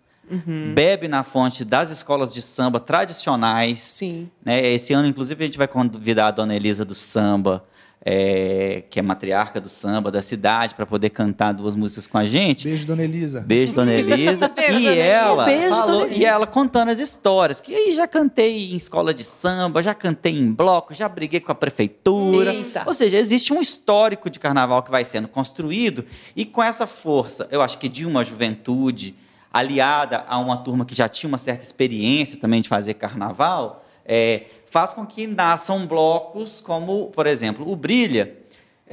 bebe 0.75 1.07
na 1.07 1.23
fonte 1.23 1.65
das 1.65 1.91
escolas 1.91 2.33
de 2.33 2.41
samba 2.41 2.81
tradicionais. 2.81 3.83
Sim. 3.83 4.31
Né? 4.43 4.67
Esse 4.69 4.95
ano, 4.95 5.07
inclusive, 5.07 5.45
a 5.45 5.47
gente 5.47 5.59
vai 5.59 5.69
convidar 5.69 6.29
a 6.29 6.31
dona 6.31 6.55
Elisa 6.55 6.85
do 6.85 6.95
samba, 6.95 7.63
é, 8.05 8.83
que 8.91 8.99
é 8.99 9.03
matriarca 9.03 9.59
do 9.61 9.69
samba 9.69 10.11
da 10.11 10.21
cidade, 10.21 10.75
para 10.75 10.85
poder 10.85 11.09
cantar 11.09 11.53
duas 11.53 11.75
músicas 11.75 12.07
com 12.07 12.19
a 12.19 12.25
gente. 12.27 12.69
Beijo, 12.69 12.87
dona 12.87 13.03
Elisa. 13.03 13.41
Beijo, 13.41 13.73
dona 13.73 13.93
Elisa. 13.95 14.49
Beijo, 14.49 14.79
e 14.79 14.83
dona 14.83 14.95
ela. 14.97 15.45
Beijo, 15.47 15.69
falou, 15.71 16.09
e 16.09 16.25
ela 16.25 16.47
contando 16.47 16.91
as 16.91 16.99
histórias, 16.99 17.61
que 17.63 17.75
aí 17.75 17.95
já 17.95 18.07
cantei 18.07 18.73
em 18.73 18.77
escola 18.77 19.15
de 19.15 19.25
samba, 19.25 19.83
já 19.83 19.95
cantei 19.95 20.37
em 20.39 20.53
bloco, 20.53 20.93
já 20.93 21.09
briguei 21.09 21.41
com 21.41 21.51
a 21.51 21.55
prefeitura. 21.55 22.53
Eita. 22.53 22.83
Ou 22.87 22.93
seja, 22.93 23.17
existe 23.17 23.55
um 23.55 23.61
histórico 23.61 24.29
de 24.29 24.39
carnaval 24.39 24.83
que 24.83 24.91
vai 24.91 25.05
sendo 25.05 25.27
construído 25.27 26.05
e 26.37 26.45
com 26.45 26.63
essa 26.63 26.87
força, 26.87 27.49
eu 27.51 27.63
acho 27.63 27.79
que 27.79 27.89
de 27.89 28.05
uma 28.05 28.23
juventude 28.23 29.17
aliada 29.53 30.25
a 30.29 30.39
uma 30.39 30.57
turma 30.59 30.85
que 30.85 30.95
já 30.95 31.09
tinha 31.09 31.29
uma 31.29 31.39
certa 31.39 31.65
experiência 31.65 32.39
também 32.39 32.61
de 32.61 32.69
fazer 32.69 32.95
carnaval, 32.95 33.84
é, 34.05 34.43
faz 34.67 34.93
com 34.93 35.07
que 35.07 35.27
nasçam 35.27 35.87
blocos 35.87 36.61
como, 36.61 37.09
por 37.11 37.27
exemplo, 37.27 37.71
o 37.71 37.77
Brilha, 37.77 38.37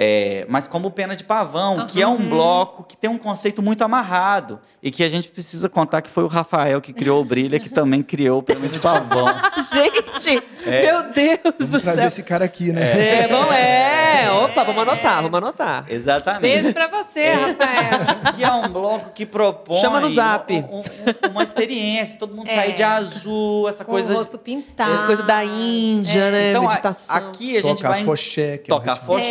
é, 0.04 0.46
mas 0.50 0.66
como 0.66 0.88
o 0.88 0.92
Pena 0.92 1.16
de 1.16 1.24
Pavão, 1.24 1.86
que 1.86 2.02
é 2.02 2.08
um 2.08 2.28
bloco 2.28 2.84
que 2.84 2.98
tem 2.98 3.08
um 3.08 3.20
conceito 3.20 3.62
muito 3.62 3.84
amarrado 3.84 4.60
e 4.82 4.90
que 4.90 5.04
a 5.04 5.10
gente 5.10 5.28
precisa 5.28 5.70
contar 5.70 6.02
que 6.02 6.10
foi 6.10 6.24
o 6.24 6.28
Rafael 6.28 6.82
que 6.82 6.92
criou 6.92 7.22
o 7.22 7.26
Brilha, 7.26 7.60
que 7.60 7.70
também 7.70 8.02
criou 8.02 8.40
o 8.40 8.44
Pena 8.44 8.68
de 8.68 8.80
Pavão. 8.80 9.28
Gente, 9.72 10.44
meu 10.66 11.04
Deus 11.14 11.40
do 11.60 11.68
Vamos 11.68 11.82
trazer 11.84 12.00
céu. 12.00 12.08
esse 12.08 12.24
cara 12.24 12.46
aqui, 12.46 12.72
né? 12.74 13.22
É, 13.24 13.28
vamos, 13.28 13.54
é. 13.54 14.32
Opa, 14.32 14.64
vamos 14.64 14.82
anotar, 14.82 15.22
vamos 15.22 15.38
anotar. 15.38 15.86
Exatamente. 15.88 16.42
Beijo 16.42 16.74
para 16.74 16.88
você, 16.88 17.30
Rafael. 17.34 18.00
que 18.36 18.44
é 18.44 18.52
um 18.52 18.70
bloco 18.70 19.12
que 19.14 19.26
propõe 19.26 19.80
Chama 19.82 20.00
no 20.00 20.10
zap. 20.10 20.52
um- 20.52 20.80
um- 20.80 21.30
uma 21.32 21.44
experiência, 21.44 22.18
todo 22.18 22.36
mundo 22.36 22.50
É. 22.50 22.56
sair 22.56 22.74
de 22.74 22.82
azul, 22.84 23.70
essa 23.70 23.86
Com 23.86 23.92
coisa 23.92 24.12
o 24.12 24.16
rosto 24.18 24.38
pintado. 24.40 24.92
Essa 24.94 25.06
coisa 25.06 25.24
da 25.24 25.44
Índia, 25.44 26.32
né? 26.32 26.50
Então, 26.50 26.66
a- 26.66 26.70
Meditação. 26.70 27.16
aqui 27.16 27.58
a 27.58 27.62
gente 27.62 27.78
Toca 27.78 27.90
vai 27.90 28.04
foché, 28.04 28.58
que 28.58 28.72
é 28.72 28.74
um 28.74 28.80
tocar 28.80 28.96
foché. 28.96 29.24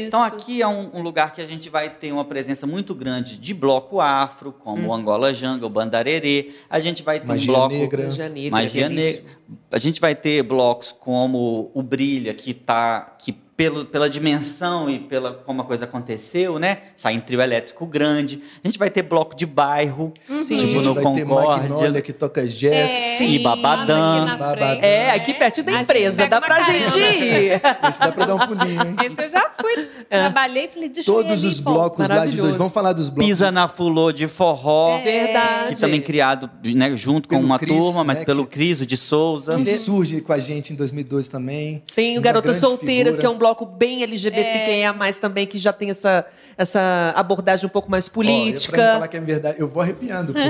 Então 0.00 0.26
isso. 0.26 0.34
aqui 0.34 0.62
é 0.62 0.68
um, 0.68 0.90
um 0.94 1.02
lugar 1.02 1.32
que 1.32 1.40
a 1.40 1.46
gente 1.46 1.68
vai 1.68 1.90
ter 1.90 2.12
uma 2.12 2.24
presença 2.24 2.66
muito 2.66 2.94
grande 2.94 3.36
de 3.36 3.54
bloco 3.54 4.00
afro, 4.00 4.52
como 4.52 4.88
o 4.88 4.94
Angola 4.94 5.32
Jungle, 5.32 5.68
Bandarerê. 5.68 6.52
A 6.68 6.80
gente 6.80 7.02
vai 7.02 7.20
ter 7.20 7.26
Magia 7.26 7.50
um 7.50 7.54
bloco 7.54 7.74
negra. 7.74 8.04
Magia 8.04 8.28
negra. 8.28 8.50
Magia 8.50 8.88
negra. 8.88 9.22
A 9.70 9.78
gente 9.78 10.00
vai 10.00 10.14
ter 10.14 10.42
blocos 10.42 10.92
como 10.92 11.70
o 11.74 11.82
Brilha, 11.82 12.32
que 12.34 12.54
tá 12.54 13.16
que 13.18 13.41
pelo, 13.56 13.84
pela 13.84 14.08
dimensão 14.08 14.88
e 14.88 14.98
pela 14.98 15.32
como 15.32 15.62
a 15.62 15.64
coisa 15.64 15.84
aconteceu, 15.84 16.58
né? 16.58 16.78
Sai 16.96 17.14
em 17.14 17.20
trio 17.20 17.40
elétrico 17.40 17.84
grande. 17.86 18.40
A 18.64 18.66
gente 18.68 18.78
vai 18.78 18.88
ter 18.90 19.02
bloco 19.02 19.36
de 19.36 19.44
bairro, 19.46 20.12
Sim. 20.26 20.54
a 20.54 20.58
tipo 20.58 20.70
gente 20.72 20.86
no 20.88 20.94
vai 20.94 21.04
ter 21.14 21.24
Concórdia. 21.24 21.68
Magnolia 21.68 22.02
que 22.02 22.12
toca 22.12 22.46
jazz. 22.46 22.90
Sim, 22.90 23.42
Babadã. 23.42 23.96
Nossa, 23.96 24.16
aqui 24.22 24.26
na 24.26 24.36
Babadã. 24.36 24.66
frente. 24.70 24.84
É, 24.84 25.10
aqui 25.10 25.34
pertinho 25.34 25.66
da 25.66 25.72
A 25.72 25.74
gente 25.76 25.84
empresa. 25.84 26.26
Dá 26.26 26.40
pra 26.40 26.62
gente 26.62 26.98
ir. 26.98 27.52
Esse 27.88 27.98
dá 28.00 28.12
pra 28.12 28.24
dar 28.26 28.34
um 28.34 28.38
pulinho, 28.46 28.82
hein? 28.82 28.96
Esse 29.04 29.22
eu 29.22 29.28
já 29.28 29.50
fui, 29.60 29.88
trabalhei 30.08 30.64
e 30.64 30.68
falei, 30.68 30.88
deixa 30.88 31.12
Todos 31.12 31.32
ali, 31.40 31.46
os 31.48 31.60
blocos 31.60 32.08
lá 32.08 32.26
de 32.26 32.36
dois. 32.36 32.56
Vamos 32.56 32.72
falar 32.72 32.92
dos 32.92 33.10
blocos. 33.10 33.26
Pisa 33.28 33.50
na 33.52 33.68
Fulô 33.68 34.12
de 34.12 34.26
forró. 34.28 34.98
Verdade. 35.02 35.74
Que 35.74 35.80
também 35.80 36.00
criado 36.00 36.50
né, 36.74 36.96
junto 36.96 37.28
com 37.28 37.36
Pelo 37.36 37.46
uma 37.46 37.58
Cris, 37.58 37.76
turma, 37.76 38.02
mas 38.04 38.18
né, 38.20 38.24
pelo 38.24 38.46
que- 38.46 38.52
Cris, 38.54 38.80
o 38.80 38.86
de 38.86 38.96
Souza. 38.96 39.56
Que 39.56 39.64
surge 39.76 40.20
com 40.20 40.32
a 40.32 40.38
gente 40.38 40.72
em 40.72 40.76
2012 40.76 41.30
também. 41.30 41.82
Tem 41.94 42.18
o 42.18 42.20
Garotas 42.20 42.56
Solteiras, 42.56 43.16
figura. 43.16 43.20
que 43.20 43.26
é 43.26 43.30
um 43.30 43.38
bloco 43.42 43.66
bem 43.66 44.02
LGBTQIA+, 44.04 44.94
também, 45.20 45.46
que 45.46 45.58
já 45.58 45.72
tem 45.72 45.90
essa, 45.90 46.24
essa 46.56 47.12
abordagem 47.16 47.66
um 47.66 47.68
pouco 47.68 47.90
mais 47.90 48.06
Ó, 48.06 48.08
eu- 48.08 48.12
pra 48.12 48.22
mim 48.22 48.28
política. 48.44 48.92
falar 48.94 49.08
que 49.08 49.16
é 49.16 49.20
verdade, 49.20 49.60
eu 49.60 49.66
vou 49.68 49.82
arrepiando. 49.82 50.32
Porque 50.32 50.48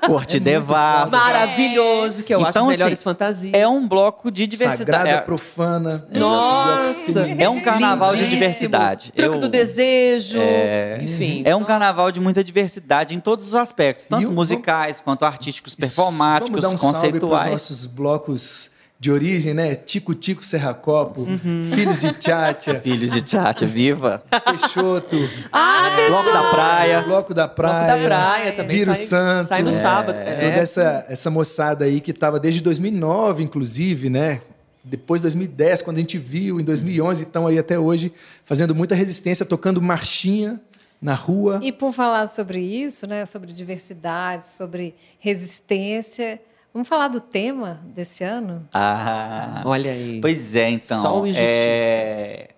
Corte 0.06 0.36
É 0.38 0.40
Devassa. 0.40 1.16
Maravilhoso, 1.16 2.22
que 2.22 2.34
eu 2.34 2.40
acho 2.40 2.50
Então, 2.50 2.62
as 2.64 2.68
melhores 2.76 2.94
assim, 2.98 3.04
fantasias. 3.04 3.54
É 3.54 3.66
um 3.66 3.86
bloco 3.86 4.30
de 4.30 4.46
diversidade. 4.46 4.78
Sagrada, 4.78 5.08
É- 5.10 5.20
profana. 5.20 6.02
Nossa! 6.12 7.26
É 7.38 7.48
um 7.48 7.60
carnaval 7.60 8.14
de 8.16 8.26
diversidade. 8.26 9.12
Truque 9.12 9.36
Eu- 9.36 9.40
do 9.40 9.48
desejo. 9.48 10.38
É. 10.40 10.98
Enfim. 11.02 11.42
É 11.44 11.54
um 11.54 11.64
carnaval 11.64 12.10
de 12.12 12.20
muita 12.20 12.42
diversidade 12.42 13.14
em 13.14 13.20
todos 13.20 13.46
os 13.48 13.54
aspectos, 13.54 14.06
tanto 14.06 14.30
musicais 14.32 15.00
quanto 15.00 15.24
artísticos, 15.24 15.74
Vamos 15.78 15.94
performáticos, 15.94 16.60
dar 16.62 16.68
um 16.68 16.78
salve 16.78 16.80
para 16.80 16.98
os 16.98 17.00
conceituais. 17.20 17.50
nossos 17.50 17.86
blocos 17.86 18.70
de 19.00 19.10
origem, 19.10 19.54
né? 19.54 19.74
Tico 19.74 20.14
Tico 20.14 20.44
Serracopo, 20.46 21.22
Uhum. 21.22 21.70
Filhos 21.74 21.98
de 21.98 22.12
Tchatcha, 22.12 22.74
Filhos 22.84 23.10
de 23.12 23.22
Tchatcha, 23.22 23.64
viva. 23.64 24.22
Peixoto, 24.44 25.16
Ah, 25.50 25.96
Bloco 26.08 26.30
da 26.30 26.50
Praia. 26.50 27.00
Bloco 27.00 27.32
da 27.34 27.48
Praia, 27.48 27.86
Bloco 27.96 27.98
da 28.02 28.06
Praia 28.06 28.52
também 28.52 28.76
Viro 28.76 28.94
sai, 28.94 29.04
Santo, 29.06 29.48
sai 29.48 29.62
no 29.62 29.70
é, 29.70 29.72
sábado. 29.72 30.16
toda 30.18 30.28
É. 30.28 30.58
essa, 30.58 31.06
essa 31.08 31.30
moçada 31.30 31.86
aí 31.86 31.98
que 32.02 32.10
estava 32.10 32.38
desde 32.38 32.60
2009, 32.60 33.42
inclusive, 33.42 34.10
né? 34.10 34.42
Depois 34.84 35.22
de 35.22 35.24
2010, 35.28 35.80
quando 35.82 35.96
a 35.96 36.00
gente 36.00 36.18
viu, 36.18 36.60
em 36.60 36.64
2011, 36.64 37.22
estão 37.24 37.46
aí 37.46 37.58
até 37.58 37.78
hoje 37.78 38.12
fazendo 38.44 38.74
muita 38.74 38.94
resistência, 38.94 39.46
tocando 39.46 39.80
marchinha 39.80 40.60
na 41.00 41.14
rua. 41.14 41.58
E 41.62 41.72
por 41.72 41.94
falar 41.94 42.26
sobre 42.26 42.60
isso, 42.60 43.06
né, 43.06 43.24
sobre 43.24 43.50
diversidade, 43.52 44.46
sobre 44.46 44.94
resistência, 45.18 46.38
vamos 46.72 46.88
falar 46.88 47.08
do 47.08 47.20
tema 47.20 47.80
desse 47.84 48.24
ano? 48.24 48.68
Ah, 48.72 49.62
Olha 49.64 49.90
aí. 49.90 50.20
pois 50.20 50.54
é, 50.54 50.70
então. 50.70 51.00
Sol 51.00 51.26
e 51.26 51.30
justiça. 51.32 51.50
É... 51.50 52.50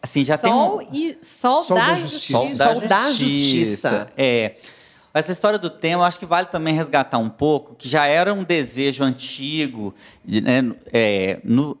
Assim, 0.00 0.24
já 0.24 0.38
tem 0.38 0.50
sol 0.52 0.78
um... 0.78 0.94
e 0.94 1.18
sol, 1.22 1.56
Sol 1.64 1.76
da, 1.76 1.86
da 1.86 1.94
justiça. 1.94 2.38
justiça. 2.38 2.64
Sol 2.64 2.80
da 2.88 3.10
justiça. 3.10 4.12
É. 4.16 4.56
Essa 5.12 5.32
história 5.32 5.58
do 5.58 5.68
tema, 5.70 6.02
eu 6.02 6.06
acho 6.06 6.18
que 6.18 6.26
vale 6.26 6.46
também 6.46 6.74
resgatar 6.74 7.18
um 7.18 7.30
pouco, 7.30 7.74
que 7.74 7.88
já 7.88 8.06
era 8.06 8.32
um 8.32 8.44
desejo 8.44 9.02
antigo, 9.02 9.94
né, 10.24 10.72
é, 10.92 11.40
no, 11.42 11.76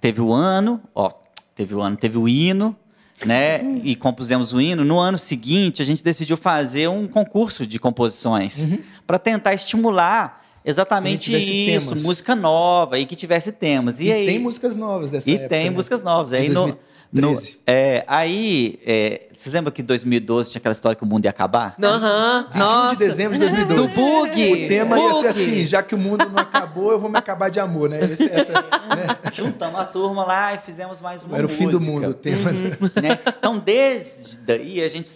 teve 0.00 0.20
o 0.20 0.32
ano, 0.32 0.80
ó, 0.94 1.10
teve 1.54 1.74
o 1.74 1.80
ano, 1.80 1.96
teve 1.96 2.16
o 2.18 2.28
hino, 2.28 2.76
né, 3.24 3.80
e 3.82 3.96
compusemos 3.96 4.52
o 4.52 4.60
hino. 4.60 4.84
No 4.84 4.98
ano 4.98 5.18
seguinte, 5.18 5.82
a 5.82 5.84
gente 5.84 6.04
decidiu 6.04 6.36
fazer 6.36 6.88
um 6.88 7.08
concurso 7.08 7.66
de 7.66 7.78
composições 7.80 8.68
para 9.06 9.18
tentar 9.18 9.54
estimular 9.54 10.45
exatamente 10.66 11.34
isso, 11.36 11.86
temas. 11.88 12.02
música 12.02 12.34
nova 12.34 12.98
e 12.98 13.06
que 13.06 13.14
tivesse 13.16 13.52
temas. 13.52 14.00
E, 14.00 14.04
E, 14.06 14.12
aí 14.12 14.26
tem 14.26 14.38
músicas 14.38 14.76
novas 14.76 15.10
dessa 15.10 15.30
e 15.30 15.34
época. 15.34 15.48
tem 15.48 15.64
né? 15.64 15.70
músicas 15.70 16.02
novas. 16.02 16.30
De 16.30 16.36
Aí, 16.36 16.48
no, 16.48 16.66
no, 17.12 17.22
2013. 17.22 17.58
é, 17.66 18.04
aí 18.08 18.80
é, 18.84 19.28
vocês 19.32 19.54
lembram 19.54 19.72
que 19.72 19.80
em 19.80 19.84
2012 19.84 20.50
tinha 20.50 20.58
aquela 20.58 20.72
história 20.72 20.96
que 20.96 21.04
o 21.04 21.06
mundo 21.06 21.24
ia 21.24 21.30
acabar? 21.30 21.74
Aham, 21.82 22.46
21 22.52 22.58
nossa. 22.58 22.94
de 22.94 22.98
dezembro 22.98 23.34
de 23.34 23.40
2012. 23.40 23.94
Do 23.94 24.00
bug. 24.00 24.52
O 24.52 24.68
tema 24.68 24.98
ia 24.98 25.04
ser 25.14 25.18
Bug. 25.18 25.26
assim, 25.28 25.64
já 25.64 25.82
que 25.84 25.94
o 25.94 25.98
mundo 25.98 26.26
não 26.28 26.38
acabou, 26.38 26.90
eu 26.90 26.98
vou 26.98 27.08
me 27.08 27.16
acabar 27.16 27.48
de 27.48 27.60
amor, 27.60 27.88
né? 27.88 28.04
Esse- 28.04 28.28
essa, 28.28 28.52
né? 28.52 29.06
Juntamos 29.32 29.78
a 29.78 29.84
turma 29.84 30.24
lá 30.24 30.54
e 30.54 30.58
fizemos 30.58 31.00
mais 31.00 31.22
uma 31.22 31.36
Era 31.38 31.46
o 31.46 31.48
fim 31.48 31.66
do 31.68 31.74
música, 31.78 31.92
mundo 31.92 32.08
o 32.10 32.14
tema. 32.14 32.50
né? 32.52 33.18
Então, 33.38 33.56
desde 33.58 34.36
daí, 34.38 34.82
a 34.82 34.88
gente 34.88 35.08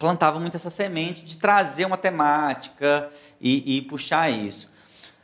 plantava 0.00 0.40
muito 0.40 0.56
essa 0.56 0.70
semente 0.70 1.22
de 1.24 1.36
trazer 1.36 1.84
uma 1.84 1.98
temática 1.98 3.10
e, 3.38 3.76
e 3.76 3.82
puxar 3.82 4.30
isso. 4.30 4.70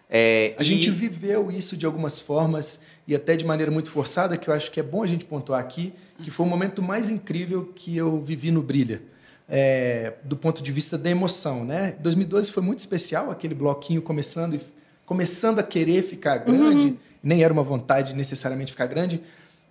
É, 0.08 0.54
A 0.58 0.62
e- 0.62 0.66
gente 0.66 0.90
viveu 0.90 1.50
isso 1.50 1.76
de 1.78 1.86
algumas 1.86 2.20
formas 2.20 2.82
e 3.08 3.14
até 3.16 3.34
de 3.36 3.44
maneira 3.44 3.72
muito 3.72 3.90
forçada, 3.90 4.36
que 4.36 4.48
eu 4.48 4.54
acho 4.54 4.70
que 4.70 4.78
é 4.78 4.82
bom 4.82 5.02
a 5.02 5.06
gente 5.06 5.24
pontuar 5.24 5.60
aqui, 5.60 5.94
que 6.22 6.30
foi 6.30 6.44
o 6.44 6.48
momento 6.48 6.82
mais 6.82 7.08
incrível 7.08 7.72
que 7.74 7.96
eu 7.96 8.20
vivi 8.20 8.50
no 8.50 8.62
Brilha, 8.62 9.00
é, 9.48 10.12
do 10.22 10.36
ponto 10.36 10.62
de 10.62 10.70
vista 10.70 10.98
da 10.98 11.08
emoção, 11.08 11.64
né? 11.64 11.96
2012 12.00 12.52
foi 12.52 12.62
muito 12.62 12.80
especial, 12.80 13.30
aquele 13.30 13.54
bloquinho 13.54 14.02
começando 14.02 14.60
começando 15.06 15.60
a 15.60 15.62
querer 15.62 16.02
ficar 16.02 16.38
grande, 16.38 16.98
nem 17.22 17.42
era 17.44 17.52
uma 17.52 17.62
vontade 17.62 18.12
necessariamente 18.12 18.72
ficar 18.72 18.86
grande, 18.86 19.22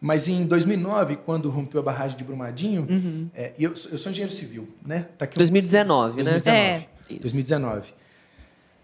mas 0.01 0.27
em 0.27 0.45
2009, 0.45 1.17
quando 1.17 1.49
rompeu 1.49 1.79
a 1.79 1.83
barragem 1.83 2.17
de 2.17 2.23
Brumadinho, 2.23 3.29
é, 3.33 3.53
e 3.57 3.63
eu, 3.63 3.75
sou- 3.75 3.91
eu 3.91 3.97
sou 3.97 4.11
engenheiro 4.11 4.33
civil, 4.33 4.67
né? 4.85 5.07
Tá 5.17 5.25
aqui 5.25 5.37
um- 5.37 5.39
2019, 5.39 6.17
né? 6.23 6.31
2019. 6.31 6.57
É. 6.57 6.87
Isso. 7.09 7.21
2019. 7.21 7.93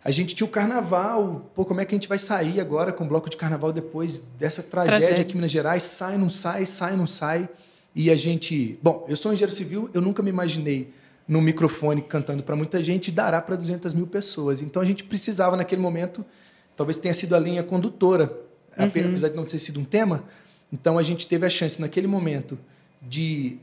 A 0.03 0.09
gente 0.09 0.34
tinha 0.34 0.47
o 0.47 0.49
carnaval, 0.49 1.51
pô, 1.53 1.64
como 1.64 1.80
é 1.80 1.86
que 1.86 1.93
a 1.93 1.97
gente 1.97 2.07
vai 2.07 2.18
sair 2.18 2.59
agora 2.59 2.91
com 2.91 3.03
o 3.03 3.07
bloco 3.07 3.30
de 3.30 3.38
carnaval 3.38 3.72
depois 3.72 4.20
dessa 4.39 4.64
tragédia, 4.64 4.97
Tragédia. 4.99 5.22
aqui 5.22 5.34
em 5.34 5.36
Minas 5.36 5.51
Gerais? 5.51 5.84
Sai, 5.84 6.18
não 6.18 6.30
sai, 6.30 6.66
sai, 6.66 6.95
não 6.95 7.05
sai. 7.05 7.47
E 7.93 8.09
a 8.09 8.16
gente. 8.16 8.80
Bom, 8.82 9.05
eu 9.07 9.16
sou 9.16 9.32
engenheiro 9.32 9.53
civil, 9.53 9.89
eu 9.93 10.01
nunca 10.01 10.24
me 10.24 10.30
imaginei 10.30 10.91
no 11.28 11.39
microfone 11.39 12.01
cantando 12.01 12.41
para 12.41 12.55
muita 12.55 12.82
gente 12.84 13.09
e 13.09 13.12
dará 13.12 13.39
para 13.41 13.55
200 13.55 13.93
mil 13.93 14.07
pessoas. 14.07 14.59
Então 14.62 14.82
a 14.82 14.86
gente 14.86 15.03
precisava, 15.03 15.55
naquele 15.55 15.82
momento, 15.82 16.26
talvez 16.76 16.97
tenha 16.97 17.14
sido 17.14 17.36
a 17.36 17.39
linha 17.39 17.62
condutora, 17.62 18.26
ape- 18.76 19.01
apesar 19.01 19.30
de 19.30 19.36
não 19.36 19.45
ter 19.45 19.59
sido 19.59 19.80
um 19.80 19.84
tema. 19.86 20.24
Então 20.72 20.97
a 20.97 21.03
gente 21.03 21.28
teve 21.28 21.45
a 21.45 21.49
chance, 21.49 21.80
naquele 21.82 22.07
momento, 22.07 22.57
de. 23.01 23.57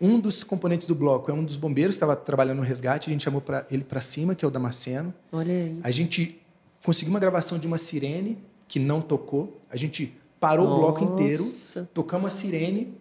Um 0.00 0.20
dos 0.20 0.44
componentes 0.44 0.86
do 0.86 0.94
bloco 0.94 1.28
é 1.28 1.34
um 1.34 1.42
dos 1.42 1.56
bombeiros 1.56 1.96
que 1.96 1.96
estava 1.96 2.14
trabalhando 2.14 2.58
no 2.58 2.62
resgate, 2.62 3.10
a 3.10 3.12
gente 3.12 3.24
chamou 3.24 3.40
pra 3.40 3.66
ele 3.68 3.82
para 3.82 4.00
cima, 4.00 4.32
que 4.32 4.44
é 4.44 4.48
o 4.48 4.50
Damasceno. 4.50 5.12
Olha 5.32 5.52
aí. 5.52 5.80
A 5.82 5.90
gente 5.90 6.40
conseguiu 6.84 7.12
uma 7.12 7.18
gravação 7.18 7.58
de 7.58 7.66
uma 7.66 7.78
sirene 7.78 8.38
que 8.68 8.78
não 8.78 9.00
tocou. 9.00 9.60
A 9.68 9.76
gente 9.76 10.16
parou 10.38 10.68
o 10.68 10.76
bloco 10.78 11.02
inteiro, 11.02 11.42
Nossa. 11.42 11.90
tocamos 11.92 12.28
a 12.28 12.30
sirene, 12.30 12.94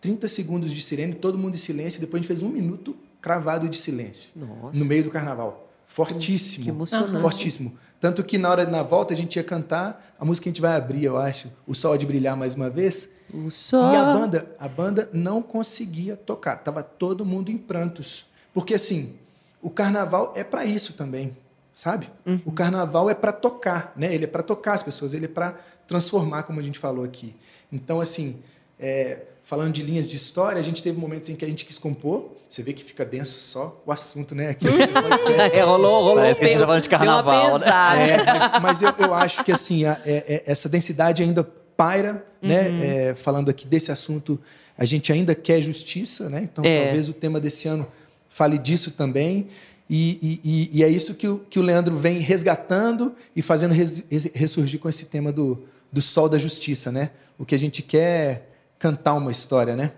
30 0.00 0.28
segundos 0.28 0.72
de 0.72 0.80
sirene, 0.80 1.14
todo 1.14 1.36
mundo 1.36 1.56
em 1.56 1.58
silêncio. 1.58 2.00
Depois 2.00 2.20
a 2.20 2.22
gente 2.22 2.28
fez 2.28 2.42
um 2.42 2.48
minuto 2.48 2.96
cravado 3.20 3.68
de 3.68 3.76
silêncio 3.76 4.30
Nossa. 4.34 4.78
no 4.78 4.86
meio 4.86 5.04
do 5.04 5.10
carnaval. 5.10 5.69
Fortíssimo. 5.90 6.64
Que 6.64 6.70
emocionante. 6.70 7.20
Fortíssimo. 7.20 7.76
Tanto 7.98 8.22
que 8.22 8.38
na 8.38 8.48
hora 8.48 8.64
na 8.64 8.82
volta 8.82 9.12
a 9.12 9.16
gente 9.16 9.36
ia 9.36 9.44
cantar 9.44 10.14
a 10.18 10.24
música 10.24 10.44
que 10.44 10.48
a 10.48 10.52
gente 10.52 10.62
vai 10.62 10.76
abrir, 10.76 11.04
eu 11.04 11.18
acho, 11.18 11.48
O 11.66 11.74
Sol 11.74 11.98
de 11.98 12.06
Brilhar 12.06 12.36
mais 12.36 12.54
uma 12.54 12.70
vez. 12.70 13.10
O 13.34 13.50
sol. 13.50 13.92
E 13.92 13.96
a 13.96 14.04
banda, 14.04 14.56
a 14.58 14.68
banda 14.68 15.08
não 15.12 15.42
conseguia 15.42 16.16
tocar, 16.16 16.56
tava 16.58 16.82
todo 16.82 17.24
mundo 17.24 17.50
em 17.50 17.58
prantos. 17.58 18.24
Porque 18.54 18.74
assim, 18.74 19.16
o 19.60 19.68
carnaval 19.68 20.32
é 20.34 20.42
para 20.42 20.64
isso 20.64 20.94
também, 20.94 21.36
sabe? 21.74 22.08
O 22.44 22.52
carnaval 22.52 23.10
é 23.10 23.14
para 23.14 23.32
tocar, 23.32 23.92
né? 23.96 24.14
Ele 24.14 24.24
é 24.24 24.28
para 24.28 24.42
tocar 24.42 24.74
as 24.74 24.82
pessoas, 24.82 25.12
ele 25.12 25.26
é 25.26 25.28
para 25.28 25.58
transformar, 25.86 26.44
como 26.44 26.60
a 26.60 26.62
gente 26.62 26.78
falou 26.78 27.04
aqui. 27.04 27.34
Então 27.70 28.00
assim, 28.00 28.40
é, 28.78 29.26
falando 29.50 29.72
de 29.72 29.82
linhas 29.82 30.08
de 30.08 30.14
história, 30.16 30.60
a 30.60 30.62
gente 30.62 30.80
teve 30.80 30.96
momentos 30.96 31.28
em 31.28 31.34
que 31.34 31.44
a 31.44 31.48
gente 31.48 31.64
quis 31.64 31.76
compor. 31.76 32.30
Você 32.48 32.62
vê 32.62 32.72
que 32.72 32.84
fica 32.84 33.04
denso 33.04 33.40
só 33.40 33.82
o 33.84 33.90
assunto, 33.90 34.32
né? 34.32 34.50
Aqui. 34.50 34.64
É, 35.52 35.62
rolou, 35.62 36.04
rolou. 36.04 36.14
Parece 36.14 36.38
que 36.38 36.46
a 36.46 36.48
gente 36.50 36.58
tá 36.60 36.66
falando 36.66 36.82
de 36.82 36.88
carnaval, 36.88 37.58
né? 37.58 37.66
É, 38.12 38.24
mas, 38.24 38.50
mas 38.62 38.82
eu, 38.82 38.94
eu 38.96 39.12
acho 39.12 39.42
que 39.44 39.50
assim 39.50 39.84
a- 39.86 40.00
é- 40.06 40.24
é- 40.28 40.42
essa 40.46 40.68
densidade 40.68 41.20
ainda 41.24 41.42
paira, 41.76 42.24
né? 42.40 43.08
É, 43.08 43.14
falando 43.16 43.48
aqui 43.50 43.66
desse 43.66 43.90
assunto, 43.90 44.38
a 44.78 44.84
gente 44.84 45.12
ainda 45.12 45.34
quer 45.34 45.60
justiça, 45.60 46.28
né? 46.30 46.42
Então 46.50 46.64
É. 46.64 46.84
talvez 46.84 47.08
o 47.08 47.12
tema 47.12 47.40
desse 47.40 47.66
ano 47.66 47.88
fale 48.28 48.56
disso 48.56 48.92
também. 48.92 49.48
E, 49.88 50.40
e- 50.44 50.70
e- 50.78 50.84
é 50.84 50.88
isso 50.88 51.14
que 51.14 51.26
o, 51.26 51.40
que 51.50 51.58
o 51.58 51.62
Leandro 51.62 51.96
vem 51.96 52.18
resgatando 52.18 53.16
e 53.34 53.42
fazendo 53.42 53.72
res- 53.74 54.04
res- 54.08 54.30
ressurgir 54.32 54.78
com 54.78 54.88
esse 54.88 55.06
tema 55.06 55.32
do, 55.32 55.64
do 55.92 56.00
sol 56.00 56.28
da 56.28 56.38
justiça, 56.38 56.92
né? 56.92 57.10
O 57.36 57.44
que 57.44 57.56
a 57.56 57.58
gente 57.58 57.82
quer 57.82 58.46
cantar 58.80 59.14
uma 59.14 59.30
história, 59.30 59.76
né? 59.76 59.92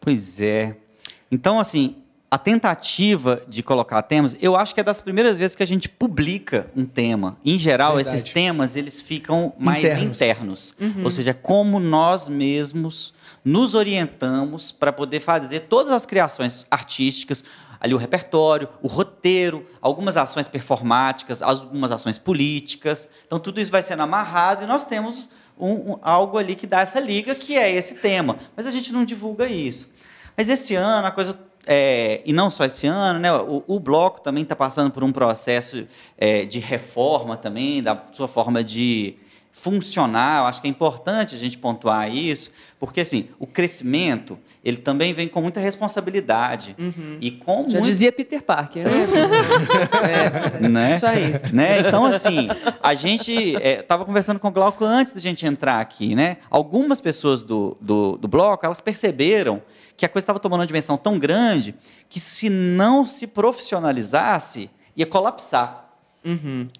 Pois 0.00 0.40
é. 0.40 0.76
Então, 1.30 1.58
assim, 1.60 1.96
a 2.30 2.36
tentativa 2.36 3.40
de 3.48 3.62
colocar 3.62 4.02
temas, 4.02 4.36
eu 4.40 4.56
acho 4.56 4.74
que 4.74 4.80
é 4.80 4.82
das 4.82 5.00
primeiras 5.00 5.38
vezes 5.38 5.56
que 5.56 5.62
a 5.62 5.66
gente 5.66 5.88
publica 5.88 6.68
um 6.76 6.84
tema. 6.84 7.38
Em 7.44 7.58
geral, 7.58 7.94
Verdade. 7.94 8.16
esses 8.16 8.30
temas, 8.30 8.76
eles 8.76 9.00
ficam 9.00 9.54
mais 9.58 9.84
Internos. 9.84 10.16
internos. 10.16 10.74
Ou 11.04 11.10
seja, 11.10 11.32
como 11.32 11.78
nós 11.78 12.28
mesmos 12.28 13.14
nos 13.44 13.74
orientamos 13.74 14.72
para 14.72 14.92
poder 14.92 15.20
fazer 15.20 15.60
todas 15.60 15.92
as 15.92 16.04
criações 16.04 16.66
artísticas, 16.70 17.44
ali 17.80 17.94
o 17.94 17.98
repertório, 17.98 18.68
o 18.82 18.88
roteiro, 18.88 19.64
algumas 19.80 20.16
ações 20.16 20.48
performáticas, 20.48 21.40
algumas 21.40 21.92
ações 21.92 22.18
políticas. 22.18 23.08
Então, 23.26 23.38
tudo 23.38 23.60
isso 23.60 23.70
vai 23.70 23.82
sendo 23.82 24.02
amarrado 24.02 24.64
e 24.64 24.66
nós 24.66 24.84
temos 24.84 25.30
um- 25.60 25.92
um- 25.92 25.98
algo 26.02 26.38
ali 26.38 26.54
que 26.54 26.66
dá 26.66 26.80
essa 26.80 27.00
liga, 27.00 27.34
que 27.34 27.56
é 27.56 27.70
esse 27.72 27.96
tema. 27.96 28.36
Mas 28.56 28.66
a 28.66 28.70
gente 28.70 28.92
não 28.92 29.04
divulga 29.04 29.46
isso. 29.48 29.88
Mas 30.36 30.48
esse 30.48 30.74
ano, 30.74 31.06
a 31.06 31.10
coisa. 31.10 31.38
é, 31.70 32.22
e 32.24 32.32
não 32.32 32.48
só 32.48 32.64
esse 32.64 32.86
ano, 32.86 33.18
né? 33.18 33.30
O, 33.32 33.62
o 33.66 33.78
bloco 33.78 34.22
também 34.22 34.42
está 34.42 34.56
passando 34.56 34.90
por 34.90 35.04
um 35.04 35.12
processo 35.12 35.86
é, 36.16 36.46
de 36.46 36.58
reforma 36.60 37.36
também, 37.36 37.82
da 37.82 38.00
sua 38.12 38.26
forma 38.26 38.64
de 38.64 39.16
funcionar. 39.52 40.40
Eu 40.40 40.44
acho 40.46 40.60
que 40.62 40.66
é 40.66 40.70
importante 40.70 41.34
a 41.34 41.38
gente 41.38 41.58
pontuar 41.58 42.10
isso, 42.10 42.50
porque 42.78 43.00
assim, 43.02 43.28
o 43.38 43.46
crescimento 43.46 44.38
ele 44.64 44.78
também 44.78 45.14
vem 45.14 45.28
com 45.28 45.40
muita 45.40 45.60
responsabilidade 45.60 46.76
e 47.20 47.30
com 47.30 47.62
Já 47.68 47.78
muito 47.78 47.84
dizia 47.84 48.10
Peter 48.10 48.42
Parker, 48.42 48.84
né? 48.84 49.06
é, 50.60 50.60
né? 50.68 50.96
Isso 50.96 51.06
aí. 51.06 51.40
Né? 51.52 51.80
Então, 51.80 52.04
assim, 52.04 52.48
a 52.82 52.94
gente 52.94 53.56
estava 53.62 54.04
conversando 54.04 54.40
com 54.40 54.48
o 54.48 54.50
Glauco 54.50 54.84
antes 54.84 55.12
da 55.12 55.20
gente 55.20 55.46
entrar 55.46 55.80
aqui, 55.80 56.14
né? 56.14 56.38
Algumas 56.50 57.00
pessoas 57.00 57.42
do, 57.42 57.76
do, 57.80 58.16
do 58.16 58.28
bloco, 58.28 58.66
elas 58.66 58.80
perceberam 58.80 59.62
que 59.96 60.04
a 60.04 60.08
coisa 60.08 60.24
estava 60.24 60.38
tomando 60.38 60.60
uma 60.60 60.66
dimensão 60.66 60.96
tão 60.96 61.18
grande 61.18 61.74
que 62.08 62.20
se 62.20 62.50
não 62.50 63.06
se 63.06 63.26
profissionalizasse, 63.26 64.70
ia 64.96 65.06
colapsar. 65.06 65.88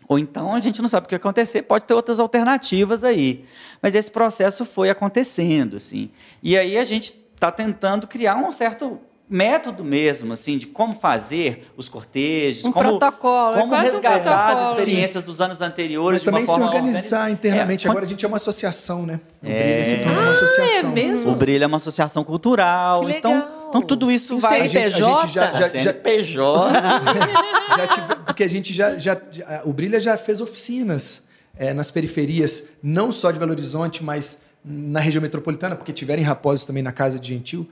Ou 0.06 0.18
então 0.18 0.54
a 0.54 0.58
gente 0.58 0.82
não 0.82 0.88
sabe 0.88 1.06
o 1.06 1.08
que 1.08 1.14
vai 1.14 1.20
acontecer, 1.20 1.62
pode 1.62 1.84
ter 1.84 1.94
outras 1.94 2.18
alternativas 2.18 3.02
aí. 3.02 3.44
Mas 3.80 3.94
esse 3.94 4.10
processo 4.10 4.66
foi 4.66 4.90
acontecendo, 4.90 5.76
assim. 5.76 6.10
E 6.42 6.56
aí 6.56 6.76
a 6.76 6.84
gente 6.84 7.14
está 7.39 7.51
tentando 7.53 8.07
criar 8.07 8.36
um 8.36 8.51
certo 8.51 8.99
método 9.30 9.84
mesmo, 9.84 10.32
assim, 10.32 10.57
de 10.57 10.66
como 10.66 10.95
fazer 10.95 11.70
os 11.76 11.86
cortejos, 11.86 12.64
Um 12.64 12.72
como, 12.72 12.99
protocolo, 12.99 13.57
é 13.57 13.61
como 13.61 13.74
um 13.74 13.78
resgatar 13.78 14.20
protocolo. 14.22 14.70
as 14.72 14.78
experiências 14.78 15.22
dos 15.22 15.41
anos 15.43 15.61
anteriores 15.61 16.14
Mas 16.14 16.22
de 16.24 16.28
uma 16.30 16.32
também 16.39 16.47
se 16.47 16.53
forma 16.53 16.66
organizar 16.66 17.18
organi- 17.20 17.32
internamente. 17.34 17.86
É, 17.86 17.91
Agora 17.91 18.07
a 18.07 18.09
gente 18.09 18.24
é 18.24 18.28
uma 18.28 18.39
associação, 18.39 19.05
né? 19.05 19.20
O 19.43 19.47
É. 19.47 19.82
Brilha 19.82 19.84
se 19.84 20.03
tornou 20.03 20.22
uma 20.22 20.30
associação. 20.32 20.91
é 20.91 20.95
mesmo? 20.95 21.30
O 21.30 21.34
Brilho 21.34 21.62
é 21.64 21.66
uma 21.66 21.76
associação 21.76 22.24
cultural, 22.24 23.05
Que 23.05 23.12
então, 23.18 23.32
legal. 23.34 23.66
então 23.68 23.82
tudo 23.82 24.11
isso 24.11 24.34
o 24.36 24.39
vai... 24.39 24.62
A 24.62 24.66
gente, 24.66 24.76
a 24.78 24.80
CNPJ? 24.97 25.20
gente 25.20 25.34
já, 25.34 25.47
já, 25.53 25.59
já, 25.59 25.68
CNPJ. 25.68 26.72
já 27.76 27.86
tive- 27.86 28.14
porque 28.26 28.43
a 28.45 28.49
gente 28.49 28.72
já, 28.72 28.99
já, 28.99 29.16
já- 29.30 29.61
o 29.64 29.72
Brilha 29.74 30.01
já 30.01 30.16
fez 30.16 30.41
oficinas 30.41 31.24
é, 31.59 31.74
nas 31.74 31.91
periferias, 31.91 32.68
não 32.82 33.12
só 33.12 33.30
de 33.30 33.39
Belo 33.39 33.51
Horizonte, 33.53 34.03
mas 34.03 34.39
na 34.70 35.00
região 35.00 35.22
metropolitana, 35.22 35.74
porque 35.74 35.92
tiveram 35.92 36.20
em 36.20 36.24
Raposos 36.24 36.66
também 36.66 36.82
na 36.82 36.92
Casa 36.92 37.18
de 37.18 37.28
Gentil. 37.28 37.68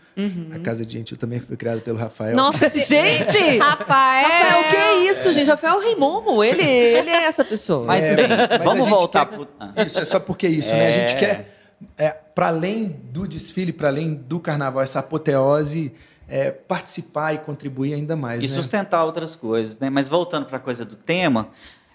A 0.55 0.59
Casa 0.59 0.85
de 0.87 0.95
Gentil 0.95 1.17
também 1.17 1.39
foi 1.39 1.57
criada 1.57 1.81
pelo 1.81 1.99
Rafael. 1.99 2.35
Nossa, 2.35 2.69
Gente! 2.75 3.59
Rafael! 3.59 4.29
Rafael, 4.29 4.61
o 4.61 4.69
que 4.71 4.77
é 4.77 5.11
isso, 5.11 5.31
gente? 5.33 5.49
Rafael 5.49 5.79
Reimomo, 5.81 6.43
ele, 6.43 6.63
ele 6.63 7.11
é 7.11 7.25
essa 7.25 7.45
pessoa. 7.45 7.85
Mas 7.87 8.05
É, 8.05 8.17
bem, 8.17 8.27
mas 8.29 8.65
vamos 8.65 8.89
voltar 8.89 9.27
quer- 9.27 9.37
pro... 9.37 9.49
Ah. 9.61 9.73
Isso, 9.85 10.01
é 10.01 10.05
só 10.05 10.19
porque 10.19 10.49
isso, 10.49 10.73
né? 10.73 10.89
A 10.89 10.91
gente 10.91 11.15
É. 11.15 11.19
quer, 11.19 11.57
é, 11.99 12.09
para 12.11 12.49
além 12.49 12.89
do 13.13 13.27
desfile, 13.29 13.73
para 13.73 13.89
além 13.89 14.15
do 14.15 14.41
carnaval, 14.41 14.83
essa 14.83 15.01
apoteose, 15.01 15.93
é, 16.29 16.51
participar 16.51 17.35
e 17.35 17.39
contribuir 17.39 17.95
ainda 17.95 18.17
mais. 18.17 18.43
E 18.43 18.49
né? 18.49 18.55
sustentar 18.55 19.05
outras 19.05 19.37
coisas, 19.37 19.79
né? 19.79 19.91
Mas 19.91 20.09
voltando 20.09 20.47
para 20.47 20.57
a 20.57 20.61
coisa 20.61 20.85
do 20.85 20.97
tema, 20.97 21.49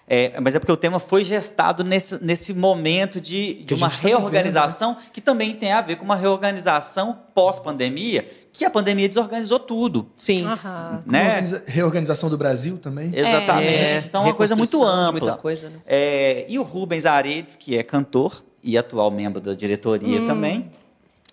é, 0.06 0.38
mas 0.40 0.54
é 0.54 0.58
porque 0.58 0.72
o 0.72 0.76
tema 0.76 0.98
foi 0.98 1.24
gestado 1.24 1.82
nesse, 1.84 2.22
nesse 2.22 2.52
momento 2.52 3.20
de, 3.20 3.54
de 3.54 3.64
Que 3.64 3.74
a 3.74 3.76
uma 3.76 3.88
gente 3.88 3.96
tá 4.00 4.02
vivendo, 4.08 4.18
reorganização 4.18 4.96
que 5.12 5.20
também 5.20 5.54
tem 5.54 5.72
a 5.72 5.80
ver 5.80 5.96
com 5.96 6.04
uma 6.04 6.16
reorganização 6.16 7.16
pós-pandemia, 7.34 8.26
que 8.52 8.64
a 8.64 8.70
pandemia 8.70 9.08
desorganizou 9.08 9.58
tudo. 9.58 10.08
Sim. 10.16 10.44
Aham. 10.46 11.02
Né? 11.06 11.24
organiza- 11.28 11.62
reorganização 11.66 12.28
do 12.28 12.36
Brasil 12.36 12.76
também. 12.78 13.10
Exatamente. 13.14 13.72
É, 13.74 13.98
então 14.04 14.22
é 14.22 14.26
uma 14.26 14.34
coisa 14.34 14.54
muito 14.56 14.82
ampla. 14.84 15.20
Muita 15.20 15.36
coisa, 15.36 15.68
né? 15.70 15.76
É, 15.86 16.44
e 16.48 16.58
o 16.58 16.62
Rubens 16.62 17.06
Aredes, 17.06 17.56
que 17.56 17.78
é 17.78 17.82
cantor 17.82 18.44
e 18.62 18.76
atual 18.76 19.10
membro 19.10 19.40
da 19.40 19.54
diretoria 19.54 20.20
Hum. 20.20 20.26
também. 20.26 20.70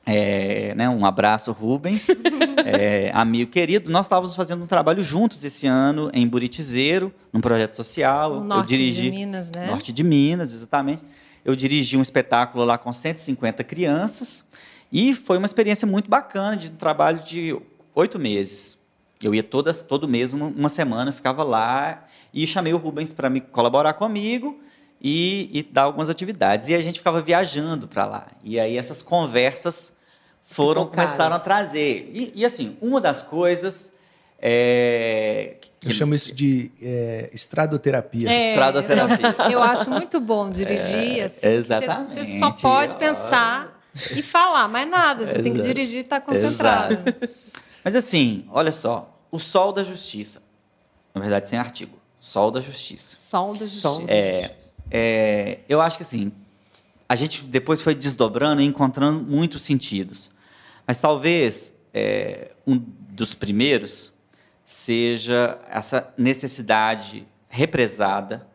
É, 0.06 0.74
né, 0.76 0.89
um 0.89 1.06
abraço, 1.06 1.52
Rubens, 1.52 2.08
é, 2.66 3.12
amigo 3.14 3.52
querido. 3.52 3.91
Nós 3.91 4.06
estávamos 4.06 4.36
fazendo 4.36 4.64
um 4.64 4.68
trabalho 4.68 5.04
juntos 5.04 5.43
esse 5.43 5.68
ano 5.68 6.10
em 6.14 6.28
Buritizeiro, 6.28 7.14
num 7.32 7.41
projeto 7.41 7.76
social. 7.76 8.30
No 8.32 8.36
Eu- 8.38 8.41
eu 8.41 8.47
norte 8.47 8.68
dirigi 8.70 9.02
de 9.04 9.10
Minas, 9.12 9.50
né? 9.56 9.68
Norte 9.68 9.93
de 9.93 10.04
Minas, 10.04 10.54
exatamente. 10.54 11.04
Eu 11.45 11.56
dirigi 11.56 11.95
um 11.95 12.02
espetáculo 12.02 12.64
lá 12.66 12.78
com 12.78 12.91
150 12.91 13.64
crianças 13.64 14.43
e 14.91 15.14
foi 15.14 15.38
uma 15.38 15.45
experiência 15.45 15.88
muito 15.88 16.10
bacana 16.10 16.58
de 16.58 16.68
um 16.72 16.76
trabalho 16.76 17.20
de 17.20 17.56
oito 17.93 18.18
meses. 18.18 18.78
Eu 19.22 19.36
ia 19.36 19.43
todas, 19.43 19.82
todo 19.82 20.08
mês, 20.08 20.34
uma, 20.34 20.47
uma 20.47 20.70
semana, 20.70 21.12
ficava 21.12 21.43
lá 21.43 22.06
e 22.34 22.47
chamei 22.47 22.74
o 22.74 22.78
Rubens 22.78 23.12
para 23.14 23.30
me 23.30 23.41
colaborar 23.41 23.93
comigo 23.93 24.60
e, 25.02 25.50
e 25.54 25.64
dar 25.64 25.84
algumas 25.84 26.10
atividades. 26.10 26.70
E 26.70 26.76
a 26.76 26.82
gente 26.82 27.00
ficava 27.00 27.22
viajando 27.22 27.88
para 27.88 28.06
lá. 28.06 28.28
E 28.43 28.60
aí 28.60 28.78
essas 28.78 29.02
conversas 29.02 29.95
foram 30.43 30.86
começaram 30.86 31.36
a 31.36 31.39
trazer. 31.39 32.12
E, 32.14 32.32
e, 32.36 32.45
assim, 32.45 32.78
uma 32.82 33.00
das 33.00 33.22
coisas 33.22 33.93
é, 34.41 35.58
que, 35.80 35.89
Eu 35.89 35.93
chamo 35.93 36.16
isso 36.16 36.34
de 36.34 36.72
é, 36.82 37.30
estradoterapia. 37.34 38.30
É. 38.30 38.50
estradoterapia. 38.50 39.36
Eu 39.52 39.62
acho 39.62 39.89
muito 39.89 40.20
bom 40.20 40.50
dirigir, 40.50 41.26
assim. 41.26 41.45
É, 41.45 41.54
exatamente. 41.54 42.12
Você 42.12 42.26
você 42.26 42.39
só 42.39 42.52
pode 42.52 42.95
pensar 42.95 43.80
e 44.16 44.24
falar, 44.24 44.68
mais 44.68 44.89
nada. 44.89 45.26
Você 45.26 45.34
tem 45.34 45.54
que 45.54 45.60
Exato. 45.60 45.68
dirigir 45.68 45.97
e 45.97 46.02
estar 46.02 46.22
concentrado. 46.22 47.04
Mas 47.84 47.95
assim, 47.95 48.45
olha 48.50 48.72
só, 48.72 49.20
o 49.32 49.39
sol 49.39 49.74
da 49.74 49.84
justiça, 49.84 50.41
na 51.14 51.22
verdade 51.22 51.47
sem 51.47 51.60
artigo, 51.60 51.97
sol 52.20 52.52
da 52.52 52.62
justiça. 52.62 53.18
Sol 53.18 53.54
da 53.54 53.60
justiça. 53.60 53.89
Sol. 53.89 54.06
É, 54.08 54.52
é, 54.92 55.60
eu 55.68 55.82
acho 55.82 55.98
que 55.98 56.04
assim, 56.04 56.32
a 57.08 57.16
gente 57.16 57.44
depois 57.44 57.82
foi 57.82 57.96
desdobrando 57.96 58.62
e 58.62 58.66
encontrando 58.66 59.22
muitos 59.22 59.62
sentidos. 59.62 60.32
Mas 60.86 60.98
talvez 60.98 61.74
é, 61.94 62.52
um 62.66 62.78
dos 62.78 63.34
primeiros 63.34 64.12
seja 64.66 65.60
essa 65.70 66.14
necessidade 66.18 67.28
represada 67.48 68.48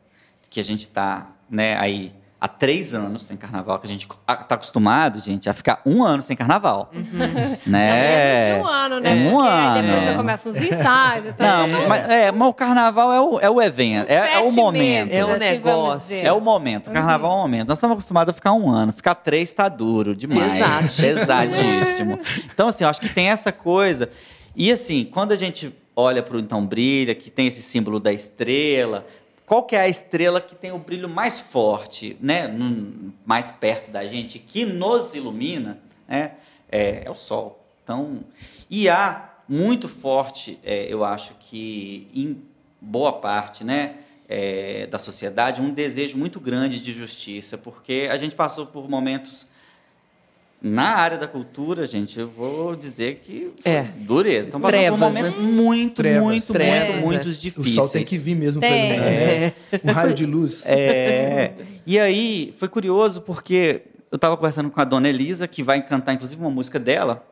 que 0.49 0.61
a 0.61 0.65
gente 0.65 0.83
está 0.83 1.33
né, 1.51 1.77
aí 1.79 2.13
há 2.45 2.49
três 2.49 2.93
anos 2.93 3.23
sem 3.25 3.39
carnaval, 3.39 3.79
que 3.79 3.87
a 3.87 3.89
gente 3.89 4.07
está 4.07 4.55
acostumado, 4.55 5.19
gente, 5.19 5.49
a 5.49 5.55
ficar 5.55 5.81
um 5.87 6.05
ano 6.05 6.21
sem 6.21 6.37
carnaval. 6.37 6.91
É 6.93 7.59
Né? 7.67 8.49
menos 8.53 8.57
de 8.59 8.63
um 8.63 8.67
ano, 8.69 9.01
né? 9.01 9.11
É 9.11 9.15
um 9.29 9.31
Porque 9.39 9.49
ano. 9.49 9.83
depois 9.83 10.05
já 10.05 10.15
começam 10.15 10.53
os 10.53 10.63
ensaios 10.63 11.25
e 11.27 11.33
tal. 11.33 11.47
Não, 11.47 11.67
Então, 11.67 11.89
mas, 11.89 12.11
é, 12.11 12.31
mas 12.31 12.49
o 12.49 12.53
carnaval 12.53 13.13
é 13.13 13.21
o, 13.21 13.41
é 13.41 13.49
o 13.49 13.63
evento, 13.63 14.11
é, 14.11 14.35
é 14.35 14.39
o 14.41 14.53
momento. 14.53 14.79
meses, 15.07 15.13
É 15.15 15.25
um 15.25 15.29
assim, 15.31 15.39
vamos 15.39 15.41
negócio. 15.41 16.27
É 16.27 16.33
o 16.35 16.41
momento, 16.41 16.91
o 16.91 16.93
carnaval 16.93 17.33
é 17.33 17.35
o 17.35 17.39
momento. 17.39 17.69
Nós 17.69 17.79
estamos 17.79 17.95
acostumados 17.95 18.33
a 18.33 18.35
ficar 18.35 18.53
um 18.53 18.71
ano, 18.71 18.93
ficar 18.93 19.15
três 19.15 19.49
está 19.49 19.67
duro 19.71 20.15
demais. 20.15 20.53
Pesadíssimo. 20.53 21.07
Pesadíssimo. 21.09 22.19
Então, 22.53 22.69
assim, 22.69 22.85
eu 22.85 22.91
acho 22.91 23.01
que 23.01 23.09
tem 23.09 23.31
essa 23.31 23.51
coisa. 23.53 24.09
E 24.55 24.71
assim, 24.71 25.05
quando 25.05 25.33
a 25.33 25.37
gente 25.37 25.75
olha 25.97 26.23
para 26.23 26.37
o 26.37 26.41
Então 26.41 26.67
Brilha, 26.67 27.15
que 27.15 27.31
tem 27.31 27.47
esse 27.47 27.63
símbolo 27.63 27.99
da 27.99 28.13
estrela, 28.13 29.07
qual 29.47 29.63
que 29.63 29.77
é 29.77 29.81
a 29.81 29.89
estrela 29.89 30.41
que 30.41 30.55
tem 30.55 30.73
o 30.73 30.79
brilho 30.79 31.09
mais 31.09 31.41
forte, 31.41 32.17
né? 32.21 32.49
Mais 33.25 33.51
perto 33.51 33.91
da 33.91 34.05
gente, 34.05 34.39
que 34.39 34.65
nos 34.65 35.15
ilumina, 35.15 35.79
né? 36.09 36.33
É, 36.71 37.05
é 37.05 37.11
o 37.11 37.15
Sol. 37.15 37.65
Então, 37.83 38.25
e 38.71 38.89
há 38.89 39.31
muito 39.49 39.89
forte, 39.89 40.59
é, 40.65 40.87
eu 40.93 41.05
acho 41.05 41.35
que 41.39 42.09
em 42.15 42.43
boa 42.81 43.13
parte, 43.13 43.63
né? 43.63 43.97
é, 44.29 44.87
da 44.87 44.99
sociedade 44.99 45.61
um 45.61 45.71
desejo 45.71 46.17
muito 46.17 46.41
grande 46.41 46.81
de 46.81 46.93
justiça, 46.93 47.59
porque 47.59 48.09
a 48.11 48.17
gente 48.17 48.35
passou 48.35 48.67
por 48.67 48.89
momentos 48.89 49.47
na 50.67 50.95
área 50.97 51.19
da 51.19 51.29
cultura, 51.29 51.85
gente, 51.87 52.19
eu 52.19 52.27
vou 52.27 52.75
dizer 52.75 53.21
que 53.23 53.53
foi 53.63 53.71
É. 53.71 53.83
dureza. 53.99 54.49
Então 54.49 54.59
passando 54.61 54.79
Trevas, 54.81 54.99
por 54.99 55.07
momentos 55.07 55.33
né? 55.33 55.39
muito, 55.39 55.95
Trevas. 55.97 56.23
muito, 56.23 56.53
Trevas, 56.55 56.89
muito, 56.89 56.99
é. 56.99 57.05
muitos 57.07 57.37
O 57.37 57.41
difíceis. 57.41 57.75
sol 57.75 57.89
tem 57.91 58.03
que 58.03 58.17
vir 58.17 58.35
mesmo 58.35 58.61
para 58.63 58.71
iluminar, 58.75 59.05
né? 59.05 59.53
Um 59.85 59.93
raio 59.93 60.15
de 60.15 60.25
luz. 60.25 60.65
É, 60.67 61.53
e 61.87 62.01
aí 62.01 62.55
foi 62.59 62.69
curioso 62.69 63.21
porque 63.21 63.83
eu 64.11 64.17
estava 64.17 64.37
conversando 64.39 64.71
com 64.71 64.81
a 64.81 64.85
dona 64.85 65.07
Elisa, 65.09 65.47
que 65.47 65.63
vai 65.63 65.83
cantar 65.83 66.15
inclusive 66.15 66.41
uma 66.41 66.51
música 66.51 66.79
dela 66.79 67.23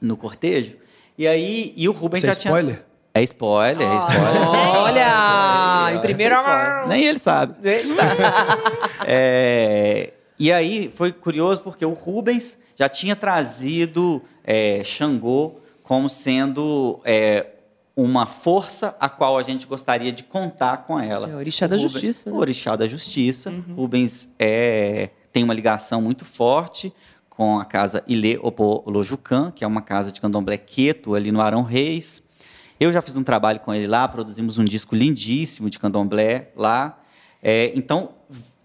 no 0.00 0.16
cortejo. 0.16 0.76
E 1.18 1.26
aí 1.28 1.74
e 1.76 1.86
o 1.86 1.92
Rubens 1.92 2.22
Isso 2.22 2.30
é 2.30 2.34
já 2.34 2.40
tinha 2.40 2.50
spoiler? 2.50 2.84
É 3.12 3.22
spoiler, 3.24 3.82
é 3.86 3.90
Ó. 3.90 3.98
spoiler. 3.98 4.48
Olha! 4.48 5.90
É, 5.90 5.94
Em 5.94 5.96
é 5.96 6.10
spoiler. 6.12 6.88
Nem 6.88 7.04
ele 7.04 7.18
sabe. 7.18 7.56
É, 9.06 10.12
e 10.40 10.50
aí 10.52 10.90
foi 10.90 11.12
curioso 11.12 11.60
porque 11.60 11.84
o 11.84 11.92
Rubens 11.92 12.58
já 12.74 12.88
tinha 12.88 13.14
trazido 13.14 14.22
é, 14.42 14.82
Xangô 14.82 15.56
como 15.82 16.08
sendo 16.08 17.00
é, 17.04 17.46
uma 17.94 18.26
força 18.26 18.96
a 18.98 19.08
qual 19.08 19.36
a 19.36 19.42
gente 19.42 19.66
gostaria 19.66 20.10
de 20.10 20.24
contar 20.24 20.78
com 20.78 20.98
ela. 20.98 21.28
É 21.28 21.34
o 21.34 21.38
orixá 21.38 21.66
da 21.66 21.76
Rubens- 21.76 21.92
justiça, 21.92 22.30
né? 22.30 22.36
O 22.36 22.40
orixá 22.40 22.76
da 22.76 22.86
justiça. 22.88 23.52
Rubens 23.76 24.28
é, 24.38 25.10
tem 25.32 25.44
uma 25.44 25.52
ligação 25.52 26.00
muito 26.00 26.24
forte 26.24 26.92
com 27.28 27.58
a 27.58 27.64
casa 27.64 28.02
Ilê 28.06 28.38
Opolojucan, 28.40 29.50
que 29.50 29.64
é 29.64 29.66
uma 29.66 29.82
casa 29.82 30.10
de 30.10 30.20
candomblé 30.20 30.56
queto 30.56 31.14
ali 31.14 31.30
no 31.30 31.40
Arão 31.40 31.62
Reis. 31.62 32.22
Eu 32.78 32.90
já 32.92 33.02
fiz 33.02 33.14
um 33.14 33.22
trabalho 33.22 33.60
com 33.60 33.74
ele 33.74 33.86
lá, 33.86 34.08
produzimos 34.08 34.56
um 34.58 34.64
disco 34.64 34.94
lindíssimo 34.94 35.68
de 35.68 35.78
candomblé 35.78 36.48
lá. 36.56 36.98
É, 37.42 37.72
então, 37.74 38.10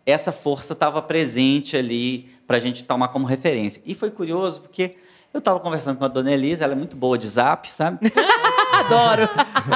essa 0.05 0.31
força 0.31 0.73
estava 0.73 1.01
presente 1.01 1.75
ali 1.75 2.29
para 2.45 2.57
a 2.57 2.59
gente 2.59 2.83
tomar 2.83 3.07
como 3.07 3.25
referência. 3.25 3.81
E 3.85 3.95
foi 3.95 4.11
curioso 4.11 4.61
porque 4.61 4.95
eu 5.33 5.39
estava 5.39 5.59
conversando 5.59 5.97
com 5.97 6.05
a 6.05 6.07
dona 6.07 6.31
Elisa, 6.31 6.63
ela 6.63 6.73
é 6.73 6.75
muito 6.75 6.95
boa 6.95 7.17
de 7.17 7.27
zap, 7.27 7.69
sabe? 7.69 8.11
Adoro! 8.71 9.23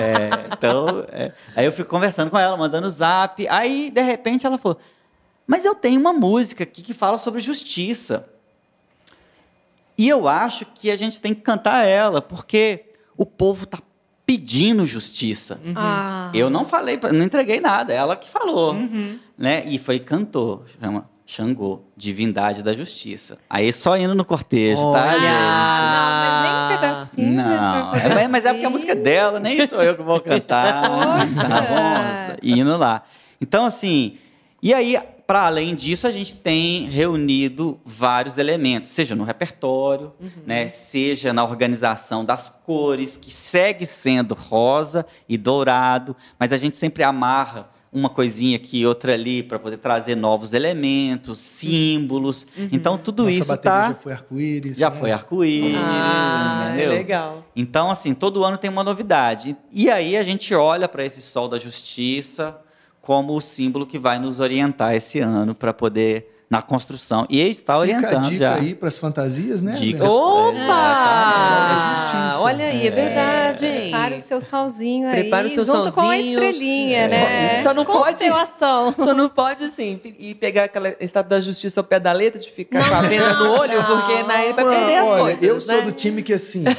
É, 0.02 0.54
então, 0.54 1.06
é, 1.10 1.34
aí 1.56 1.66
eu 1.66 1.72
fico 1.72 1.90
conversando 1.90 2.30
com 2.30 2.38
ela, 2.38 2.56
mandando 2.56 2.90
zap. 2.90 3.46
Aí, 3.50 3.92
de 3.92 4.02
repente, 4.02 4.46
ela 4.46 4.58
falou: 4.58 4.78
Mas 5.48 5.66
eu 5.66 5.76
tenho 5.76 6.00
uma 6.00 6.14
música 6.14 6.64
aqui 6.64 6.82
que 6.82 6.94
fala 6.94 7.18
sobre 7.18 7.42
justiça. 7.42 8.30
E 9.98 10.08
eu 10.08 10.30
acho 10.30 10.66
que 10.66 10.90
a 10.90 10.96
gente 10.96 11.20
tem 11.20 11.34
que 11.34 11.42
cantar 11.42 11.86
ela, 11.86 12.22
porque 12.22 12.86
o 13.18 13.26
povo 13.26 13.66
está 13.66 13.80
pedindo 14.30 14.86
justiça. 14.86 15.60
Ah. 15.76 16.30
Eu 16.36 16.52
não 16.52 16.64
falei, 16.64 17.00
não 17.12 17.26
entreguei 17.26 17.60
nada, 17.60 17.92
ela 17.92 18.16
que 18.16 18.30
falou. 18.30 18.76
Né? 19.36 19.64
E 19.66 19.80
foi 19.80 19.98
cantor, 19.98 20.66
chama 20.80 21.10
Xangô, 21.26 21.82
Divindade 21.98 22.62
da 22.62 22.76
Justiça. 22.76 23.40
Aí 23.50 23.74
só 23.74 23.98
indo 23.98 24.14
no 24.14 24.24
cortejo, 24.24 24.84
tá, 24.94 25.08
Olha! 25.08 25.14
gente? 25.14 25.26
Ah, 25.32 26.22
não, 26.22 26.22
mas 26.22 26.44
nem 26.44 26.54
um 26.54 26.80
pedacinho, 26.80 27.34
Não, 27.34 27.44
gente. 27.44 28.04
fazer 28.04 28.20
é, 28.20 28.28
mas 28.28 28.46
é 28.46 28.50
porque 28.52 28.66
a 28.66 28.68
assim. 28.68 28.72
música 28.74 28.92
é 28.92 28.96
dela, 28.96 29.40
nem 29.40 29.66
sou 29.66 29.82
eu 29.82 29.96
que 29.96 30.04
vou 30.04 30.22
cantar. 30.22 31.18
Poxa! 31.18 31.50
Tá 31.50 31.62
bom, 31.62 32.36
indo 32.44 32.78
lá. 32.78 33.02
Então, 33.42 33.66
assim, 33.66 34.16
e 34.62 34.76
aí, 34.76 34.96
para 35.30 35.46
além 35.46 35.76
disso, 35.76 36.08
a 36.08 36.10
gente 36.10 36.34
tem 36.34 36.86
reunido 36.86 37.80
vários 37.86 38.36
elementos, 38.40 38.90
seja 38.90 39.14
no 39.14 39.24
repertório, 39.24 40.12
né, 40.44 40.68
seja 40.68 41.32
na 41.32 41.44
organização 41.44 42.26
das 42.26 42.50
cores, 42.50 43.16
que 43.16 43.32
segue 43.32 43.86
sendo 43.86 44.34
rosa 44.34 45.06
e 45.30 45.38
dourado, 45.38 46.16
mas 46.40 46.52
a 46.52 46.58
gente 46.58 46.76
sempre 46.76 47.04
amarra 47.04 47.70
uma 47.94 48.10
coisinha 48.10 48.56
aqui, 48.58 48.84
outra 48.88 49.14
ali, 49.14 49.44
para 49.44 49.60
poder 49.60 49.78
trazer 49.78 50.16
novos 50.16 50.52
elementos, 50.52 51.38
símbolos. 51.38 52.48
Então, 52.72 52.98
tudo 52.98 53.26
Nossa 53.26 53.38
isso 53.38 53.48
bateria 53.50 53.72
tá 53.82 53.88
já 53.90 53.96
foi 53.96 54.12
arco-íris. 54.14 54.78
já 54.80 54.90
né? 54.90 54.98
foi 55.00 55.12
arco-íris, 55.12 55.78
Ah, 55.80 56.70
entendeu? 56.74 56.90
legal. 56.90 57.46
Então, 57.56 57.92
assim, 57.92 58.16
todo 58.16 58.44
ano 58.44 58.58
tem 58.58 58.72
uma 58.72 58.84
novidade. 58.84 59.56
E 59.72 59.92
aí 59.92 60.18
a 60.18 60.24
gente 60.24 60.56
olha 60.56 60.88
para 60.88 61.06
esse 61.06 61.22
sol 61.22 61.48
da 61.48 61.60
justiça 61.60 62.60
como 63.10 63.36
o 63.36 63.42
símbolo 63.42 63.88
que 63.88 63.98
vai 63.98 64.20
nos 64.20 64.40
orientar 64.40 64.94
esse 64.94 65.20
ano 65.20 65.56
para 65.56 65.74
poder 65.74 66.39
na 66.50 66.62
construção. 66.64 67.26
E 67.30 67.40
está 67.48 67.74
Fica 67.74 67.74
a 67.74 67.78
orientando 67.80 68.24
dica 68.24 68.38
já. 68.38 68.56
aí 68.56 68.74
para 68.74 68.88
as 68.88 68.98
fantasias, 68.98 69.62
né? 69.62 69.74
Dicas. 69.74 70.10
Opa! 70.10 70.56
É 71.70 71.96
justiça. 71.96 72.40
Olha 72.42 72.66
aí, 72.66 72.88
é 72.88 72.92
verdade, 72.92 73.66
hein? 73.66 73.82
Prepare 73.92 74.16
o 74.16 74.22
seu 74.22 74.42
solzinho 74.42 75.08
aí. 75.08 75.22
Prepara 75.22 75.48
o 75.48 75.50
seu 75.50 75.64
junto 75.66 75.82
com 75.82 75.88
a 75.88 75.92
solzinho. 75.92 76.34
estrelinha, 76.34 76.98
É. 76.98 77.08
né? 77.08 77.56
Só 77.58 77.74
não 77.74 77.86
pode-. 77.86 78.26
Só 79.00 79.14
não 79.14 79.30
pode, 79.30 79.66
assim, 79.66 80.00
ir 80.18 80.36
pegar 80.36 80.64
aquela 80.66 80.90
estátua 81.00 81.38
da 81.38 81.42
justiça 81.42 81.80
ao 81.80 81.84
pé 81.84 82.00
da 82.00 82.12
letra, 82.12 82.40
de 82.40 82.50
ficar 82.50 82.88
com 82.88 82.96
a 82.96 83.02
venda 83.02 83.34
no 83.36 83.52
olho, 83.60 83.78
não. 83.82 84.02
porque 84.02 84.24
na 84.24 84.44
ele 84.44 84.54
vai 84.54 84.66
perder 84.66 84.96
as 84.98 85.10
olha, 85.10 85.22
coisas. 85.22 85.44
eu 85.44 85.62
sou 85.62 85.76
né? 85.76 85.82
do 85.82 85.92
time 85.92 86.24
que 86.24 86.34
assim. 86.34 86.64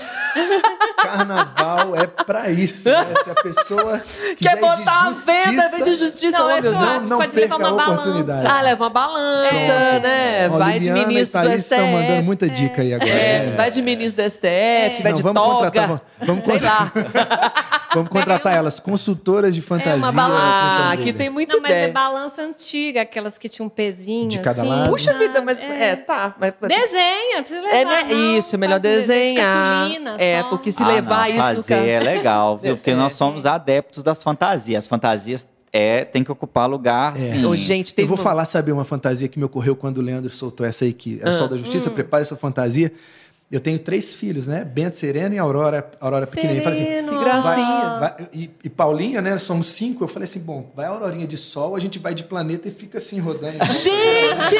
Carnaval 1.00 1.96
é 1.96 2.06
pra 2.06 2.50
isso. 2.50 2.88
Né? 2.90 3.06
Se 3.24 3.30
a 3.30 3.34
pessoa 3.34 3.98
quiser 4.36 4.36
Quer 4.36 4.60
botar 4.60 5.06
a 5.06 5.10
de 5.10 5.18
venda 5.20 5.62
justiça, 5.62 5.84
de 5.84 5.94
justiça, 5.94 6.38
Não, 6.38 6.50
é 6.50 6.62
só- 6.62 6.70
não 7.08 7.18
pode 7.18 7.36
levar 7.36 7.56
perca 7.58 7.72
uma 7.72 7.82
a 7.84 7.88
oportunidade. 7.90 8.26
balança. 8.42 8.58
Ah, 8.58 8.60
leva 8.62 8.84
uma 8.84 8.90
balança, 8.90 9.54
É. 9.68 10.00
né? 10.00 10.48
Ó, 10.50 10.58
vai 10.58 10.72
de 10.74 10.78
Liliana 10.88 11.06
ministro 11.08 11.40
e 11.40 11.42
do 11.42 11.48
Thaís 11.48 11.64
STF. 11.64 11.74
estão 11.74 11.92
mandando 11.92 12.22
muita 12.24 12.48
dica 12.48 12.82
aí 12.82 12.94
agora. 12.94 13.10
É, 13.10 13.46
né? 13.46 13.56
vai 13.56 13.70
de 13.70 13.82
ministro 13.82 14.22
do 14.22 14.30
STF, 14.30 15.02
vai 15.02 15.12
Não, 15.12 15.16
de 15.18 15.22
vamos 15.22 15.42
toga. 15.42 15.54
contratar, 15.70 15.86
vamos- 15.88 16.02
vamos 16.20 16.44
sei 16.44 16.54
contratar. 16.58 16.92
lá. 16.94 17.52
Vamos 17.92 18.08
contratar 18.08 18.54
elas, 18.54 18.78
consultoras 18.78 19.52
de 19.52 19.60
fantasia. 19.60 19.96
uma 19.96 20.12
balança. 20.12 20.40
Ah, 20.44 20.92
aqui 20.92 21.12
tem 21.12 21.28
muita 21.28 21.56
Não, 21.56 21.62
mas 21.62 21.72
ideia. 21.72 21.86
é 21.88 21.90
balança 21.90 22.40
antiga, 22.40 23.02
aquelas 23.02 23.36
que 23.36 23.48
tinham 23.48 23.66
um 23.66 23.68
pezinho. 23.68 24.28
De 24.28 24.38
cada 24.38 24.60
assim. 24.60 24.70
lado. 24.70 24.88
Puxa 24.90 25.12
vida, 25.18 25.40
mas 25.42 25.60
é, 25.60 25.96
tá. 25.96 26.36
Mas, 26.38 26.54
Desenha, 26.68 27.38
precisa 27.42 27.60
levar. 27.60 27.74
é, 27.74 27.84
né? 27.84 28.04
não, 28.14 28.38
Isso, 28.38 28.54
é 28.54 28.58
melhor 28.58 28.78
desenho 28.78 29.20
de 29.20 29.34
desenhar. 29.34 29.88
cartolina 29.88 30.16
É, 30.20 30.40
só. 30.40 30.48
porque 30.50 30.70
se 30.70 30.80
Ah, 30.84 30.86
levar 30.86 31.28
não, 31.30 31.36
isso 31.36 31.48
no 31.48 31.62
fazer 31.64 31.74
carro. 31.74 31.88
é 31.88 31.98
legal, 31.98 32.58
viu? 32.58 32.76
Porque 32.78 32.90
É. 32.92 32.94
nós 32.94 33.12
somos 33.14 33.44
adeptos 33.44 34.04
das 34.04 34.22
fantasias. 34.22 34.84
As 34.84 34.88
fantasias 34.88 35.48
é, 35.72 36.04
tem 36.04 36.24
que 36.24 36.32
ocupar 36.32 36.68
lugar, 36.68 37.16
sim. 37.16 37.44
Ô, 37.44 37.54
gente, 37.54 37.94
Eu 37.96 38.06
vou 38.06 38.16
uma- 38.16 38.22
falar, 38.22 38.44
sabe, 38.44 38.72
uma 38.72 38.84
fantasia 38.84 39.28
que 39.28 39.38
me 39.38 39.44
ocorreu 39.44 39.76
quando 39.76 39.98
o 39.98 40.00
Leandro 40.00 40.30
soltou 40.30 40.66
essa 40.66 40.84
aí, 40.84 40.92
que 40.92 41.20
é 41.22 41.28
o 41.28 41.32
Sol 41.32 41.48
da 41.48 41.56
Justiça, 41.56 41.90
prepare 41.90 42.24
sua 42.24 42.36
fantasia. 42.36 42.92
Eu 43.50 43.58
tenho 43.58 43.80
três 43.80 44.14
filhos, 44.14 44.46
né? 44.46 44.64
Bento, 44.64 44.96
Serena 44.96 45.34
e 45.34 45.38
Aurora, 45.38 45.90
Aurora 46.00 46.24
pequenininha. 46.24 46.60
Eu 46.60 46.64
falei 46.64 46.78
assim, 46.78 46.88
Sereno, 46.88 47.08
Que 47.08 47.18
gracinha. 47.24 47.66
ah. 47.66 47.98
Vai- 47.98 48.28
e, 48.32 48.50
e 48.62 48.70
Paulinha, 48.70 49.20
né? 49.20 49.36
Somos 49.40 49.66
cinco. 49.70 50.04
Eu 50.04 50.08
falei 50.08 50.22
assim: 50.24 50.44
bom, 50.44 50.70
vai 50.76 50.86
a 50.86 50.90
Aurorinha 50.90 51.26
de 51.26 51.36
Sol, 51.36 51.74
a 51.74 51.80
gente 51.80 51.98
vai 51.98 52.14
de 52.14 52.22
planeta 52.22 52.68
e 52.68 52.70
fica 52.70 52.98
assim 52.98 53.18
rodando. 53.18 53.58
Gente! 53.66 54.56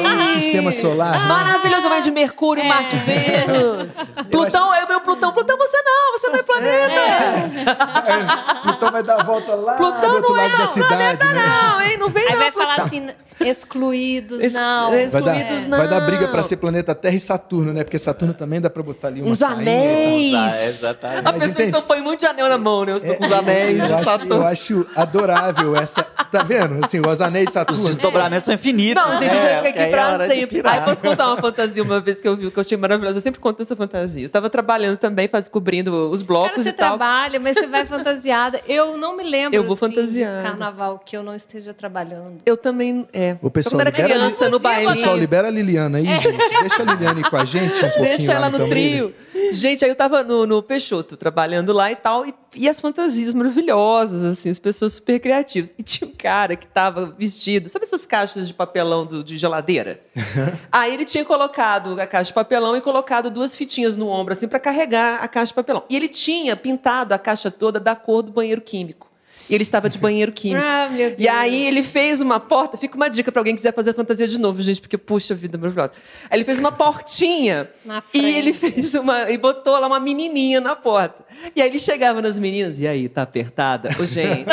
Vamos 0.00 0.26
sistema 0.26 0.70
solar. 0.70 1.18
né? 1.20 1.26
Maravilhoso, 1.26 1.88
vai 1.88 2.00
de 2.00 2.12
Mercúrio, 2.12 2.62
É. 2.62 2.68
Marte, 2.68 2.94
Vênus. 2.96 4.08
Plutão, 4.30 4.72
eu 4.72 4.86
meu 4.86 5.00
Plutão. 5.00 5.32
Plutão, 5.32 5.58
você 5.58 5.76
não, 5.84 6.12
você 6.18 6.28
não 6.28 6.36
é 6.36 6.42
planeta. 6.44 7.72
É, 8.06 8.62
Plutão 8.62 8.92
vai 8.92 9.02
dar 9.02 9.20
a 9.20 9.24
volta 9.24 9.54
lá 9.56 9.74
Plutão 9.76 10.00
do 10.10 10.16
outro 10.16 10.32
não 10.34 10.38
é 10.38 10.42
lado 10.42 10.52
da 10.52 10.58
não, 10.58 10.66
cidade, 10.68 10.88
planeta 10.88 11.24
né? 11.32 11.42
não, 11.44 11.82
hein? 11.82 11.98
Não 11.98 12.08
vem 12.08 12.22
Aí 12.24 12.30
não, 12.32 12.38
vai 12.38 12.52
falar 12.52 12.74
Plutão. 12.76 12.86
assim, 12.86 13.08
excluídos, 13.44 14.40
Ex- 14.40 14.52
não. 14.54 14.94
ex- 14.94 15.12
Vai 15.12 15.22
dar, 15.22 15.36
Excluídos, 15.36 15.66
não. 15.66 15.78
vai 15.78 15.88
dar 15.88 16.00
briga 16.02 16.28
pra 16.28 16.42
ser 16.42 16.56
planeta 16.58 16.94
Terra 16.94 17.14
e 17.16 17.20
Saturno, 17.20 17.72
né? 17.72 17.84
Porque 17.84 17.98
Saturno 17.98 18.27
também 18.34 18.60
dá 18.60 18.68
pra 18.70 18.82
botar 18.82 19.08
ali 19.08 19.20
uma 19.22 19.30
Uns 19.30 19.42
anéis. 19.42 20.34
Ah, 20.34 20.46
exatamente. 20.64 21.18
A 21.18 21.22
Mas 21.22 21.32
pessoa 21.34 21.50
entende? 21.50 21.68
então 21.68 21.82
põe 21.82 22.00
muito 22.00 22.20
de 22.20 22.26
anel 22.26 22.48
na 22.48 22.58
mão, 22.58 22.84
né? 22.84 22.92
Eu 22.92 22.96
estou 22.96 23.14
com 23.16 23.24
os 23.24 23.30
É, 23.30 23.34
anéis. 23.38 23.78
eu, 23.78 23.96
de 23.98 24.04
Saturno. 24.04 24.34
eu 24.36 24.46
acho 24.46 24.86
adorável 24.96 25.76
essa. 25.76 26.02
Tá 26.02 26.42
vendo? 26.42 26.84
Assim, 26.84 27.00
os 27.00 27.20
anéis 27.22 27.44
de 27.44 27.48
Os 27.50 27.54
Saturno. 27.54 27.84
desdobramentos 27.84 28.44
são 28.44 28.54
infinitos. 28.54 29.02
Não, 29.02 29.16
gente, 29.16 29.30
né? 29.32 29.36
eu 29.36 29.40
já 29.40 29.48
fiquei 29.56 29.70
aqui 29.70 29.78
aí 29.78 29.86
é 29.86 29.90
pra 29.90 30.18
de 30.26 30.34
sempre. 30.34 30.62
Aí 30.64 30.80
posso 30.82 31.02
contar 31.02 31.26
uma 31.28 31.36
fantasia 31.38 31.82
uma 31.82 32.00
vez 32.00 32.20
que 32.20 32.28
eu 32.28 32.36
vi, 32.36 32.50
que 32.50 32.58
eu 32.58 32.60
achei 32.60 32.76
maravilhosa. 32.76 33.18
Eu 33.18 33.22
sempre 33.22 33.40
conto 33.40 33.62
essa 33.62 33.74
fantasia. 33.74 34.24
Eu 34.24 34.28
tava 34.30 34.50
trabalhando 34.50 34.96
também, 34.98 35.26
faz, 35.28 35.48
cobrindo 35.48 36.10
os 36.10 36.22
Cara, 36.22 36.26
blocos 36.26 36.62
você 36.62 36.68
e 36.70 36.72
tal. 36.72 36.88
trabalha, 36.98 37.40
mas 37.40 37.56
você 37.56 37.66
vai 37.66 37.86
fantasiada. 37.86 38.60
Eu 38.68 38.96
não 38.96 39.16
me 39.16 39.22
lembro 39.24 39.56
Eu 39.56 39.64
vou 39.64 39.74
assim, 39.80 39.88
de 40.08 40.22
carnaval 40.42 40.98
que 41.04 41.16
eu 41.16 41.22
não 41.22 41.34
esteja 41.34 41.72
trabalhando. 41.72 42.38
Eu 42.44 42.56
também, 42.56 43.06
é. 43.12 43.36
O 43.40 43.50
pessoal 43.50 43.76
Quando 43.80 43.88
era 43.88 43.90
libera 43.96 44.14
criança, 44.14 44.48
no 44.48 44.58
baile. 44.58 44.88
Pessoal, 44.88 45.16
libera 45.16 45.48
a 45.48 45.50
Liliana 45.50 45.98
aí, 45.98 46.04
gente. 46.04 46.60
Deixa 46.60 46.82
a 46.82 46.84
Liliana 46.84 47.20
ir 47.20 47.30
com 47.30 47.36
a 47.36 47.44
gente 47.44 47.84
um 47.84 47.90
pouquinho 47.90 48.17
Deixa 48.18 48.32
ela 48.34 48.50
no 48.50 48.58
também, 48.58 48.70
trio. 48.70 49.14
Gente, 49.52 49.84
aí 49.84 49.90
eu 49.90 49.96
tava 49.96 50.22
no, 50.22 50.46
no 50.46 50.62
Peixoto, 50.62 51.16
trabalhando 51.16 51.72
lá 51.72 51.90
e 51.90 51.96
tal, 51.96 52.26
e, 52.26 52.34
e 52.54 52.68
as 52.68 52.80
fantasias 52.80 53.32
maravilhosas, 53.34 54.22
assim, 54.24 54.50
as 54.50 54.58
pessoas 54.58 54.92
super 54.94 55.18
criativas. 55.18 55.74
E 55.78 55.82
tinha 55.82 56.08
um 56.08 56.12
cara 56.14 56.54
que 56.56 56.66
tava 56.66 57.06
vestido, 57.18 57.68
sabe 57.68 57.84
essas 57.84 58.04
caixas 58.04 58.46
de 58.46 58.52
papelão 58.54 59.06
do- 59.06 59.24
de 59.24 59.36
geladeira? 59.38 60.00
aí 60.70 60.92
ele 60.92 61.04
tinha 61.04 61.24
colocado 61.24 61.98
a 62.00 62.06
caixa 62.06 62.28
de 62.28 62.34
papelão 62.34 62.76
e 62.76 62.80
colocado 62.80 63.30
duas 63.30 63.54
fitinhas 63.54 63.96
no 63.96 64.08
ombro, 64.08 64.32
assim, 64.34 64.46
pra 64.48 64.58
carregar 64.58 65.22
a 65.22 65.28
caixa 65.28 65.46
de 65.48 65.54
papelão. 65.54 65.84
E 65.88 65.96
ele 65.96 66.08
tinha 66.08 66.54
pintado 66.56 67.14
a 67.14 67.18
caixa 67.18 67.50
toda 67.50 67.80
da 67.80 67.96
cor 67.96 68.22
do 68.22 68.30
banheiro 68.32 68.60
químico. 68.60 69.07
E 69.48 69.54
ele 69.54 69.62
estava 69.62 69.88
de 69.88 69.98
banheiro 69.98 70.30
químico. 70.30 70.64
Ah, 70.64 70.88
meu 70.90 71.08
Deus. 71.10 71.20
E 71.20 71.28
aí 71.28 71.66
ele 71.66 71.82
fez 71.82 72.20
uma 72.20 72.38
porta, 72.38 72.76
fica 72.76 72.96
uma 72.96 73.08
dica 73.08 73.32
pra 73.32 73.40
alguém 73.40 73.54
que 73.54 73.58
quiser 73.58 73.74
fazer 73.74 73.94
fantasia 73.94 74.28
de 74.28 74.38
novo, 74.38 74.60
gente, 74.60 74.80
porque 74.80 74.98
puxa 74.98 75.34
vida 75.34 75.56
maravilhosa. 75.56 75.92
Aí 76.30 76.36
ele 76.36 76.44
fez 76.44 76.58
uma 76.58 76.70
portinha 76.70 77.70
Na 77.84 78.02
e 78.12 78.24
ele 78.24 78.52
fez 78.52 78.94
uma 78.94 79.30
e 79.30 79.38
botou 79.38 79.78
lá 79.78 79.86
uma 79.86 80.00
menininha 80.00 80.60
na 80.60 80.76
porta. 80.76 81.24
E 81.54 81.62
aí 81.62 81.68
ele 81.68 81.78
chegava 81.78 82.20
nas 82.22 82.38
meninas 82.38 82.78
e 82.80 82.86
aí 82.86 83.08
tá 83.08 83.22
apertada, 83.22 83.90
Ô, 84.00 84.04
gente. 84.04 84.46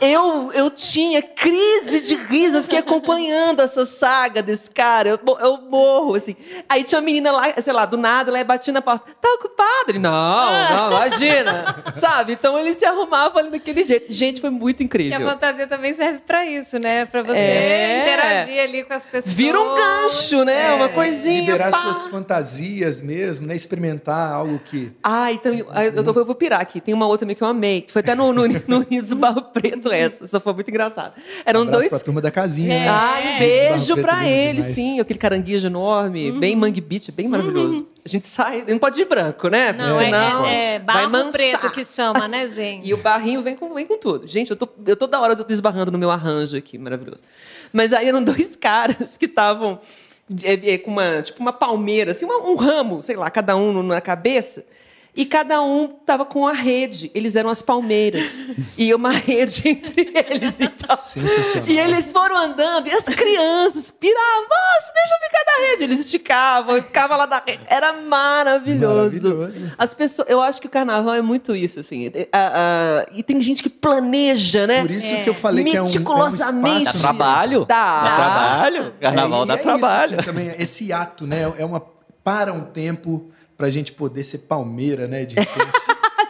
eu 0.00 0.52
eu 0.52 0.70
tinha 0.70 1.22
crise 1.22 2.00
de 2.00 2.14
riso, 2.14 2.58
eu 2.58 2.62
fiquei 2.62 2.78
acompanhando 2.78 3.60
essa 3.62 3.84
saga 3.86 4.42
desse 4.42 4.70
cara, 4.70 5.10
eu, 5.10 5.20
eu 5.40 5.58
morro 5.62 6.14
assim. 6.14 6.36
Aí 6.68 6.82
tinha 6.82 6.98
uma 6.98 7.04
menina 7.04 7.30
lá, 7.32 7.52
sei 7.60 7.72
lá, 7.72 7.84
do 7.86 7.96
nada, 7.96 8.30
ela 8.30 8.38
ia 8.38 8.44
batia 8.44 8.72
na 8.72 8.82
porta. 8.82 9.12
Tá 9.20 9.28
ocupado? 9.34 9.90
Ele, 9.90 9.98
não, 9.98 10.10
não, 10.70 10.92
imagina. 10.92 11.84
Sabe? 11.94 12.32
Então 12.32 12.58
ele 12.58 12.74
se 12.74 12.84
arrumava 12.84 13.38
ali 13.38 13.50
daquele 13.50 13.84
jeito. 13.84 14.12
Gente, 14.12 14.40
foi 14.40 14.50
muito 14.50 14.78
Que 14.78 14.82
a 14.82 14.86
incrível. 14.86 15.20
fantasia 15.28 15.66
também 15.66 15.92
serve 15.92 16.20
pra 16.26 16.46
isso, 16.46 16.78
né? 16.78 17.04
Pra 17.06 17.22
você 17.22 17.38
É. 17.38 18.02
interagir 18.02 18.60
ali 18.62 18.84
com 18.84 18.92
as 18.94 19.04
pessoas. 19.04 19.34
Vira 19.34 19.60
um 19.60 19.74
gancho, 19.74 20.44
né? 20.44 20.72
Uma 20.74 20.88
coisinha. 20.88 21.52
Liberar 21.52 21.70
pá. 21.70 21.78
suas 21.82 22.06
fantasias 22.06 23.00
mesmo, 23.02 23.46
né? 23.46 23.54
Experimentar 23.54 24.32
algo 24.32 24.58
que. 24.58 24.92
Ah, 25.02 25.32
então 25.32 25.52
ah, 25.74 25.84
eu, 25.84 26.04
tô- 26.04 26.12
eu 26.20 26.24
vou 26.24 26.34
pirar 26.34 26.60
aqui. 26.60 26.80
Tem 26.80 26.94
uma 26.94 27.06
outra 27.06 27.20
também 27.20 27.36
que 27.36 27.42
eu 27.42 27.46
amei. 27.48 27.82
Que 27.82 27.92
foi 27.92 28.00
até 28.00 28.14
no, 28.14 28.32
no, 28.32 28.42
no 28.68 28.78
Rio 28.80 29.02
do 29.04 29.16
Barro 29.16 29.42
Preto 29.42 29.90
essa. 29.92 30.24
Essa 30.24 30.40
foi 30.40 30.52
muito 30.54 30.68
engraçada. 30.70 31.12
Eram 31.44 31.62
abraço 31.62 31.78
dois. 31.78 31.88
pra 31.88 31.98
turma 32.00 32.20
da 32.20 32.30
casinha, 32.30 32.74
É. 32.74 32.78
né? 32.80 32.88
Ai, 32.88 33.22
um 33.24 33.28
É. 33.28 33.38
beijo 33.38 33.94
Preto 33.94 34.06
pra 34.06 34.26
ele, 34.26 34.52
demais. 34.60 34.74
sim. 34.74 35.00
Aquele 35.00 35.18
caranguejo 35.18 35.66
enorme, 35.66 36.32
bem 36.32 36.54
mangue 36.56 36.80
beach, 36.80 37.10
bem 37.12 37.28
maravilhoso. 37.28 37.88
A 38.04 38.08
gente 38.08 38.26
sai, 38.26 38.64
não 38.68 38.78
pode 38.78 39.00
ir 39.00 39.06
branco, 39.06 39.48
né? 39.48 39.72
Porque 39.72 39.88
Não, 39.88 40.00
é, 40.00 40.04
senão 40.04 40.46
é, 40.46 40.64
é 40.74 40.78
vai 40.78 41.06
barro 41.06 41.10
manchar. 41.10 41.32
preto 41.32 41.70
que 41.70 41.84
chama, 41.84 42.28
né, 42.28 42.46
gente? 42.48 42.86
E 42.86 42.92
o 42.92 42.98
barrinho 42.98 43.40
vem 43.42 43.56
com, 43.56 43.72
vem 43.72 43.86
com 43.86 43.98
tudo. 43.98 44.26
Gente, 44.28 44.50
eu 44.50 44.56
tô, 44.56 44.68
eu 44.86 44.94
toda 44.96 45.18
hora 45.20 45.32
eu 45.32 45.44
tô 45.44 45.50
esbarrando 45.52 45.90
no 45.90 45.98
meu 45.98 46.10
arranjo 46.10 46.56
aqui, 46.56 46.76
maravilhoso. 46.78 47.22
Mas 47.72 47.92
aí 47.92 48.06
eram 48.08 48.22
dois 48.24 48.54
caras 48.56 49.16
que 49.16 49.24
estavam 49.24 49.78
é, 50.42 50.74
é, 50.74 50.78
com 50.78 50.90
uma, 50.90 51.22
tipo 51.22 51.40
uma 51.40 51.52
palmeira, 51.52 52.10
assim, 52.10 52.24
uma- 52.26 52.38
um 52.46 52.56
ramo, 52.56 53.02
sei 53.02 53.16
lá, 53.16 53.30
cada 53.30 53.56
um 53.56 53.82
na 53.82 54.00
cabeça. 54.00 54.64
E 55.16 55.24
cada 55.24 55.62
um 55.62 55.86
tava 55.86 56.24
com 56.24 56.44
a 56.46 56.52
rede. 56.52 57.10
Eles 57.14 57.36
eram 57.36 57.48
as 57.48 57.62
palmeiras. 57.62 58.44
e 58.76 58.92
uma 58.92 59.12
rede 59.12 59.68
entre 59.68 60.12
eles 60.12 60.58
e 60.58 60.68
tal. 60.68 60.96
Sensacional. 60.96 61.68
E 61.68 61.78
eles 61.78 62.10
foram 62.10 62.36
andando, 62.36 62.88
e 62.88 62.92
as 62.92 63.04
crianças 63.04 63.90
piravam, 63.92 64.42
moço, 64.42 64.92
deixa 64.92 65.14
eu 65.14 65.28
ficar 65.28 65.44
na 65.46 65.66
rede. 65.68 65.84
Eles 65.84 65.98
esticavam 66.00 66.78
e 66.78 66.82
ficavam 66.82 67.16
lá 67.16 67.26
na 67.28 67.42
rede. 67.46 67.64
Era 67.68 67.92
maravilhoso. 67.92 69.28
Maravilhoso. 69.38 69.72
As 69.78 69.94
pessoas, 69.94 70.28
eu 70.28 70.40
acho 70.40 70.60
que 70.60 70.66
o 70.66 70.70
carnaval 70.70 71.14
é 71.14 71.22
muito 71.22 71.54
isso, 71.54 71.78
assim. 71.80 72.10
É, 72.12 72.28
a- 72.32 73.02
a- 73.02 73.06
e 73.12 73.22
tem 73.22 73.40
gente 73.40 73.62
que 73.62 73.68
planeja, 73.70 74.66
né? 74.66 74.82
Por 74.82 74.90
isso 74.90 75.14
que 75.22 75.28
eu 75.30 75.34
falei 75.34 75.64
que 75.64 75.76
é 75.76 75.80
um, 75.80 75.84
é 75.84 75.88
um 75.88 75.92
Meticulosamente. 75.92 76.84
Dá 76.86 76.92
trabalho. 76.92 77.64
Dá. 77.64 78.02
Dá 78.02 78.16
trabalho. 78.16 78.94
Carnaval 79.00 79.42
É, 79.44 79.46
dá 79.46 79.54
é 79.54 79.56
trabalho. 79.58 80.04
Isso, 80.12 80.14
assim, 80.20 80.24
também, 80.26 80.54
esse 80.58 80.92
ato, 80.92 81.26
né? 81.26 81.52
É 81.56 81.64
uma 81.64 81.80
para 82.22 82.52
um 82.52 82.62
tempo 82.64 83.30
pra 83.56 83.70
gente 83.70 83.92
poder 83.92 84.24
ser 84.24 84.38
palmeira, 84.38 85.06
né? 85.06 85.24
De 85.24 85.34
repente, 85.38 85.72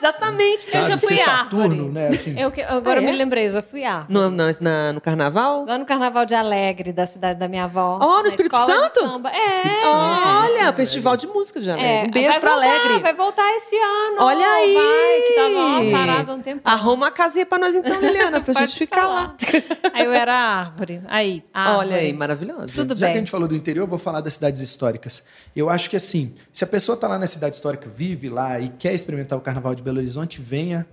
Exatamente. 0.08 0.66
sabe? 0.66 0.84
Eu 0.84 0.88
já 0.90 0.98
fui. 0.98 1.16
Saturno, 1.16 1.90
né? 1.92 2.08
Assim, 2.08 2.38
Eu, 2.38 2.52
agora 2.68 3.00
Ah, 3.00 3.02
é? 3.02 3.06
me 3.06 3.12
lembrei, 3.12 3.46
eu 3.46 3.50
já 3.50 3.62
fui 3.62 3.84
árvore. 3.84 4.12
No, 4.12 4.30
no, 4.30 4.44
na- 4.60 4.92
no 4.92 5.00
carnaval? 5.00 5.64
Lá 5.66 5.78
no 5.78 5.84
Carnaval 5.84 6.26
de 6.26 6.34
Alegre, 6.34 6.92
da 6.92 7.06
cidade 7.06 7.38
da 7.38 7.48
minha 7.48 7.64
avó. 7.64 7.98
Oh, 8.02 8.20
no 8.22 8.26
Espírito 8.28 8.56
Santo? 8.56 9.00
samba. 9.00 9.30
É. 9.30 9.48
Espírito 9.48 9.82
Santo. 9.82 9.94
Olha, 9.96 10.72
festival 10.72 11.16
de 11.16 11.26
música 11.26 11.60
de 11.60 11.70
Alegre. 11.70 11.88
É, 11.90 12.04
um 12.04 12.10
beijo 12.10 12.28
vai 12.30 12.40
pra 12.40 12.50
voltar, 12.54 12.66
Alegre. 12.68 12.98
Vai 13.00 13.14
voltar 13.14 13.56
esse 13.56 13.76
ano. 13.76 14.16
Olha 14.20 14.46
aí! 14.46 14.74
Vai, 14.74 15.20
que 15.26 15.34
tá 15.34 15.60
tava 15.60 15.90
parada 16.06 16.34
um 16.34 16.40
tempão. 16.40 16.72
Arruma 16.72 16.94
uma 17.04 17.10
casinha 17.10 17.46
pra 17.46 17.58
nós 17.58 17.74
então, 17.74 18.00
Liliana, 18.00 18.40
pra 18.40 18.52
gente 18.60 18.74
ficar 18.76 19.06
lá. 19.06 19.34
Aí 19.92 20.04
eu 20.04 20.12
era 20.12 20.32
a 20.34 20.58
árvore. 20.60 21.00
Aí, 21.06 21.42
árvore. 21.52 21.78
Olha 21.78 21.96
aí, 21.96 22.12
maravilhosa. 22.12 22.66
Tudo 22.74 22.94
Já 22.94 23.06
que 23.06 23.10
a 23.12 23.14
bem. 23.14 23.16
gente 23.18 23.30
falou 23.30 23.46
do 23.46 23.54
interior, 23.54 23.84
eu 23.84 23.86
vou 23.88 23.98
falar 23.98 24.20
das 24.20 24.34
cidades 24.34 24.60
históricas. 24.60 25.22
Eu 25.54 25.70
acho 25.70 25.88
que 25.88 25.96
assim, 25.96 26.34
se 26.52 26.64
a 26.64 26.66
pessoa 26.66 26.94
está 26.94 27.06
lá 27.06 27.18
na 27.18 27.26
cidade 27.26 27.54
histórica, 27.54 27.88
vive 27.88 28.28
lá 28.28 28.58
e 28.58 28.68
quer 28.70 28.92
experimentar 28.94 29.38
o 29.38 29.40
Carnaval 29.40 29.74
de 29.74 29.82
Belo 29.82 29.93
Horizonte, 30.00 30.40
venha. 30.40 30.86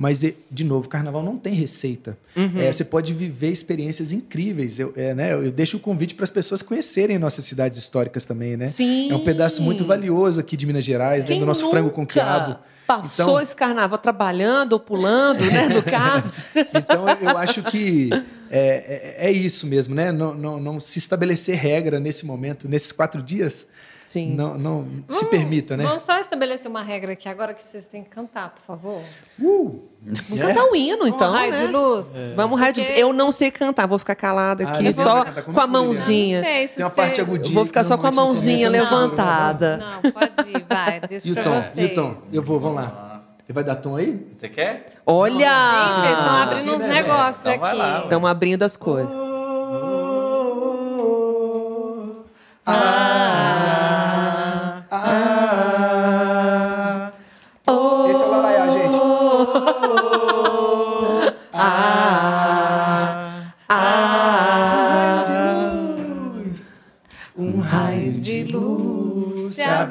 Mas, 0.00 0.20
de 0.20 0.62
novo, 0.62 0.86
o 0.86 0.88
Carnaval 0.88 1.24
não 1.24 1.36
tem 1.36 1.52
receita. 1.54 2.16
Uhum. 2.36 2.52
É, 2.60 2.70
você 2.70 2.84
pode 2.84 3.12
viver 3.12 3.48
experiências 3.50 4.12
incríveis. 4.12 4.78
Eu, 4.78 4.92
é, 4.96 5.12
né, 5.12 5.32
eu 5.32 5.50
deixo 5.50 5.76
o 5.76 5.80
convite 5.80 6.14
para 6.14 6.22
as 6.22 6.30
pessoas 6.30 6.62
conhecerem 6.62 7.18
nossas 7.18 7.44
cidades 7.46 7.76
históricas 7.78 8.24
também, 8.24 8.56
né? 8.56 8.66
Sim. 8.66 9.10
É 9.10 9.16
um 9.16 9.24
pedaço 9.24 9.60
muito 9.60 9.84
valioso 9.84 10.38
aqui 10.38 10.56
de 10.56 10.66
Minas 10.66 10.84
Gerais, 10.84 11.24
né, 11.24 11.30
Quem 11.32 11.40
do 11.40 11.46
nosso 11.46 11.68
frango 11.68 11.90
com 11.90 12.06
quiabo. 12.06 12.56
Passou 12.86 13.24
Então- 13.24 13.40
esse 13.42 13.56
carnaval 13.56 13.98
trabalhando 13.98 14.74
ou 14.74 14.78
pulando, 14.80 15.44
né? 15.44 15.68
No 15.68 15.82
caso. 15.82 16.44
Então, 16.54 17.04
eu 17.20 17.36
acho 17.36 17.64
que 17.64 18.08
é, 18.48 19.14
é- 19.18 19.26
é 19.28 19.32
isso 19.32 19.66
mesmo, 19.66 19.96
né? 19.96 20.12
Não, 20.12 20.32
não, 20.32 20.60
não 20.60 20.80
se 20.80 21.00
estabelecer 21.00 21.56
regra 21.58 21.98
nesse 21.98 22.24
momento, 22.24 22.68
nesses 22.68 22.92
quatro 22.92 23.20
dias, 23.20 23.66
Sim. 24.08 24.34
não, 24.34 24.56
não 24.56 24.88
se 25.06 25.26
permita, 25.26 25.76
né? 25.76 25.84
Vamos 25.84 26.02
só 26.02 26.18
estabelecer 26.18 26.70
uma 26.70 26.82
regra 26.82 27.12
aqui 27.12 27.28
agora 27.28 27.52
que 27.52 27.62
vocês 27.62 27.84
têm 27.86 28.02
que 28.02 28.08
cantar, 28.08 28.54
por 28.54 28.62
favor. 28.62 29.02
Uh, 29.38 29.82
Vamos 30.00 30.46
cantar 30.46 30.64
um 30.64 30.74
hino, 30.74 31.06
então. 31.06 31.28
um 31.28 31.34
raio 31.34 31.50
né? 31.52 31.58
de 31.58 31.66
luz. 31.66 32.32
Vamos 32.34 32.58
raio 32.58 32.72
de 32.72 32.80
Porque- 32.84 32.98
Eu 32.98 33.12
não 33.12 33.30
sei 33.30 33.50
cantar, 33.50 33.86
vou 33.86 33.98
ficar 33.98 34.14
calada 34.14 34.64
Ah, 34.64 34.70
aqui, 34.70 34.84
depois 34.84 34.96
só 34.96 35.26
com 35.26 35.60
a 35.60 35.64
é 35.64 35.66
mãozinha. 35.66 36.38
Não 36.38 36.48
sei 36.48 36.66
se 36.68 36.76
Tem 36.76 36.84
uma 36.86 36.90
você- 36.90 36.96
parte 36.96 37.20
agudinha. 37.20 37.54
Vou 37.54 37.66
ficar 37.66 37.84
só 37.84 37.98
com 37.98 38.06
a 38.06 38.10
mãozinha 38.10 38.70
levantada. 38.70 39.76
Não, 39.76 40.10
pode 40.10 40.50
ir, 40.52 40.64
vai. 40.66 41.00
Deixa 41.00 41.28
E 41.28 41.32
o 41.32 41.34
pra 41.34 41.42
tom? 41.44 41.60
você. 41.60 41.80
E 41.82 41.84
o 41.84 41.92
tom? 41.94 42.14
Eu 42.32 42.42
vou, 42.42 42.58
vamos 42.58 42.76
lá. 42.76 43.22
Ele 43.46 43.52
vai 43.54 43.64
dar 43.64 43.76
tom 43.76 43.96
aí? 43.96 44.26
Você 44.38 44.48
quer? 44.48 44.94
Olha! 45.04 45.36
Gente, 45.38 46.00
vocês 46.00 46.18
estão 46.18 46.34
abrindo 46.36 46.60
aqui, 46.60 46.70
uns 46.70 46.84
negócios 46.84 47.46
Então 47.46 47.64
aqui. 47.66 48.04
Estamos 48.04 48.30
abrindo 48.30 48.62
as 48.62 48.74
cores. 48.74 49.08
Ah, 52.66 53.17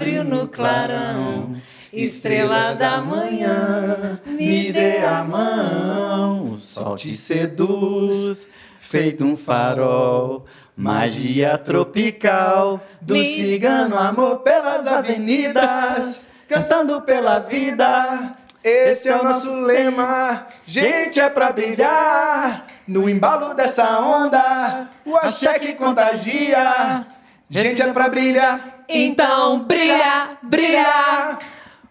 abriu 0.07 0.23
no 0.23 0.47
clarão, 0.47 1.57
estrela 1.91 2.73
da 2.73 3.01
manhã, 3.01 4.21
me 4.25 4.71
dê 4.71 4.99
a 4.99 5.21
mão, 5.21 6.53
o 6.53 6.57
sol 6.57 6.95
te 6.95 7.13
seduz, 7.13 8.47
feito 8.79 9.25
um 9.25 9.35
farol, 9.35 10.45
magia 10.77 11.57
tropical 11.57 12.81
do 13.01 13.21
cigano 13.21 13.97
amor 13.97 14.37
pelas 14.39 14.87
avenidas, 14.87 16.23
cantando 16.47 17.01
pela 17.01 17.39
vida. 17.39 18.33
Esse 18.63 19.09
é 19.09 19.15
o 19.17 19.23
nosso 19.23 19.53
lema. 19.61 20.47
Gente 20.65 21.19
é 21.19 21.29
pra 21.29 21.51
brilhar. 21.51 22.65
No 22.87 23.09
embalo 23.09 23.53
dessa 23.53 23.99
onda, 23.99 24.89
o 25.05 25.15
axé 25.17 25.59
que 25.59 25.73
contagia. 25.73 27.05
Gente 27.49 27.81
é 27.81 27.93
pra 27.93 28.09
brilhar. 28.09 28.83
Então 28.89 29.59
brilha, 29.59 30.27
brilha. 30.43 31.39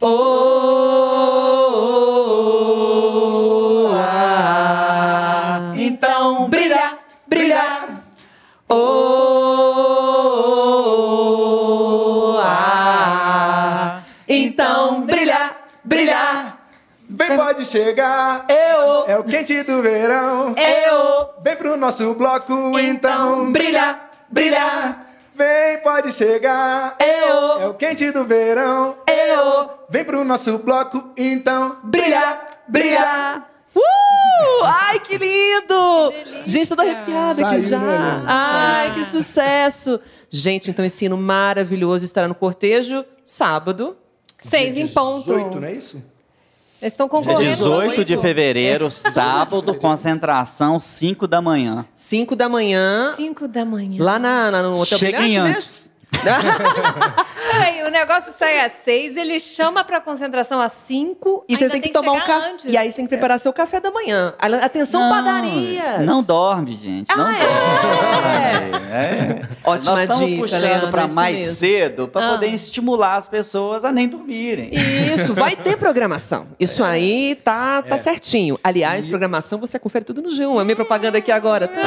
Oh, 0.00 0.06
oh, 0.06 0.26
oh, 3.86 3.94
ah. 3.94 5.72
Então 5.74 6.46
brilha, 6.50 6.98
brilha. 7.26 7.88
Oh, 8.68 8.74
oh, 8.76 9.14
oh, 12.34 12.40
ah. 12.42 14.02
Então 14.28 15.06
brilha, 15.06 15.56
brilha. 15.82 16.52
Vem, 17.08 17.34
pode 17.34 17.64
chegar. 17.64 18.44
Eu. 18.50 19.06
É 19.06 19.18
o 19.18 19.24
quente 19.24 19.62
do 19.62 19.80
verão. 19.80 20.54
Eu. 20.54 21.30
Vem 21.42 21.56
pro 21.56 21.78
nosso 21.78 22.12
bloco, 22.12 22.78
então 22.78 23.50
brilha, 23.52 23.98
brilha. 24.28 25.05
Vem, 25.36 25.78
pode 25.82 26.12
chegar. 26.12 26.96
Eu. 26.98 27.60
É 27.60 27.66
o 27.68 27.74
quente 27.74 28.10
do 28.10 28.24
verão. 28.24 28.96
Eu. 29.06 29.68
Vem 29.90 30.02
pro 30.02 30.24
nosso 30.24 30.56
bloco, 30.58 31.10
então 31.14 31.76
brilha, 31.84 32.40
brilha. 32.66 33.44
Uh! 33.74 34.64
Ai, 34.64 34.98
que 34.98 35.18
lindo! 35.18 36.12
Gente, 36.42 36.70
toda 36.70 36.82
arrepiada 36.82 37.46
aqui 37.46 37.60
já. 37.60 37.78
né? 37.78 38.24
Ai, 38.26 38.94
que 38.94 39.04
sucesso! 39.04 40.00
Gente, 40.30 40.70
então 40.70 40.82
esse 40.84 41.04
hino 41.04 41.18
maravilhoso 41.18 42.04
estará 42.06 42.26
no 42.26 42.34
cortejo 42.34 43.04
sábado. 43.22 43.94
Seis 44.38 44.78
em 44.78 44.88
ponto. 44.88 45.24
18, 45.24 45.60
não 45.60 45.68
é 45.68 45.72
isso? 45.74 46.02
Eles 46.80 46.92
estão 46.92 47.06
Dia 47.08 47.18
concorrendo. 47.18 47.54
18 47.56 48.04
de 48.04 48.16
fevereiro, 48.18 48.90
sábado, 48.92 49.74
concentração, 49.74 50.78
5 50.78 51.26
da 51.26 51.40
manhã. 51.40 51.86
5 51.94 52.36
da 52.36 52.48
manhã, 52.48 53.12
Cinco 53.16 53.48
da 53.48 53.64
manhã. 53.64 54.02
lá 54.02 54.18
na, 54.18 54.50
na- 54.50 54.62
no 54.62 54.78
Hotel 54.80 54.98
Cheguem 54.98 55.20
Brilhante, 55.22 55.58
né? 55.58 55.90
Peraí, 57.52 57.82
o 57.84 57.90
negócio 57.90 58.32
sai 58.32 58.60
às 58.60 58.72
seis, 58.84 59.16
ele 59.16 59.38
chama 59.40 59.84
pra 59.84 60.00
concentração 60.00 60.60
às 60.60 60.72
cinco. 60.72 61.44
E 61.48 61.56
você 61.56 61.64
ainda 61.64 61.72
tem 61.72 61.80
que 61.82 61.90
tomar 61.90 62.12
um 62.12 62.20
café. 62.20 62.50
antes. 62.50 62.64
E 62.66 62.76
aí 62.76 62.90
você 62.90 62.96
tem 62.96 63.04
que 63.06 63.08
preparar 63.10 63.38
seu 63.38 63.52
café 63.52 63.80
da 63.80 63.90
manhã. 63.90 64.34
Atenção, 64.62 65.00
Não, 65.00 65.10
padarias! 65.10 66.04
Não 66.04 66.22
dorme, 66.22 66.76
gente. 66.76 67.16
Não 67.16 67.24
Ah, 67.24 67.32
dorme. 67.32 68.86
É. 68.92 69.42
Ótima 69.64 69.92
Nós 69.94 70.02
estamos 70.02 70.26
dica, 70.26 70.42
puxando 70.42 70.62
Leandro, 70.62 70.90
para 70.90 71.04
isso 71.06 71.14
mais 71.14 71.38
mesmo. 71.38 71.54
cedo 71.56 72.08
para 72.08 72.26
Ah. 72.26 72.32
poder 72.32 72.46
estimular 72.48 73.16
as 73.16 73.28
pessoas 73.28 73.84
a 73.84 73.92
nem 73.92 74.08
dormirem. 74.08 74.70
Isso, 74.72 75.32
vai 75.34 75.54
ter 75.56 75.76
programação. 75.76 76.46
Isso 76.58 76.82
aí 76.84 77.34
tá, 77.44 77.82
É. 77.84 77.88
tá 77.88 77.98
certinho. 77.98 78.58
Aliás, 78.62 79.06
programação 79.06 79.58
você 79.58 79.78
confere 79.78 80.04
tudo 80.04 80.22
no 80.22 80.28
G1. 80.28 80.60
É 80.60 80.64
minha 80.64 80.76
propaganda 80.76 81.18
aqui 81.18 81.30
agora. 81.32 81.68
Tá? 81.68 81.80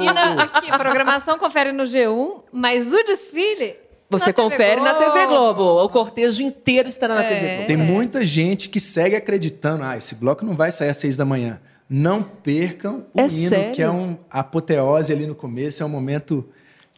E 0.00 0.12
na, 0.12 0.42
aqui, 0.42 0.68
programação 0.76 1.38
confere 1.38 1.72
no 1.72 1.84
G1, 1.84 2.40
mas 2.52 2.87
o 2.92 3.02
desfile. 3.04 3.74
Você 4.10 4.30
na 4.30 4.32
TV 4.32 4.42
confere 4.42 4.80
na 4.80 4.94
TV 4.94 5.26
Globo. 5.26 5.84
O 5.84 5.88
cortejo 5.88 6.42
inteiro 6.42 6.88
estará 6.88 7.14
na 7.14 7.24
É. 7.24 7.28
TV 7.28 7.48
Globo. 7.54 7.66
Tem 7.66 7.76
muita 7.76 8.24
gente 8.24 8.68
que 8.68 8.80
segue 8.80 9.14
acreditando. 9.16 9.84
Ah, 9.84 9.96
esse 9.98 10.14
bloco 10.14 10.44
não 10.44 10.54
vai 10.56 10.72
sair 10.72 10.88
às 10.90 10.96
seis 10.96 11.16
da 11.16 11.24
manhã. 11.26 11.60
Não 11.90 12.22
percam 12.22 13.06
o 13.14 13.20
É 13.20 13.26
hino, 13.26 13.48
sério? 13.48 13.74
que 13.74 13.82
é 13.82 13.90
um 13.90 14.16
apoteose 14.30 15.12
ali 15.12 15.26
no 15.26 15.34
começo, 15.34 15.82
é 15.82 15.86
um 15.86 15.88
momento 15.90 16.46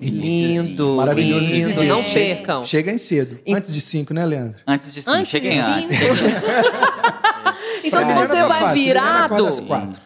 Lindo, 0.00 0.96
maravilhoso 0.96 1.46
de 1.46 1.62
lindo. 1.62 1.84
Não 1.84 2.02
Chega- 2.02 2.36
percam. 2.36 2.64
Cheguem 2.64 2.96
cedo. 2.98 3.38
E- 3.44 3.52
Antes 3.54 3.72
de 3.72 3.80
cinco, 3.82 4.14
né, 4.14 4.24
Leandro? 4.24 4.58
Antes 4.66 4.94
de 4.94 5.02
cinco, 5.02 5.16
Antes 5.16 5.30
de 5.32 5.40
cheguem 5.40 5.60
antes. 5.60 5.98
Então, 8.02 8.20
se 8.22 8.26
você 8.28 8.42
vai 8.44 8.60
fácil, 8.60 8.76
virado, 8.84 9.48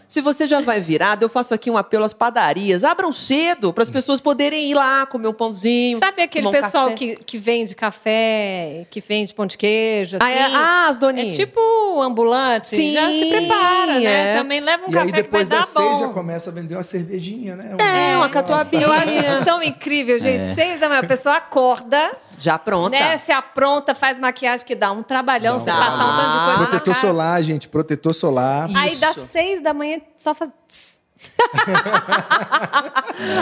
se 0.09 0.21
você 0.21 0.47
já 0.47 0.61
vai 0.61 0.81
virado, 0.81 1.25
eu 1.25 1.29
faço 1.29 1.53
aqui 1.55 1.71
um 1.71 1.77
apelo 1.77 2.05
às 2.05 2.13
padarias. 2.13 2.85
Abram 2.85 3.11
cedo 3.13 3.73
para 3.73 3.83
as 3.83 3.91
pessoas 3.91 4.21
poderem 4.21 4.71
ir 4.71 4.75
lá 4.75 5.07
comer 5.07 5.29
um 5.29 5.33
pãozinho. 5.33 5.99
Sabe 5.99 6.23
aquele 6.23 6.45
tomar 6.47 6.59
um 6.59 6.61
pessoal 6.63 6.85
café. 6.91 6.97
que, 6.97 7.15
que 7.25 7.39
vende 7.39 7.75
café, 7.75 8.87
que 8.91 9.01
vende 9.01 9.35
pão 9.35 9.47
de 9.47 9.57
queijo, 9.59 10.17
Ah, 10.21 10.25
assim? 10.25 10.35
é, 10.35 10.45
ah, 10.55 10.87
as 10.89 10.97
É 10.97 11.01
doninhas. 11.01 11.35
tipo 11.37 11.61
ambulante, 12.01 12.69
Sim, 12.69 12.93
já 12.93 13.09
se 13.11 13.27
prepara, 13.27 13.99
né? 14.01 14.35
é. 14.35 14.37
Também 14.39 14.61
leva 14.61 14.85
um 14.87 14.91
e 14.91 14.93
café 14.93 15.07
aí 15.07 15.13
depois 15.13 15.49
que 15.49 15.55
vai 15.55 15.63
das 15.63 15.73
dar 15.75 15.81
seis 15.83 15.99
bom. 15.99 16.07
já 16.07 16.09
começa 16.13 16.51
a 16.51 16.53
vender 16.53 16.75
uma 16.77 16.83
cervejinha, 16.83 17.57
né? 17.57 17.65
É, 17.79 18.17
uma 18.17 18.27
negócio, 18.29 18.31
catuabinha. 18.31 18.83
Eu 18.83 18.93
acho 18.93 19.19
isso 19.19 19.45
tão 19.45 19.63
incrível, 19.63 20.19
gente. 20.19 20.55
Seis 20.55 20.81
da 20.81 20.89
manhã, 20.89 21.01
a 21.01 21.07
pessoa 21.07 21.37
acorda, 21.37 22.13
Já 22.39 22.59
pronta. 22.59 22.91
né? 22.91 23.17
Se 23.17 23.33
apronta, 23.33 23.95
faz 23.95 24.19
maquiagem, 24.19 24.65
que 24.67 24.75
dá 24.75 24.91
um 24.93 25.03
trabalhão, 25.03 25.59
se 25.59 25.67
Dá. 25.67 25.73
passar 25.77 26.05
um 26.05 26.17
tanto 26.17 26.39
de 26.39 26.45
coisa 26.45 26.65
Protetor 26.69 26.95
solar, 26.95 27.43
gente, 27.43 27.69
protetor 27.69 27.84
solar. 28.13 28.71
Ih. 28.71 28.77
Aí 28.77 28.93
Isso. 28.93 29.01
das 29.01 29.17
seis 29.31 29.61
da 29.63 29.73
manhã, 29.75 30.01
só 30.17 30.35
faz... 30.35 30.51
tss. 30.69 31.03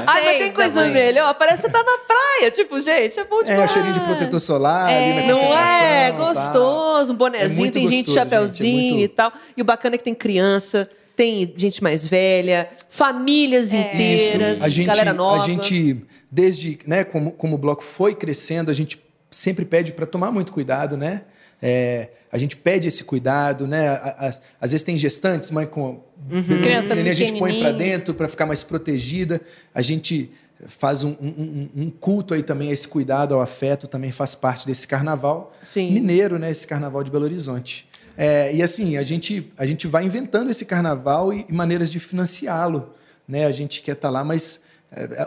Ai, 0.06 0.24
mas 0.24 0.38
tem 0.38 0.52
coisa 0.52 0.86
melhor. 0.88 1.34
Parece 1.34 1.62
que 1.62 1.68
você 1.68 1.72
tá 1.72 1.82
na 1.82 1.98
praia. 2.06 2.50
Tipo, 2.50 2.80
gente, 2.80 3.18
é 3.18 3.24
bom 3.24 3.40
É, 3.40 3.44
demais. 3.44 3.70
o 3.70 3.74
cheirinho 3.74 3.94
de 3.94 4.00
protetor 4.00 4.40
solar 4.40 4.88
ali 4.88 5.14
na 5.14 5.26
Não 5.26 5.34
concentração, 5.40 5.86
é? 5.86 6.12
tá. 6.12 6.18
Gostoso. 6.18 7.12
Um 7.12 7.16
bonezinho, 7.16 7.66
É 7.68 7.70
tem 7.70 7.88
gente 7.88 8.04
de 8.06 8.12
gostoso, 8.12 8.14
gente, 8.14 8.18
é 8.18 8.22
chapeuzinho 8.36 8.94
muito- 8.94 9.04
e 9.04 9.08
tal. 9.08 9.32
E 9.56 9.62
o 9.62 9.64
bacana 9.64 9.94
é 9.96 9.98
que 9.98 10.04
tem 10.04 10.14
criança, 10.14 10.88
tem 11.16 11.52
gente 11.56 11.82
mais 11.82 12.06
velha, 12.06 12.68
famílias 12.88 13.72
inteiras, 13.74 14.62
A 14.62 14.68
gente, 14.68 14.86
galera 14.86 15.12
nova. 15.12 15.42
a 15.42 15.46
gente 15.46 16.04
desde, 16.30 16.78
né, 16.86 17.04
como, 17.04 17.32
como 17.32 17.56
o 17.56 17.58
bloco 17.58 17.82
foi 17.82 18.14
crescendo, 18.14 18.70
a 18.70 18.74
gente 18.74 19.02
sempre 19.30 19.64
pede 19.64 19.92
para 19.92 20.06
tomar 20.06 20.30
muito 20.30 20.52
cuidado, 20.52 20.96
né? 20.96 21.22
É, 21.64 22.08
a 22.30 22.36
gente 22.38 22.56
pede 22.56 22.88
esse 22.88 23.04
cuidado, 23.04 23.66
né? 23.68 23.88
A- 23.88 24.32
Às 24.60 24.72
vezes 24.72 24.82
tem 24.84 24.98
gestantes, 24.98 25.50
mãe 25.52 25.64
com 25.66 26.00
Uhum. 26.30 26.60
Criança 26.60 26.94
neném, 26.94 27.10
a 27.12 27.14
gente 27.14 27.38
põe 27.38 27.58
para 27.60 27.70
dentro 27.72 28.14
para 28.14 28.28
ficar 28.28 28.46
mais 28.46 28.62
protegida. 28.62 29.40
A 29.74 29.80
gente 29.82 30.30
faz 30.66 31.02
um, 31.02 31.10
um- 31.20 31.68
um- 31.74 31.90
culto 31.90 32.34
aí 32.34 32.42
também 32.42 32.70
a 32.70 32.72
esse 32.72 32.86
cuidado 32.86 33.34
ao 33.34 33.40
afeto, 33.40 33.86
também 33.88 34.12
faz 34.12 34.34
parte 34.34 34.64
desse 34.66 34.86
carnaval 34.86 35.52
Sim. 35.62 35.90
mineiro, 35.92 36.38
né? 36.38 36.50
Esse 36.50 36.66
carnaval 36.66 37.02
de 37.04 37.10
Belo 37.10 37.24
Horizonte. 37.24 37.88
É, 38.16 38.54
e 38.54 38.62
assim, 38.62 38.96
a 38.96 39.02
gente, 39.02 39.50
a 39.56 39.64
gente 39.66 39.86
vai 39.86 40.04
inventando 40.04 40.50
esse 40.50 40.64
carnaval 40.64 41.32
e, 41.32 41.46
e 41.48 41.52
maneiras 41.52 41.90
de 41.90 41.98
financiá-lo. 41.98 42.94
Né? 43.26 43.46
A 43.46 43.52
gente 43.52 43.80
quer 43.82 43.92
estar 43.92 44.10
lá, 44.10 44.22
mas 44.24 44.62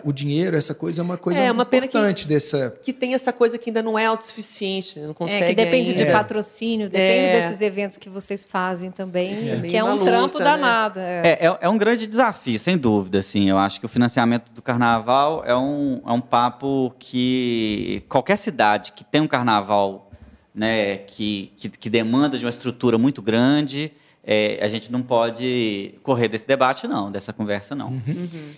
o 0.03 0.13
dinheiro, 0.13 0.55
essa 0.55 0.75
coisa 0.75 1.01
é 1.01 1.03
uma 1.03 1.17
coisa 1.17 1.41
É, 1.41 1.51
uma 1.51 1.65
pena 1.65 1.87
importante 1.87 2.23
que- 2.23 2.29
dessa. 2.29 2.73
Que 2.83 2.93
tem 2.93 3.15
essa 3.15 3.33
coisa 3.33 3.57
que 3.57 3.69
ainda 3.71 3.81
não 3.81 3.97
é 3.97 4.05
autossuficiente, 4.05 4.99
né? 4.99 5.07
não 5.07 5.13
consegue 5.13 5.43
É, 5.43 5.47
que 5.47 5.55
depende 5.55 5.93
de 5.93 6.03
ainda. 6.03 6.13
patrocínio, 6.13 6.87
depende 6.89 7.31
É. 7.31 7.39
desses 7.39 7.61
eventos 7.61 7.97
que 7.97 8.07
vocês 8.07 8.45
fazem 8.45 8.91
também, 8.91 9.33
É. 9.33 9.59
que 9.67 9.75
é 9.75 9.83
um 9.83 9.89
luta, 9.89 10.05
trampo 10.05 10.37
né? 10.39 10.45
danado. 10.45 10.99
é. 10.99 11.21
É, 11.25 11.47
é, 11.47 11.57
é 11.61 11.69
um 11.69 11.77
grande 11.77 12.05
desafio, 12.05 12.59
sem 12.59 12.77
dúvida. 12.77 13.19
Assim. 13.19 13.49
Eu 13.49 13.57
acho 13.57 13.79
que 13.79 13.85
o 13.85 13.89
financiamento 13.89 14.51
do 14.51 14.61
carnaval 14.61 15.43
é 15.45 15.55
um, 15.55 16.01
é 16.05 16.11
um 16.11 16.21
papo 16.21 16.93
que 16.99 18.03
qualquer 18.07 18.37
cidade 18.37 18.91
que 18.91 19.03
tem 19.03 19.21
um 19.21 19.27
carnaval 19.27 20.11
né, 20.53 20.97
que, 20.97 21.51
que, 21.57 21.67
que 21.69 21.89
demanda 21.89 22.37
de 22.37 22.45
uma 22.45 22.49
estrutura 22.49 22.97
muito 22.97 23.21
grande, 23.21 23.91
é, 24.25 24.57
a 24.61 24.67
gente 24.67 24.91
não 24.91 25.03
pode 25.03 25.93
correr 26.01 26.27
desse 26.27 26.47
debate, 26.47 26.87
não, 26.87 27.11
dessa 27.11 27.31
conversa, 27.31 27.75
não. 27.75 28.01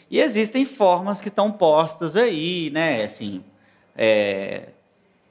E 0.09 0.20
existem 0.20 0.65
formas 0.65 1.20
que 1.20 1.28
estão 1.28 1.51
postas 1.51 2.15
aí, 2.15 2.72
né? 2.74 3.03
Assim, 3.03 3.43
é, 3.95 4.70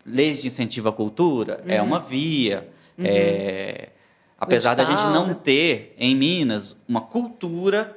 leis 0.04 0.42
de 0.42 0.48
incentivo 0.48 0.90
à 0.90 0.92
cultura 0.92 1.64
é 1.66 1.80
uma 1.80 1.98
via. 1.98 2.68
é, 2.98 3.88
apesar 4.38 4.74
da 4.74 4.84
gente 4.84 5.02
não 5.04 5.32
ter 5.32 5.94
em 5.98 6.14
Minas 6.14 6.76
uma 6.86 7.00
cultura 7.00 7.96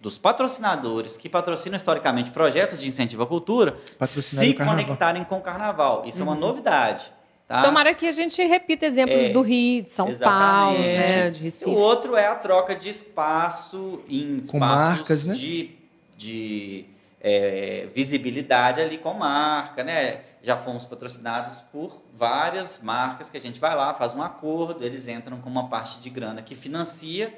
dos 0.00 0.16
patrocinadores 0.18 1.16
que 1.16 1.28
patrocinam 1.28 1.76
historicamente 1.76 2.30
projetos 2.30 2.78
de 2.78 2.86
incentivo 2.86 3.22
à 3.22 3.26
cultura 3.26 3.76
se 4.02 4.54
carnaval. 4.54 4.84
conectarem 4.84 5.24
com 5.24 5.36
o 5.36 5.40
carnaval. 5.40 6.04
Isso 6.06 6.20
é 6.20 6.22
uma 6.22 6.34
novidade. 6.34 7.12
Tá? 7.48 7.62
Tomara 7.62 7.94
que 7.94 8.06
a 8.06 8.12
gente 8.12 8.44
repita 8.46 8.84
exemplos 8.84 9.20
É, 9.22 9.28
do 9.30 9.40
Rio, 9.40 9.82
de 9.82 9.90
São 9.90 10.06
exatamente. 10.08 10.50
Paulo. 10.52 10.78
É, 10.84 10.98
né? 10.98 11.30
de 11.30 11.40
O 11.40 11.42
Recife. 11.44 11.70
outro 11.70 12.14
é 12.14 12.26
a 12.26 12.34
troca 12.34 12.76
de 12.76 12.90
espaço 12.90 14.02
em 14.06 14.40
Com 14.40 14.58
marcas, 14.58 15.24
né? 15.24 15.32
de, 15.32 15.70
de 16.14 16.84
é, 17.22 17.88
visibilidade 17.94 18.82
ali 18.82 18.98
com 18.98 19.14
marca, 19.14 19.82
né? 19.82 20.20
Já 20.42 20.58
fomos 20.58 20.84
patrocinados 20.84 21.62
por 21.72 22.02
várias 22.14 22.80
marcas 22.82 23.30
que 23.30 23.38
a 23.38 23.40
gente 23.40 23.58
vai 23.58 23.74
lá, 23.74 23.94
faz 23.94 24.14
um 24.14 24.22
acordo, 24.22 24.84
eles 24.84 25.08
entram 25.08 25.38
com 25.40 25.48
uma 25.48 25.68
parte 25.70 26.00
de 26.00 26.10
grana 26.10 26.42
que 26.42 26.54
financia 26.54 27.32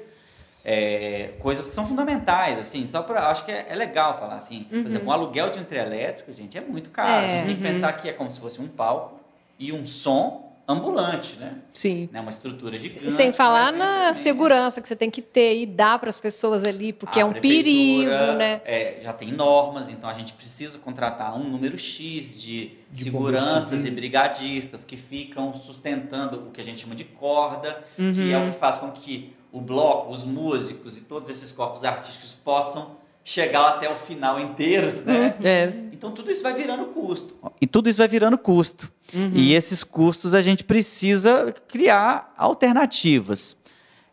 é, 0.63 1.31
coisas 1.39 1.67
que 1.69 1.73
são 1.73 1.87
fundamentais, 1.87 2.59
assim, 2.59 2.85
só 2.85 3.01
para 3.01 3.29
acho 3.29 3.45
que 3.45 3.51
é, 3.51 3.65
é 3.69 3.75
legal 3.75 4.19
falar 4.19 4.35
assim, 4.35 4.65
por 4.69 4.85
exemplo, 4.85 5.07
um 5.07 5.11
aluguel 5.11 5.49
de 5.49 5.57
um 5.57 5.63
trio 5.63 5.81
elétrico, 5.81 6.31
gente, 6.33 6.57
é 6.57 6.61
muito 6.61 6.89
caro. 6.91 7.09
É. 7.09 7.25
A 7.25 7.27
gente 7.29 7.45
tem 7.47 7.55
que 7.55 7.61
pensar 7.63 7.93
que 7.93 8.09
é 8.09 8.13
como 8.13 8.29
se 8.29 8.39
fosse 8.39 8.61
um 8.61 8.67
palco 8.67 9.20
e 9.61 9.71
um 9.71 9.85
som 9.85 10.49
ambulante, 10.67 11.37
né? 11.37 11.55
Sim. 11.73 12.07
né? 12.13 12.21
Uma 12.21 12.29
estrutura 12.29 12.77
gigante. 12.77 13.05
E 13.05 13.11
sem 13.11 13.33
falar 13.33 13.73
um 13.73 13.77
na 13.77 14.13
segurança 14.13 14.81
que 14.81 14.87
você 14.87 14.95
tem 14.95 15.09
que 15.09 15.21
ter 15.21 15.57
e 15.61 15.65
dar 15.65 15.99
para 15.99 16.07
as 16.09 16.17
pessoas 16.19 16.63
ali, 16.63 16.93
porque 16.93 17.19
A 17.19 17.23
é 17.23 17.25
um 17.25 17.33
perigo, 17.33 18.09
né? 18.37 18.61
é, 18.63 18.99
já 19.01 19.11
tem 19.11 19.31
normas, 19.33 19.89
então 19.89 20.09
a 20.09 20.13
gente 20.13 20.31
precisa 20.33 20.77
contratar 20.79 21.35
um 21.37 21.43
número 21.43 21.77
X 21.77 22.41
de, 22.41 22.71
De 22.89 23.03
seguranças 23.03 23.85
e 23.85 23.91
brigadistas 23.91 24.85
que 24.85 24.95
ficam 24.95 25.53
sustentando 25.53 26.47
o 26.47 26.51
que 26.51 26.61
a 26.61 26.63
gente 26.63 26.79
chama 26.81 26.95
de 26.95 27.03
corda, 27.03 27.83
que 27.97 28.31
é 28.31 28.37
Uhum. 28.37 28.47
o 28.47 28.51
que 28.53 28.57
faz 28.57 28.77
com 28.77 28.91
que 28.91 29.33
o 29.51 29.59
bloco, 29.59 30.13
os 30.13 30.23
músicos 30.23 30.97
e 30.97 31.01
todos 31.01 31.29
esses 31.29 31.51
corpos 31.51 31.83
artísticos 31.83 32.33
possam 32.33 32.95
chegar 33.23 33.67
até 33.75 33.91
o 33.91 33.95
final 33.95 34.39
inteiros, 34.39 35.01
né? 35.03 35.35
É. 35.43 35.73
Então 36.01 36.09
tudo 36.09 36.31
isso 36.31 36.41
vai 36.41 36.55
virando 36.55 36.85
custo. 36.85 37.35
E 37.61 37.67
tudo 37.67 37.87
isso 37.87 37.99
vai 37.99 38.07
virando 38.07 38.35
custo. 38.35 38.91
Uhum. 39.13 39.33
E 39.35 39.53
esses 39.53 39.83
custos 39.83 40.33
a 40.33 40.41
gente 40.41 40.63
precisa 40.63 41.53
criar 41.67 42.33
alternativas. 42.35 43.55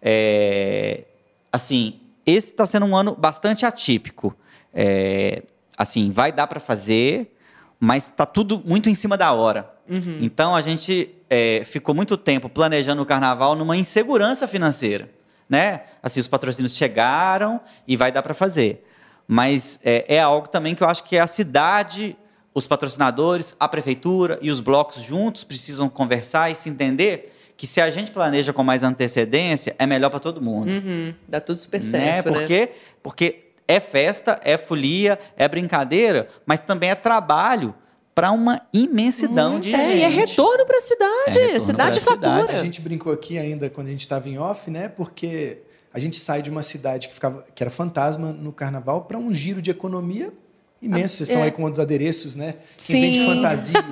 É, 0.02 1.04
assim, 1.50 1.98
esse 2.26 2.50
está 2.50 2.66
sendo 2.66 2.84
um 2.84 2.94
ano 2.94 3.16
bastante 3.16 3.64
atípico. 3.64 4.36
É, 4.74 5.44
assim, 5.78 6.10
vai 6.10 6.30
dar 6.30 6.46
para 6.46 6.60
fazer, 6.60 7.34
mas 7.80 8.04
está 8.04 8.26
tudo 8.26 8.62
muito 8.66 8.90
em 8.90 8.94
cima 8.94 9.16
da 9.16 9.32
hora. 9.32 9.74
Uhum. 9.88 10.18
Então 10.20 10.54
a 10.54 10.60
gente 10.60 11.08
é, 11.30 11.62
ficou 11.64 11.94
muito 11.94 12.18
tempo 12.18 12.50
planejando 12.50 13.00
o 13.00 13.06
carnaval 13.06 13.56
numa 13.56 13.78
insegurança 13.78 14.46
financeira, 14.46 15.10
né? 15.48 15.84
Assim, 16.02 16.20
os 16.20 16.28
patrocínios 16.28 16.74
chegaram 16.74 17.58
e 17.86 17.96
vai 17.96 18.12
dar 18.12 18.22
para 18.22 18.34
fazer. 18.34 18.86
Mas 19.30 19.78
é, 19.84 20.16
é 20.16 20.20
algo 20.20 20.48
também 20.48 20.74
que 20.74 20.82
eu 20.82 20.88
acho 20.88 21.04
que 21.04 21.18
a 21.18 21.26
cidade, 21.26 22.16
os 22.54 22.66
patrocinadores, 22.66 23.54
a 23.60 23.68
prefeitura 23.68 24.38
e 24.40 24.50
os 24.50 24.58
blocos 24.60 25.02
juntos 25.02 25.44
precisam 25.44 25.86
conversar 25.86 26.50
e 26.50 26.54
se 26.54 26.70
entender 26.70 27.30
que 27.54 27.66
se 27.66 27.78
a 27.80 27.90
gente 27.90 28.10
planeja 28.10 28.52
com 28.52 28.64
mais 28.64 28.82
antecedência, 28.82 29.76
é 29.78 29.86
melhor 29.86 30.08
para 30.08 30.20
todo 30.20 30.40
mundo. 30.40 30.72
Uhum. 30.72 31.12
Dá 31.28 31.40
tudo 31.40 31.56
super 31.58 31.82
né? 31.82 31.86
certo, 31.86 32.30
né? 32.30 32.38
Porque, 32.38 32.70
porque 33.02 33.44
é 33.66 33.78
festa, 33.80 34.40
é 34.42 34.56
folia, 34.56 35.18
é 35.36 35.46
brincadeira, 35.46 36.28
mas 36.46 36.60
também 36.60 36.88
é 36.88 36.94
trabalho 36.94 37.74
para 38.14 38.32
uma 38.32 38.62
imensidão 38.72 39.60
de 39.60 39.74
É, 39.74 39.78
gente. 39.78 39.98
e 39.98 40.02
é 40.02 40.08
retorno 40.08 40.66
para 40.66 40.78
a 40.78 40.80
cidade. 40.80 41.38
É 41.38 41.60
cidade 41.60 42.00
pra 42.00 42.12
cidade. 42.14 42.40
fatura. 42.40 42.60
A 42.60 42.64
gente 42.64 42.80
brincou 42.80 43.12
aqui 43.12 43.38
ainda 43.38 43.68
quando 43.68 43.88
a 43.88 43.90
gente 43.90 44.00
estava 44.00 44.28
em 44.28 44.38
off, 44.38 44.70
né? 44.70 44.88
Porque 44.88 45.58
a 45.98 46.00
gente 46.00 46.18
sai 46.18 46.40
de 46.40 46.48
uma 46.48 46.62
cidade 46.62 47.08
que, 47.08 47.14
ficava, 47.14 47.44
que 47.54 47.62
era 47.62 47.70
fantasma 47.70 48.32
no 48.32 48.52
carnaval 48.52 49.02
para 49.02 49.18
um 49.18 49.34
giro 49.34 49.60
de 49.60 49.70
economia 49.70 50.32
imenso. 50.80 51.16
Vocês 51.16 51.28
estão 51.28 51.42
é. 51.42 51.46
aí 51.46 51.50
com 51.50 51.64
os 51.64 51.78
adereços, 51.78 52.36
né? 52.36 52.52
Quem 52.52 52.60
Sim. 52.78 53.00
vende 53.00 53.26
fantasia, 53.26 53.84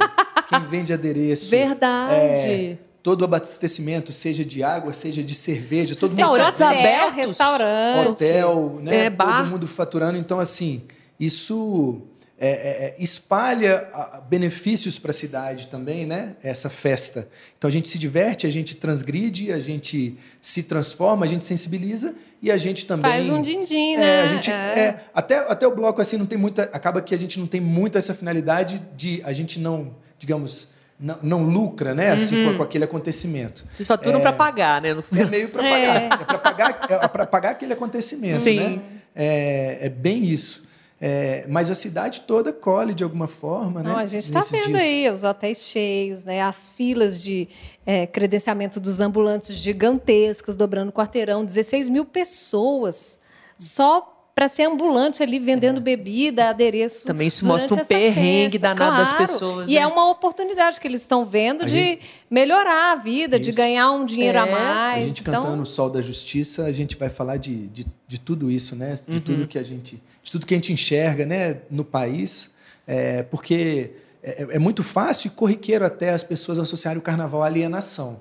quem 0.49 0.67
vende 0.67 0.93
adereço. 0.93 1.51
Verdade. 1.51 2.79
todo 3.03 3.23
o 3.23 3.25
abastecimento, 3.25 4.13
seja 4.13 4.45
de 4.45 4.63
água, 4.63 4.93
seja 4.93 5.23
de 5.23 5.35
cerveja, 5.35 5.95
todo 5.95 6.11
mundo 6.11 6.23
Restaurantes 6.23 6.61
abertos. 6.61 7.15
restaurante. 7.15 8.09
hotel, 8.09 8.81
né? 8.83 9.07
É, 9.07 9.11
bar. 9.11 9.39
Todo 9.39 9.51
mundo 9.51 9.69
faturando. 9.69 10.19
Então, 10.19 10.41
assim, 10.41 10.83
isso 11.19 12.03
é, 12.39 12.49
é, 12.49 12.51
é, 12.51 12.95
espalha 12.99 13.89
benefícios 14.29 14.99
para 14.99 15.11
a 15.11 15.15
cidade 15.15 15.69
também, 15.69 16.05
né? 16.05 16.37
Essa 16.43 16.69
festa. 16.69 17.29
Então, 17.57 17.67
a 17.67 17.73
gente 17.73 17.89
se 17.89 17.99
diverte, 17.99 18.47
a 18.47 18.51
gente 18.51 18.77
transgride, 18.77 19.51
a 19.53 19.59
gente 19.59 20.19
se 20.43 20.65
transforma, 20.65 21.25
a 21.25 21.29
gente 21.29 21.45
sensibiliza 21.45 22.15
e 22.43 22.51
a 22.51 22.59
gente 22.59 22.85
também 22.85 23.11
Faz 23.11 23.31
um 23.31 23.41
din-din, 23.41 23.95
é, 23.95 23.99
né? 23.99 24.23
a 24.23 24.27
gente, 24.27 24.51
é, 24.51 25.01
até, 25.15 25.39
até 25.51 25.67
o 25.67 25.75
bloco 25.75 26.03
assim 26.03 26.19
não 26.19 26.27
tem 26.27 26.37
muita. 26.37 26.65
Acaba 26.75 27.01
que 27.01 27.15
a 27.15 27.19
gente 27.19 27.41
não 27.41 27.47
tem 27.47 27.61
muito 27.61 27.97
essa 27.97 28.15
finalidade 28.15 28.83
de 28.95 29.23
a 29.25 29.33
gente 29.33 29.59
não, 29.59 29.95
digamos, 30.19 30.69
não, 31.01 31.19
não 31.23 31.43
lucra, 31.43 31.95
né? 31.95 32.11
Assim, 32.11 32.37
Uhum. 32.45 32.53
com, 32.53 32.59
com 32.59 32.63
aquele 32.65 32.85
acontecimento. 32.85 33.65
Vocês 33.73 33.87
faturam 33.87 34.21
para 34.21 34.35
pagar, 34.35 34.83
né? 34.83 34.91
É 35.17 35.25
meio 35.25 35.49
para 35.49 35.63
pagar. 35.65 36.03
É, 36.03 36.09
para 36.09 36.39
pagar, 36.39 36.81
é 36.91 37.09
para 37.09 37.27
pagar 37.27 37.51
aquele 37.53 37.73
acontecimento, 37.73 38.41
Sim. 38.41 38.61
né? 38.61 38.81
É, 39.15 39.79
é 39.87 39.89
bem 39.89 40.23
isso. 40.23 40.66
É, 40.99 41.45
mas 41.49 41.71
a 41.71 41.75
cidade 41.75 42.23
toda 42.23 42.53
colhe 42.53 42.95
de 42.95 43.05
alguma 43.05 43.29
forma, 43.29 43.83
né? 43.83 43.91
Não, 43.91 43.99
a 43.99 44.07
gente 44.07 44.25
está 44.25 44.41
vendo 44.41 44.69
dias. 44.69 44.81
aí 44.81 45.11
os 45.11 45.25
hotéis 45.25 45.59
cheios, 45.59 46.25
né? 46.25 46.41
as 46.41 46.71
filas 46.71 47.23
de 47.23 47.49
é, 47.85 48.07
credenciamento 48.07 48.81
dos 48.81 49.01
ambulantes 49.01 49.55
gigantescas, 49.57 50.57
dobrando 50.57 50.89
o 50.89 50.93
quarteirão, 50.93 51.45
16 51.45 51.91
mil 51.91 52.07
pessoas 52.07 53.21
só 53.59 54.16
para 54.37 54.49
ser 54.49 54.65
ambulante 54.65 55.23
ali 55.23 55.39
vendendo 55.39 55.81
bebida, 55.81 56.51
adereço. 56.51 57.07
Também 57.07 57.27
isso 57.27 57.43
durante 57.43 57.61
mostra 57.63 57.75
um 57.75 57.81
essa 57.81 57.89
perrengue 57.89 58.59
festa. 58.59 58.75
danado 58.75 58.97
das 58.99 59.09
Claro. 59.09 59.27
pessoas, 59.27 59.69
E 59.71 59.73
né? 59.77 59.81
é 59.81 59.87
uma 59.87 60.11
oportunidade 60.11 60.79
que 60.79 60.87
eles 60.87 61.01
estão 61.01 61.25
vendo 61.25 61.63
A 61.63 61.65
de 61.65 61.71
gente- 61.73 62.03
melhorar 62.31 62.93
a 62.93 62.97
vida, 62.97 63.41
de 63.41 63.49
Isso. 63.49 63.57
ganhar 63.57 63.91
um 63.93 64.05
dinheiro 64.05 64.39
a 64.39 64.47
É, 64.47 64.51
mais. 64.53 65.05
A 65.05 65.09
gente 65.09 65.23
então, 65.23 65.43
cantando 65.43 65.63
o 65.63 65.67
Sol 65.67 65.89
da 65.89 66.03
Justiça, 66.03 66.67
a 66.67 66.71
gente 66.73 66.97
vai 66.97 67.09
falar 67.09 67.39
de, 67.39 67.67
de, 67.69 67.87
de 68.07 68.21
tudo 68.21 68.51
isso, 68.51 68.77
né? 68.77 68.99
Uhum. 69.09 69.15
De 69.15 69.21
tudo 69.23 69.47
que 69.47 69.59
a 69.59 69.63
gente, 69.63 70.03
de 70.23 70.31
tudo 70.31 70.45
que 70.45 70.53
a 70.53 70.57
gente 70.59 70.71
enxerga, 70.71 71.25
né? 71.25 71.63
No 71.71 71.83
país, 71.83 72.51
é, 72.87 73.23
porque 73.23 73.93
é, 74.23 74.49
é 74.51 74.59
muito 74.59 74.85
fácil 74.85 75.29
e 75.29 75.31
corriqueiro 75.31 75.83
até 75.83 76.11
as 76.11 76.23
pessoas 76.23 76.59
associarem 76.59 76.99
o 76.99 77.03
Carnaval 77.03 77.43
à 77.43 77.47
alienação, 77.47 78.21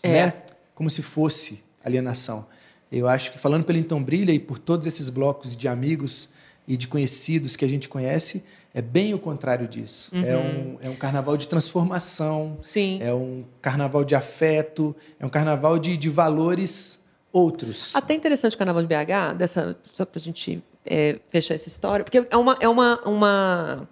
É. 0.00 0.12
né? 0.12 0.32
Como 0.76 0.88
se 0.88 1.02
fosse 1.02 1.64
alienação. 1.84 2.46
Eu 2.90 3.08
acho 3.08 3.32
que 3.32 3.38
falando 3.38 3.64
pelo 3.64 3.78
Então 3.78 4.02
Brilha 4.02 4.32
e 4.32 4.38
por 4.38 4.58
todos 4.58 4.86
esses 4.86 5.08
blocos 5.08 5.56
de 5.56 5.66
amigos 5.68 6.28
e 6.68 6.76
de 6.76 6.86
conhecidos 6.88 7.56
que 7.56 7.64
a 7.64 7.68
gente 7.68 7.88
conhece, 7.88 8.44
é 8.74 8.82
bem 8.82 9.14
o 9.14 9.18
contrário 9.18 9.66
disso. 9.66 10.10
É, 10.14 10.36
um, 10.36 10.76
é 10.82 10.88
um 10.90 10.94
carnaval 10.96 11.36
de 11.36 11.48
transformação, 11.48 12.58
Sim. 12.62 12.98
é 13.00 13.12
um 13.12 13.44
carnaval 13.62 14.04
de 14.04 14.14
afeto, 14.14 14.94
é 15.18 15.24
um 15.26 15.30
carnaval 15.30 15.78
de, 15.78 15.96
de 15.96 16.08
valores 16.10 17.04
outros. 17.32 17.94
Até 17.94 18.14
interessante 18.14 18.54
o 18.54 18.58
Carnaval 18.58 18.82
de 18.82 18.88
BH, 18.88 19.34
dessa, 19.36 19.76
só 19.92 20.04
para 20.06 20.18
a 20.18 20.22
gente 20.22 20.62
é, 20.84 21.18
fechar 21.30 21.54
essa 21.54 21.68
história, 21.68 22.04
porque 22.04 22.26
é, 22.30 22.36
uma, 22.36 22.56
é 22.60 22.68
uma, 22.68 23.00
uma- 23.08 23.88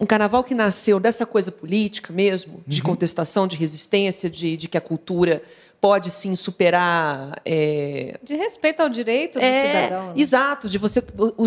um 0.00 0.06
carnaval 0.06 0.44
que 0.44 0.54
nasceu 0.54 1.00
dessa 1.00 1.24
coisa 1.26 1.50
política 1.50 2.12
mesmo, 2.12 2.62
de 2.66 2.82
contestação, 2.82 3.46
de 3.46 3.56
resistência, 3.56 4.28
de, 4.30 4.56
de 4.56 4.68
que 4.68 4.76
a 4.78 4.80
cultura 4.80 5.42
pode 5.80 6.10
sim 6.10 6.34
superar. 6.34 7.40
é, 7.44 8.18
de 8.22 8.34
respeito 8.34 8.80
ao 8.80 8.88
direito 8.88 9.38
do 9.38 9.44
é, 9.44 9.84
cidadão. 9.84 10.06
né? 10.08 10.12
exato, 10.16 10.68
de 10.68 10.78
você 10.78 11.02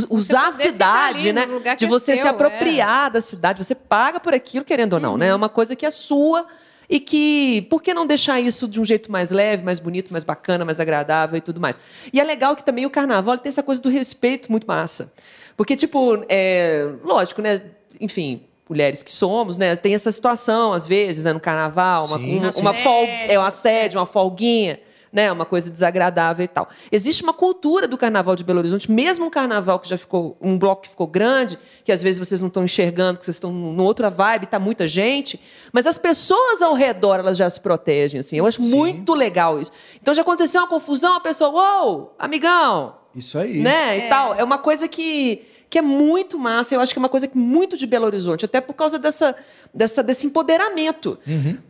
usar 0.10 0.48
a 0.48 0.52
poder 0.52 0.58
ficar 0.58 0.72
cidade, 0.72 1.30
ali 1.30 1.34
né? 1.34 1.76
De 1.76 1.86
é 1.86 1.88
você 1.88 2.16
se 2.16 2.22
seu, 2.22 2.28
é. 2.28 2.30
apropriar 2.30 3.12
da 3.12 3.22
cidade. 3.22 3.64
Você 3.64 3.76
paga 3.76 4.20
por 4.20 4.34
aquilo, 4.34 4.64
querendo 4.64 4.94
ou 4.94 5.00
não, 5.00 5.18
né? 5.18 5.28
É 5.28 5.36
uma 5.36 5.50
coisa 5.50 5.76
que 5.76 5.86
é 5.86 5.92
sua. 5.92 6.48
e 6.90 7.00
que 7.00 7.62
por 7.70 7.82
que 7.82 7.94
não 7.94 8.06
deixar 8.06 8.40
isso 8.40 8.68
de 8.68 8.80
um 8.80 8.86
jeito 8.86 9.12
mais 9.12 9.32
leve, 9.32 9.64
mais 9.64 9.80
bonito, 9.80 10.12
mais 10.12 10.24
bacana, 10.24 10.66
mais 10.66 10.80
agradável 10.80 11.38
e 11.38 11.42
tudo 11.42 11.60
mais. 11.60 11.80
E 12.12 12.20
é 12.20 12.24
legal 12.24 12.56
que 12.56 12.64
também 12.64 12.86
o 12.86 12.90
carnaval 12.90 13.38
tem 13.38 13.50
essa 13.50 13.64
coisa 13.64 13.82
do 13.82 13.90
respeito 13.90 14.52
muito 14.52 14.68
massa. 14.68 15.12
Porque, 15.56 15.76
tipo, 15.76 16.26
é, 16.28 16.90
lógico, 17.04 17.42
né? 17.42 17.62
Enfim, 18.00 18.46
mulheres 18.72 19.04
que 19.04 19.12
somos, 19.12 19.58
né? 19.58 19.76
Tem 19.76 19.94
essa 19.94 20.14
situação, 20.14 20.72
às 20.72 20.88
vezes, 20.88 21.26
né, 21.26 21.34
no 21.34 21.42
carnaval, 21.42 22.06
uma, 22.06 22.18
Sim, 22.18 22.38
uma, 22.40 22.52
sim. 22.52 22.62
uma 22.62 22.74
folga, 22.74 23.12
é 23.12 23.38
um 23.38 23.44
assédio, 23.44 24.00
uma 24.00 24.06
folguinha, 24.06 24.80
né? 25.12 25.30
Uma 25.30 25.44
coisa 25.46 25.70
desagradável 25.70 26.46
e 26.46 26.48
tal. 26.48 26.70
Existe 26.90 27.22
uma 27.22 27.34
cultura 27.34 27.86
do 27.86 27.98
carnaval 27.98 28.34
de 28.34 28.46
Belo 28.46 28.60
Horizonte, 28.60 28.90
mesmo 28.90 29.26
um 29.26 29.30
carnaval 29.30 29.78
que 29.78 29.90
já 29.90 29.98
ficou, 29.98 30.38
um 30.40 30.58
bloco 30.58 30.84
que 30.84 30.90
ficou 30.90 31.06
grande, 31.06 31.60
que 31.84 31.92
às 31.92 32.02
vezes 32.02 32.18
vocês 32.18 32.40
não 32.40 32.48
estão 32.48 32.64
enxergando, 32.64 33.20
que 33.20 33.26
vocês 33.26 33.36
estão 33.36 33.52
numa 33.52 33.84
outra 33.84 34.10
vibe, 34.10 34.46
tá 34.46 34.58
muita 34.58 34.88
gente, 34.88 35.38
mas 35.74 35.86
as 35.86 35.98
pessoas 35.98 36.62
ao 36.62 36.74
redor, 36.74 37.16
elas 37.20 37.36
já 37.36 37.50
se 37.50 37.60
protegem, 37.60 38.22
assim. 38.22 38.38
Eu 38.38 38.46
acho 38.46 38.64
Sim. 38.64 38.74
muito 38.74 39.14
legal 39.14 39.60
isso. 39.60 39.74
Então 40.02 40.14
já 40.14 40.22
aconteceu 40.22 40.62
uma 40.62 40.68
confusão, 40.70 41.18
a 41.18 41.20
pessoa, 41.20 41.50
uou, 41.50 42.16
amigão, 42.18 42.96
Isso 43.14 43.38
aí. 43.38 43.60
né? 43.60 43.98
E 44.06 44.10
tal. 44.10 44.34
É 44.36 44.46
uma 44.46 44.60
coisa 44.60 44.88
que, 44.88 45.44
que 45.72 45.80
é 45.80 45.82
muito 45.82 46.38
massa. 46.38 46.76
Eu 46.76 46.82
acho 46.82 46.94
que 46.94 47.00
é 47.00 47.02
uma 47.02 47.08
coisa 47.08 47.30
que 47.30 47.38
muito 47.38 47.78
de 47.78 47.88
Belo 47.88 48.06
Horizonte, 48.06 48.44
até 48.44 48.60
por 48.60 48.74
causa 48.74 49.00
dessa, 49.00 49.34
dessa, 49.74 50.04
desse 50.04 50.28
empoderamento. 50.28 51.18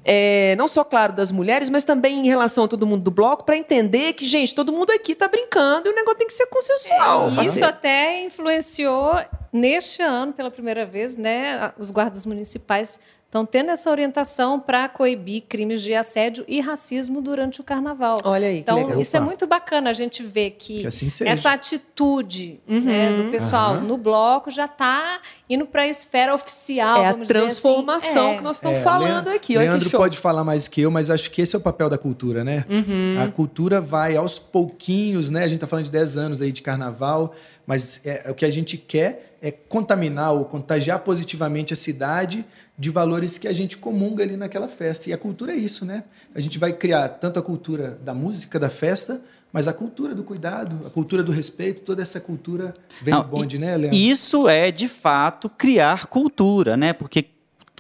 É, 0.03 0.55
não 0.57 0.67
só, 0.67 0.83
claro, 0.83 1.13
das 1.13 1.31
mulheres, 1.31 1.69
mas 1.69 1.85
também 1.85 2.19
em 2.19 2.27
relação 2.27 2.63
a 2.63 2.67
todo 2.67 2.85
mundo 2.87 3.03
do 3.03 3.11
bloco, 3.11 3.43
para 3.43 3.55
entender 3.55 4.13
que, 4.13 4.25
gente, 4.25 4.55
todo 4.55 4.73
mundo 4.73 4.89
aqui 4.91 5.13
tá 5.13 5.27
brincando 5.27 5.87
e 5.87 5.91
o 5.91 5.95
negócio 5.95 6.17
tem 6.17 6.25
que 6.25 6.33
ser 6.33 6.47
consensual. 6.47 7.27
E 7.27 7.35
parceiro. 7.35 7.57
Isso 7.57 7.63
até 7.63 8.25
influenciou 8.25 9.13
neste 9.53 10.01
ano, 10.01 10.33
pela 10.33 10.49
primeira 10.49 10.83
vez, 10.83 11.15
né? 11.15 11.71
Os 11.77 11.91
guardas 11.91 12.25
municipais 12.25 12.99
estão 13.31 13.45
tendo 13.45 13.71
essa 13.71 13.89
orientação 13.89 14.59
para 14.59 14.89
coibir 14.89 15.43
crimes 15.47 15.81
de 15.81 15.93
assédio 15.95 16.43
e 16.49 16.59
racismo 16.59 17.21
durante 17.21 17.61
o 17.61 17.63
carnaval. 17.63 18.19
Olha 18.25 18.45
aí, 18.49 18.55
que 18.55 18.59
Então, 18.59 18.75
legal. 18.75 18.99
isso 18.99 19.15
é 19.15 19.19
Opa. 19.21 19.25
muito 19.25 19.47
bacana 19.47 19.89
a 19.89 19.93
gente 19.93 20.21
ver 20.21 20.51
que, 20.59 20.81
Que 20.81 20.87
assim 20.87 21.07
essa 21.25 21.53
atitude 21.53 22.59
né, 22.67 23.13
do 23.15 23.29
pessoal 23.29 23.75
Aham. 23.75 23.81
no 23.83 23.97
bloco 23.97 24.51
já 24.51 24.65
está 24.65 25.21
indo 25.49 25.65
para 25.65 25.83
a 25.83 25.87
esfera 25.87 26.35
oficial. 26.35 27.01
É 27.03 27.07
a 27.07 27.11
assim. 27.11 27.23
transformação 27.23 28.29
É. 28.31 28.35
que 28.35 28.43
nós 28.43 28.57
estamos 28.57 28.79
É, 28.79 28.81
falando 28.83 29.07
Leandro- 29.09 29.33
aqui. 29.33 29.55
Olha 29.57 29.63
Leandro 29.69 29.85
que 29.85 29.91
show. 29.91 29.99
pode 30.01 30.17
falar 30.17 30.43
mais 30.43 30.67
que 30.67 30.81
eu, 30.81 30.91
mas 30.91 31.09
acho 31.09 31.31
que 31.31 31.41
esse 31.41 31.55
é 31.55 31.59
o 31.59 31.61
papel 31.61 31.89
da 31.89 31.97
cultura, 31.97 32.43
né? 32.43 32.65
Uhum. 32.69 33.15
A 33.21 33.29
cultura 33.29 33.79
vai 33.79 34.17
aos 34.17 34.37
pouquinhos, 34.39 35.29
né? 35.29 35.39
A 35.39 35.47
gente 35.47 35.55
está 35.55 35.67
falando 35.67 35.85
de 35.85 35.91
10 35.91 36.17
anos 36.17 36.41
aí 36.41 36.51
de 36.51 36.61
carnaval, 36.61 37.33
mas 37.71 38.01
é, 38.05 38.29
o 38.29 38.33
que 38.35 38.43
a 38.43 38.51
gente 38.51 38.77
quer 38.77 39.37
é 39.41 39.49
contaminar 39.49 40.33
ou 40.33 40.43
contagiar 40.43 40.99
positivamente 40.99 41.73
a 41.73 41.77
cidade 41.77 42.43
de 42.77 42.89
valores 42.89 43.37
que 43.37 43.47
a 43.47 43.53
gente 43.53 43.77
comunga 43.77 44.21
ali 44.21 44.35
naquela 44.35 44.67
festa. 44.67 45.09
E 45.09 45.13
a 45.13 45.17
cultura 45.17 45.53
é 45.53 45.55
isso, 45.55 45.85
né? 45.85 46.03
A 46.35 46.41
gente 46.41 46.59
vai 46.59 46.73
criar 46.73 47.07
tanto 47.07 47.39
a 47.39 47.41
cultura 47.41 47.97
da 48.03 48.13
música, 48.13 48.59
da 48.59 48.67
festa, 48.67 49.21
mas 49.53 49.69
a 49.69 49.73
cultura 49.73 50.13
do 50.13 50.21
cuidado, 50.21 50.85
a 50.85 50.89
cultura 50.89 51.23
do 51.23 51.31
respeito, 51.31 51.83
toda 51.83 52.01
essa 52.01 52.19
cultura 52.19 52.73
vem 53.01 53.13
Não, 53.13 53.21
do 53.23 53.29
bonde, 53.29 53.55
e- 53.55 53.59
né, 53.59 53.77
Leandro? 53.77 53.97
Isso 53.97 54.49
é, 54.49 54.69
de 54.69 54.89
fato, 54.89 55.47
criar 55.47 56.07
cultura, 56.07 56.75
né? 56.75 56.91
Porque 56.91 57.25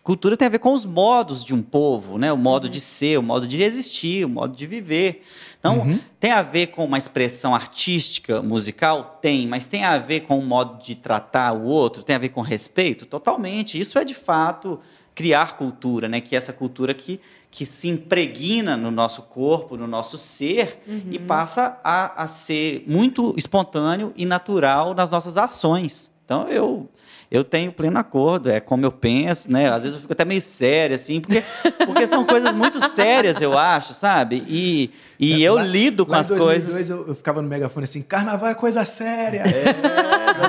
cultura 0.03 0.35
tem 0.35 0.45
a 0.47 0.49
ver 0.49 0.59
com 0.59 0.73
os 0.73 0.85
modos 0.85 1.43
de 1.43 1.53
um 1.53 1.61
povo, 1.61 2.17
né? 2.17 2.31
O 2.33 2.37
modo 2.37 2.67
de 2.67 2.81
ser, 2.81 3.17
o 3.19 3.23
modo 3.23 3.47
de 3.47 3.61
existir, 3.61 4.25
o 4.25 4.29
modo 4.29 4.55
de 4.55 4.65
viver. 4.65 5.23
Então, 5.59 5.79
Uhum. 5.79 5.99
tem 6.19 6.31
a 6.31 6.41
ver 6.41 6.67
com 6.67 6.83
uma 6.83 6.97
expressão 6.97 7.53
artística, 7.53 8.41
musical? 8.41 9.19
Tem, 9.21 9.47
mas 9.47 9.65
tem 9.65 9.83
a 9.83 9.97
ver 9.99 10.21
com 10.21 10.39
o 10.39 10.41
modo 10.45 10.83
de 10.83 10.95
tratar 10.95 11.53
o 11.53 11.63
outro? 11.65 12.01
Tem 12.03 12.15
a 12.15 12.19
ver 12.19 12.29
com 12.29 12.41
respeito? 12.41 13.05
Totalmente. 13.05 13.79
Isso 13.79 13.99
é, 13.99 14.03
de 14.03 14.15
fato, 14.15 14.79
criar 15.13 15.55
cultura, 15.57 16.07
né? 16.09 16.19
Que 16.19 16.35
é 16.35 16.37
essa 16.39 16.51
cultura 16.51 16.95
que, 16.95 17.19
que 17.51 17.63
se 17.63 17.87
impregna 17.87 18.75
no 18.75 18.89
nosso 18.89 19.21
corpo, 19.21 19.77
no 19.77 19.85
nosso 19.85 20.17
ser 20.17 20.79
e 21.11 21.19
passa 21.19 21.79
a, 21.83 22.23
a 22.23 22.27
ser 22.27 22.83
muito 22.87 23.35
espontâneo 23.37 24.11
e 24.15 24.25
natural 24.25 24.95
nas 24.95 25.11
nossas 25.11 25.37
ações. 25.37 26.11
Então, 26.25 26.47
eu... 26.47 26.89
Eu 27.31 27.45
tenho 27.45 27.71
pleno 27.71 27.97
acordo, 27.97 28.49
é 28.51 28.59
como 28.59 28.85
eu 28.85 28.91
penso, 28.91 29.49
né? 29.49 29.69
Às 29.71 29.83
vezes 29.83 29.95
eu 29.95 30.01
fico 30.01 30.11
até 30.11 30.25
meio 30.25 30.41
sério, 30.41 30.97
assim, 30.97 31.21
porque, 31.21 31.41
porque 31.85 32.05
são 32.05 32.25
coisas 32.25 32.53
muito 32.53 32.81
sérias, 32.89 33.39
eu 33.39 33.57
acho, 33.57 33.93
sabe? 33.93 34.43
E, 34.49 34.91
e 35.17 35.41
eu 35.41 35.55
Lá- 35.55 35.63
lido 35.63 36.05
com 36.05 36.11
lá 36.11 36.17
em 36.17 36.21
as 36.21 36.27
2002, 36.27 36.65
coisas. 36.65 36.89
Eu, 36.89 37.07
eu 37.07 37.15
ficava 37.15 37.41
no 37.41 37.47
megafone 37.47 37.85
assim, 37.85 38.01
carnaval 38.01 38.49
é 38.49 38.53
coisa 38.53 38.83
séria. 38.83 39.43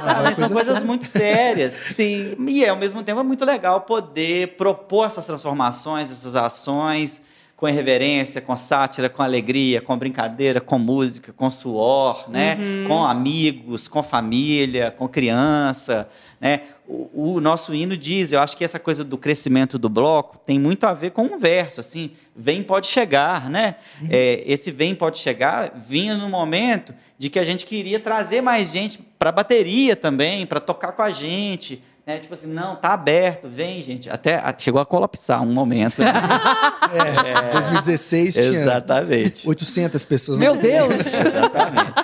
Ah, 0.05 0.22
mas 0.24 0.35
são 0.35 0.49
coisa 0.49 0.55
coisas 0.55 0.72
séria. 0.74 0.87
muito 0.87 1.05
sérias. 1.05 1.80
Sim. 1.91 2.35
E, 2.49 2.66
ao 2.66 2.76
mesmo 2.76 3.01
tempo, 3.05 3.20
é 3.20 3.22
muito 3.22 3.45
legal 3.45 3.83
poder 3.83 4.57
propor 4.57 5.07
essas 5.07 5.24
transformações, 5.24 6.11
essas 6.11 6.35
ações, 6.35 7.22
com 7.57 7.68
irreverência, 7.68 8.41
com 8.41 8.57
sátira, 8.57 9.09
com 9.09 9.22
alegria, 9.22 9.80
com 9.80 9.97
brincadeira, 9.97 10.61
com 10.61 10.80
música, 10.80 11.33
com 11.33 11.49
suor, 11.49 12.28
né? 12.28 12.59
Com 12.89 13.05
amigos, 13.05 13.87
com 13.87 14.03
família, 14.03 14.91
com 14.91 15.07
criança, 15.09 16.09
né? 16.43 16.62
O, 16.88 17.34
o 17.34 17.40
nosso 17.40 17.72
hino 17.72 17.97
diz, 17.97 18.32
eu 18.32 18.40
acho 18.40 18.57
que 18.57 18.64
essa 18.64 18.80
coisa 18.80 19.05
do 19.05 19.16
crescimento 19.16 19.78
do 19.78 19.88
bloco 19.88 20.36
tem 20.38 20.59
muito 20.59 20.84
a 20.84 20.93
ver 20.93 21.12
com 21.12 21.22
um 21.22 21.38
verso, 21.38 21.78
assim, 21.78 22.11
vem 22.34 22.64
pode 22.64 22.88
chegar, 22.88 23.49
né? 23.49 23.76
É, 24.11 24.43
esse 24.45 24.72
vem 24.72 24.93
pode 24.93 25.18
chegar 25.18 25.72
vinha 25.86 26.16
no 26.16 26.28
momento 26.28 26.93
de 27.16 27.30
que 27.30 27.38
a 27.38 27.45
gente 27.45 27.64
queria 27.64 28.01
trazer 28.01 28.40
mais 28.40 28.72
gente 28.72 28.99
para 29.16 29.28
a 29.28 29.32
bateria 29.32 29.95
também, 29.95 30.45
para 30.45 30.59
tocar 30.59 30.90
com 30.90 31.03
a 31.03 31.11
gente, 31.11 31.80
né? 32.05 32.18
Tipo 32.18 32.34
assim, 32.34 32.49
não, 32.49 32.74
tá 32.74 32.93
aberto, 32.93 33.49
vem, 33.49 33.80
gente. 33.84 34.11
Até 34.11 34.43
chegou 34.59 34.80
a 34.80 34.84
colapsar 34.84 35.40
um 35.43 35.53
momento. 35.53 36.03
É, 36.93 37.53
2016 37.53 38.34
tinha 38.34 38.47
Exatamente. 38.49 39.49
800 39.49 40.05
pessoas. 40.05 40.38
Meu 40.38 40.59
Deus! 40.59 41.18
Exatamente. 41.18 41.95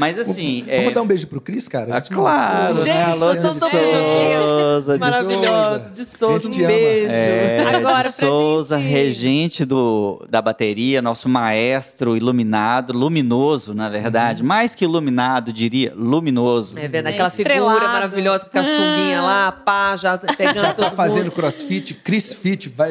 Mas 0.00 0.18
assim, 0.18 0.64
é, 0.66 0.78
Vamos 0.78 0.94
dar 0.94 1.02
um 1.02 1.06
beijo 1.06 1.26
pro 1.26 1.40
Cris, 1.40 1.68
cara? 1.68 1.96
ah, 1.98 2.00
claro, 2.00 2.74
Gente, 2.74 2.86
né? 2.88 3.02
Alô, 3.04 3.34
de 3.34 3.42
Souza, 3.42 4.94
de 4.94 4.98
Maravilhoso. 4.98 5.90
De 5.92 6.04
Souza, 6.04 6.48
um 6.50 6.66
beijo. 6.66 7.14
É, 7.14 7.74
Agora, 7.76 8.08
de 8.08 8.14
Souza, 8.14 8.78
gente- 8.78 8.88
regente 8.90 9.64
do, 9.64 10.24
da 10.28 10.40
bateria, 10.42 11.00
nosso 11.02 11.28
maestro 11.28 12.16
iluminado, 12.16 12.92
luminoso, 12.92 13.74
na 13.74 13.88
verdade. 13.88 14.42
Mais 14.42 14.74
que 14.74 14.84
iluminado, 14.84 15.52
diria 15.52 15.92
luminoso. 15.94 16.78
É, 16.78 16.88
vendo 16.88 17.06
É 17.06 17.10
aquela 17.10 17.28
estrelado. 17.28 17.74
figura 17.74 17.92
maravilhosa 17.92 18.44
com 18.46 18.58
a 18.58 18.64
sunguinha 18.64 19.20
lá, 19.22 19.52
pá, 19.52 19.96
já 19.96 20.16
pegando 20.36 20.60
Já 20.60 20.74
tá 20.74 20.90
fazendo 20.90 21.24
mundo. 21.24 21.32
crossfit, 21.34 21.94
Cris 21.94 22.32
Fit, 22.34 22.68
vai 22.70 22.90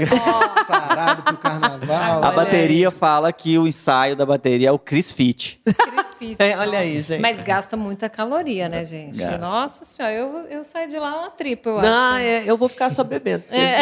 sarado 0.65 1.23
pro 1.23 1.37
carnaval. 1.37 2.23
A 2.23 2.31
bateria 2.31 2.91
fala 2.91 3.31
que 3.33 3.57
o 3.57 3.67
ensaio 3.67 4.15
da 4.15 4.25
bateria 4.25 4.69
é 4.69 4.71
o 4.71 4.79
Chris 4.79 5.11
Fit. 5.11 5.59
Chris 5.65 6.13
Pitt, 6.19 6.35
É, 6.39 6.57
olha 6.57 6.79
aí, 6.79 6.98
gente. 7.01 7.21
Mas 7.21 7.41
gasta 7.41 7.75
muita 7.77 8.09
caloria, 8.09 8.67
né, 8.69 8.83
gente? 8.83 9.17
Gasta. 9.19 9.37
Nossa 9.37 9.83
senhora, 9.85 10.13
eu, 10.15 10.37
eu 10.47 10.63
saio 10.63 10.89
de 10.89 10.97
lá 10.97 11.19
uma 11.19 11.29
tripa, 11.31 11.69
eu 11.69 11.81
Não, 11.81 12.13
acho. 12.15 12.23
é, 12.23 12.43
eu 12.45 12.57
vou 12.57 12.67
ficar 12.69 12.89
só 12.89 13.03
bebendo. 13.03 13.43
É. 13.49 13.81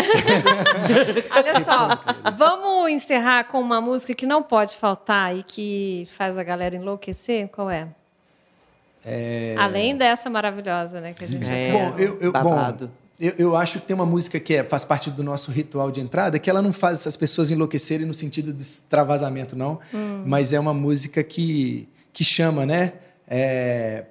Olha 1.32 1.64
só, 1.64 2.00
vamos 2.38 2.92
encerrar 2.92 3.46
com 3.46 3.60
uma 3.60 3.80
música 3.82 4.14
que 4.14 4.26
não 4.26 4.42
pode 4.44 4.76
faltar 4.76 5.36
e 5.36 5.44
que 5.44 6.08
faz 6.18 6.38
a 6.38 6.44
galera 6.44 6.76
enlouquecer? 6.76 7.48
Qual 7.50 7.70
é? 7.70 7.88
Além 9.58 9.96
dessa 9.96 10.30
maravilhosa, 10.30 11.00
né? 11.00 11.14
Que 11.14 11.24
a 11.24 11.28
gente 11.28 11.50
É. 11.52 11.72
já 11.72 11.80
Bom, 11.92 11.98
eu, 11.98 12.18
eu, 12.20 12.32
bom 12.34 12.78
eu, 13.20 13.34
eu 13.38 13.56
acho 13.56 13.80
que 13.80 13.88
tem 13.88 13.96
uma 13.96 14.06
música 14.06 14.40
que 14.40 14.54
é- 14.54 14.64
faz 14.64 14.84
parte 14.84 15.10
do 15.10 15.24
nosso 15.24 15.50
ritual 15.52 15.90
de 15.92 16.02
entrada, 16.02 16.38
que 16.38 16.50
ela 16.50 16.62
não 16.62 16.74
faz 16.74 17.00
essas 17.00 17.16
pessoas 17.18 17.50
enlouquecerem 17.50 18.06
no 18.06 18.14
sentido 18.14 18.52
de 18.54 18.62
extravasamento, 18.62 19.56
não. 19.56 19.80
Mas 20.26 20.52
é 20.54 20.60
uma 20.60 20.74
música 20.74 21.24
que, 21.24 21.88
que 22.14 22.24
chama, 22.24 22.66
né? 22.66 22.94
É, 23.28 24.06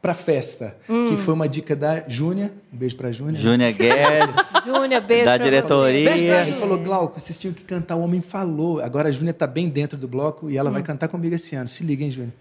pra 0.00 0.14
festa. 0.14 0.76
Que 0.86 1.16
foi 1.16 1.34
uma 1.34 1.48
dica 1.48 1.74
da 1.76 2.04
Júnia. 2.08 2.52
Um 2.72 2.76
beijo 2.76 2.96
pra 2.96 3.12
Júnia. 3.12 3.40
Júnior 3.40 3.72
Guedes. 3.72 4.52
Júnior, 4.64 5.02
beijo 5.02 5.24
Da 5.24 5.34
pra 5.36 5.44
diretoria. 5.44 6.10
Beijo 6.10 6.24
pra 6.26 6.46
Ele 6.46 6.56
falou, 6.58 6.78
Glauco, 6.78 7.20
vocês 7.20 7.36
tinham 7.36 7.52
que 7.52 7.64
cantar 7.64 7.96
O 7.96 8.00
Homem 8.00 8.20
Falou. 8.22 8.80
Agora 8.80 9.08
a 9.08 9.12
Júnia 9.12 9.34
tá 9.34 9.46
bem 9.46 9.68
dentro 9.68 9.98
do 9.98 10.08
bloco 10.08 10.50
e 10.50 10.56
ela 10.56 10.70
vai 10.70 10.82
cantar 10.82 11.08
comigo 11.08 11.34
esse 11.34 11.54
ano. 11.56 11.68
Se 11.68 11.84
liga, 11.84 12.04
hein, 12.04 12.10
Júnia? 12.10 12.34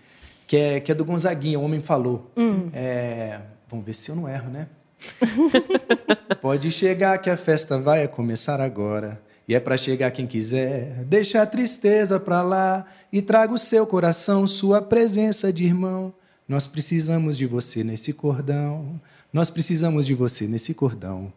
Que 0.45 0.57
é, 0.57 0.79
que 0.79 0.91
é 0.91 0.95
do 0.95 1.03
Gonzaguinha, 1.03 1.59
O 1.59 1.63
Homem 1.63 1.81
Falou. 1.81 2.31
É, 2.73 3.39
vamos 3.69 3.85
ver 3.85 3.93
se 3.93 4.09
eu 4.09 4.15
não 4.15 4.29
erro, 4.29 4.49
né? 4.49 4.67
Pode 6.41 6.71
chegar 6.71 7.17
que 7.19 7.29
a 7.29 7.37
festa 7.37 7.77
vai 7.77 8.07
começar 8.07 8.61
agora. 8.61 9.19
E 9.47 9.55
é 9.55 9.59
pra 9.59 9.77
chegar 9.77 10.11
quem 10.11 10.27
quiser. 10.27 11.03
Deixa 11.05 11.41
a 11.41 11.45
tristeza 11.45 12.19
pra 12.19 12.41
lá 12.41 12.85
e 13.11 13.21
traga 13.21 13.53
o 13.53 13.57
seu 13.57 13.85
coração, 13.87 14.45
sua 14.45 14.81
presença 14.81 15.51
de 15.51 15.63
irmão. 15.63 16.13
Nós 16.47 16.65
precisamos 16.65 17.37
de 17.37 17.45
você 17.45 17.83
nesse 17.83 18.13
cordão. 18.13 18.99
Nós 19.33 19.49
precisamos 19.49 20.05
de 20.05 20.13
você 20.13 20.47
nesse 20.47 20.73
cordão. 20.73 21.31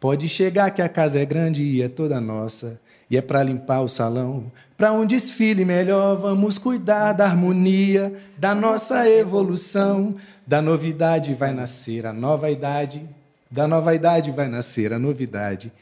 Pode 0.00 0.28
chegar 0.28 0.70
que 0.70 0.82
a 0.82 0.88
casa 0.88 1.18
é 1.18 1.24
grande 1.24 1.62
e 1.62 1.82
é 1.82 1.88
toda 1.88 2.20
nossa. 2.20 2.80
E 3.08 3.16
é 3.16 3.22
para 3.22 3.42
limpar 3.42 3.80
o 3.82 3.88
salão. 3.88 4.50
Para 4.76 4.92
um 4.92 5.06
desfile 5.06 5.64
melhor, 5.64 6.16
vamos 6.16 6.58
cuidar 6.58 7.12
da 7.12 7.24
harmonia, 7.24 8.12
da 8.36 8.54
nossa 8.54 9.08
evolução. 9.08 10.16
Da 10.44 10.60
novidade 10.60 11.32
vai 11.34 11.52
nascer 11.52 12.04
a 12.04 12.12
nova 12.12 12.50
idade. 12.50 13.08
Da 13.48 13.68
nova 13.68 13.94
idade 13.94 14.32
vai 14.32 14.48
nascer 14.48 14.92
a 14.92 14.98
novidade. 14.98 15.72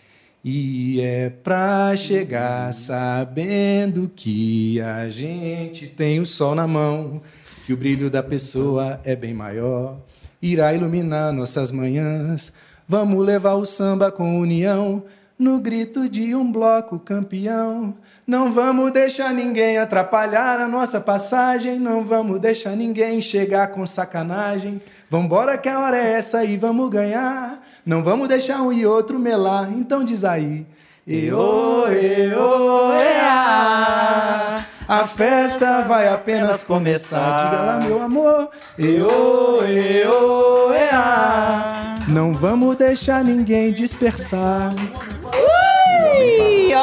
E 0.44 1.00
é 1.00 1.30
pra 1.30 1.96
chegar 1.96 2.70
sabendo 2.74 4.10
que 4.14 4.78
a 4.78 5.08
gente 5.08 5.86
tem 5.86 6.20
o 6.20 6.26
sol 6.26 6.54
na 6.54 6.66
mão, 6.66 7.22
que 7.64 7.72
o 7.72 7.76
brilho 7.78 8.10
da 8.10 8.22
pessoa 8.22 9.00
é 9.04 9.16
bem 9.16 9.32
maior, 9.32 9.96
irá 10.42 10.74
iluminar 10.74 11.32
nossas 11.32 11.72
manhãs. 11.72 12.52
Vamos 12.86 13.24
levar 13.24 13.54
o 13.54 13.64
samba 13.64 14.12
com 14.12 14.38
união, 14.38 15.02
no 15.38 15.58
grito 15.58 16.10
de 16.10 16.34
um 16.34 16.52
bloco 16.52 16.98
campeão. 16.98 17.94
Não 18.26 18.52
vamos 18.52 18.92
deixar 18.92 19.32
ninguém 19.32 19.78
atrapalhar 19.78 20.60
a 20.60 20.68
nossa 20.68 21.00
passagem, 21.00 21.78
não 21.78 22.04
vamos 22.04 22.38
deixar 22.38 22.76
ninguém 22.76 23.22
chegar 23.22 23.68
com 23.68 23.86
sacanagem. 23.86 24.78
Vambora 25.08 25.56
que 25.56 25.70
a 25.70 25.80
hora 25.80 25.96
é 25.96 26.12
essa 26.12 26.44
e 26.44 26.58
vamos 26.58 26.90
ganhar. 26.90 27.66
Não 27.84 28.02
vamos 28.02 28.28
deixar 28.28 28.62
um 28.62 28.72
e 28.72 28.86
outro 28.86 29.18
melar, 29.18 29.70
então 29.72 30.04
diz 30.04 30.24
aí. 30.24 30.66
Eo, 31.06 31.86
eo, 31.88 32.94
ea. 32.98 34.64
A 34.88 35.06
festa 35.06 35.82
vai 35.82 36.08
apenas 36.08 36.62
começar. 36.62 37.44
Diga 37.44 37.62
lá, 37.62 37.78
meu 37.78 38.02
amor. 38.02 38.48
Eo, 38.78 39.62
eo, 39.64 40.72
ea. 40.72 41.96
Não 42.08 42.32
vamos 42.32 42.76
deixar 42.76 43.22
ninguém 43.22 43.72
dispersar. 43.72 44.74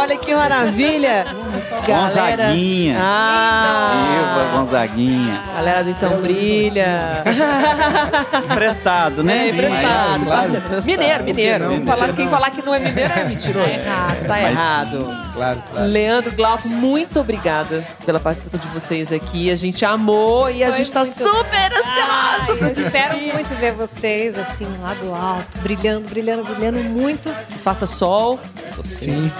Olha 0.01 0.17
que 0.17 0.33
maravilha! 0.35 1.25
Galera... 1.87 2.37
Gonzaguinha. 2.47 2.97
Ah! 2.99 4.03
Viva 4.11 4.57
Gonzaguinha. 4.57 5.41
Galera 5.55 5.83
do 5.83 5.89
Então 5.91 6.21
Brilha. 6.21 7.23
Emprestado, 8.51 9.23
né? 9.23 9.47
É, 9.47 9.49
emprestado. 9.49 10.25
Mas- 10.25 10.53
emprestado. 10.53 10.85
Mineiro, 10.85 11.23
mineiro. 11.23 11.69
Não? 11.71 11.85
Falar, 11.85 12.07
que 12.07 12.13
quem 12.13 12.25
não? 12.25 12.31
falar 12.31 12.49
que 12.49 12.65
não 12.65 12.73
é 12.75 12.79
mineiro 12.79 13.13
é 13.13 13.23
mentiroso. 13.25 13.69
Tá 13.69 13.73
errado, 13.79 14.19
tá 14.21 14.27
Mas- 14.27 14.51
errado. 14.51 15.31
Claro, 15.33 15.63
claro. 15.71 15.87
Leandro 15.87 16.31
Glauco, 16.35 16.67
muito 16.67 17.19
obrigada 17.19 17.85
pela 18.05 18.19
participação 18.19 18.59
de 18.59 18.67
vocês 18.67 19.11
aqui. 19.13 19.49
A 19.51 19.55
gente 19.55 19.83
amou 19.85 20.49
e 20.49 20.63
a 20.63 20.71
gente 20.71 20.91
tá 20.91 21.01
muito- 21.01 21.13
super 21.17 21.71
Ai, 21.85 22.41
ansioso. 22.41 22.63
eu 22.65 22.71
espero 22.71 23.17
muito 23.17 23.55
ver 23.59 23.73
vocês 23.73 24.37
assim 24.37 24.67
lá 24.81 24.93
do 24.95 25.13
alto, 25.13 25.57
brilhando, 25.59 26.09
brilhando, 26.09 26.43
brilhando 26.43 26.79
muito. 26.83 27.33
Faça 27.63 27.85
sol, 27.85 28.39
Sim. 28.83 29.31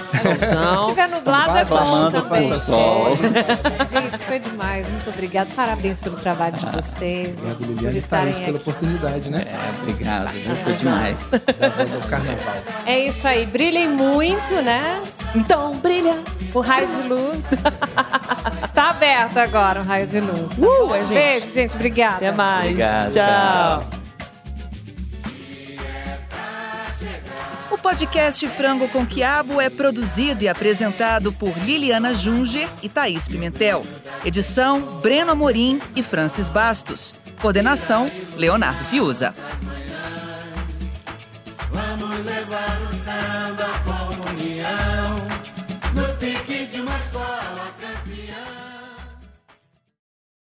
Se 0.52 0.64
solzão. 0.64 0.82
estiver 0.82 1.10
nublado 1.10 1.58
é 1.58 1.64
bom 1.64 2.10
também. 2.10 2.56
sol. 2.56 3.16
Gente, 3.16 4.18
foi 4.24 4.38
demais. 4.38 4.88
Muito 4.88 5.10
obrigada. 5.10 5.50
Parabéns 5.54 6.00
pelo 6.00 6.16
trabalho 6.16 6.56
de 6.56 6.66
vocês. 6.66 7.28
Obrigado, 7.30 7.56
por 7.58 7.66
Liliane 7.68 7.98
estarem 7.98 8.24
Thaís, 8.26 8.40
pela 8.40 8.56
aqui. 8.58 8.68
oportunidade, 8.70 9.30
né? 9.30 9.44
É, 9.46 9.80
obrigado, 9.80 10.28
viu? 10.32 10.56
Foi 10.56 10.72
demais. 10.74 11.30
Voz 11.76 11.94
ao 11.96 12.02
carnaval. 12.02 12.54
É 12.86 12.98
isso 12.98 13.26
aí. 13.26 13.46
Brilhem 13.46 13.88
muito, 13.88 14.54
né? 14.62 15.02
Então, 15.34 15.74
brilha. 15.76 16.22
O 16.54 16.60
raio 16.60 16.86
de 16.88 17.02
luz 17.08 17.46
está 18.64 18.90
aberto 18.90 19.38
agora, 19.38 19.80
o 19.80 19.84
raio 19.84 20.06
de 20.06 20.20
luz. 20.20 20.52
tá 20.52 20.56
Uh, 20.58 20.94
é, 20.94 20.98
gente. 21.00 21.14
Beijo, 21.14 21.54
gente. 21.54 21.74
Obrigada. 21.74 22.16
Até 22.16 22.32
mais. 22.32 22.66
Obrigado, 22.66 23.12
tchau. 23.12 23.80
tchau. 23.82 24.01
O 27.72 27.78
podcast 27.78 28.46
Frango 28.50 28.86
com 28.86 29.06
Quiabo 29.06 29.58
é 29.58 29.70
produzido 29.70 30.44
e 30.44 30.48
apresentado 30.48 31.32
por 31.32 31.56
Liliana 31.56 32.12
Junger 32.12 32.68
e 32.82 32.88
Thaís 32.88 33.26
Pimentel. 33.26 33.82
Edição 34.26 35.00
Breno 35.00 35.32
Amorim 35.32 35.80
e 35.96 36.02
Francis 36.02 36.50
Bastos. 36.50 37.14
Coordenação 37.40 38.10
Leonardo 38.36 38.84
Fiuza. 38.84 39.34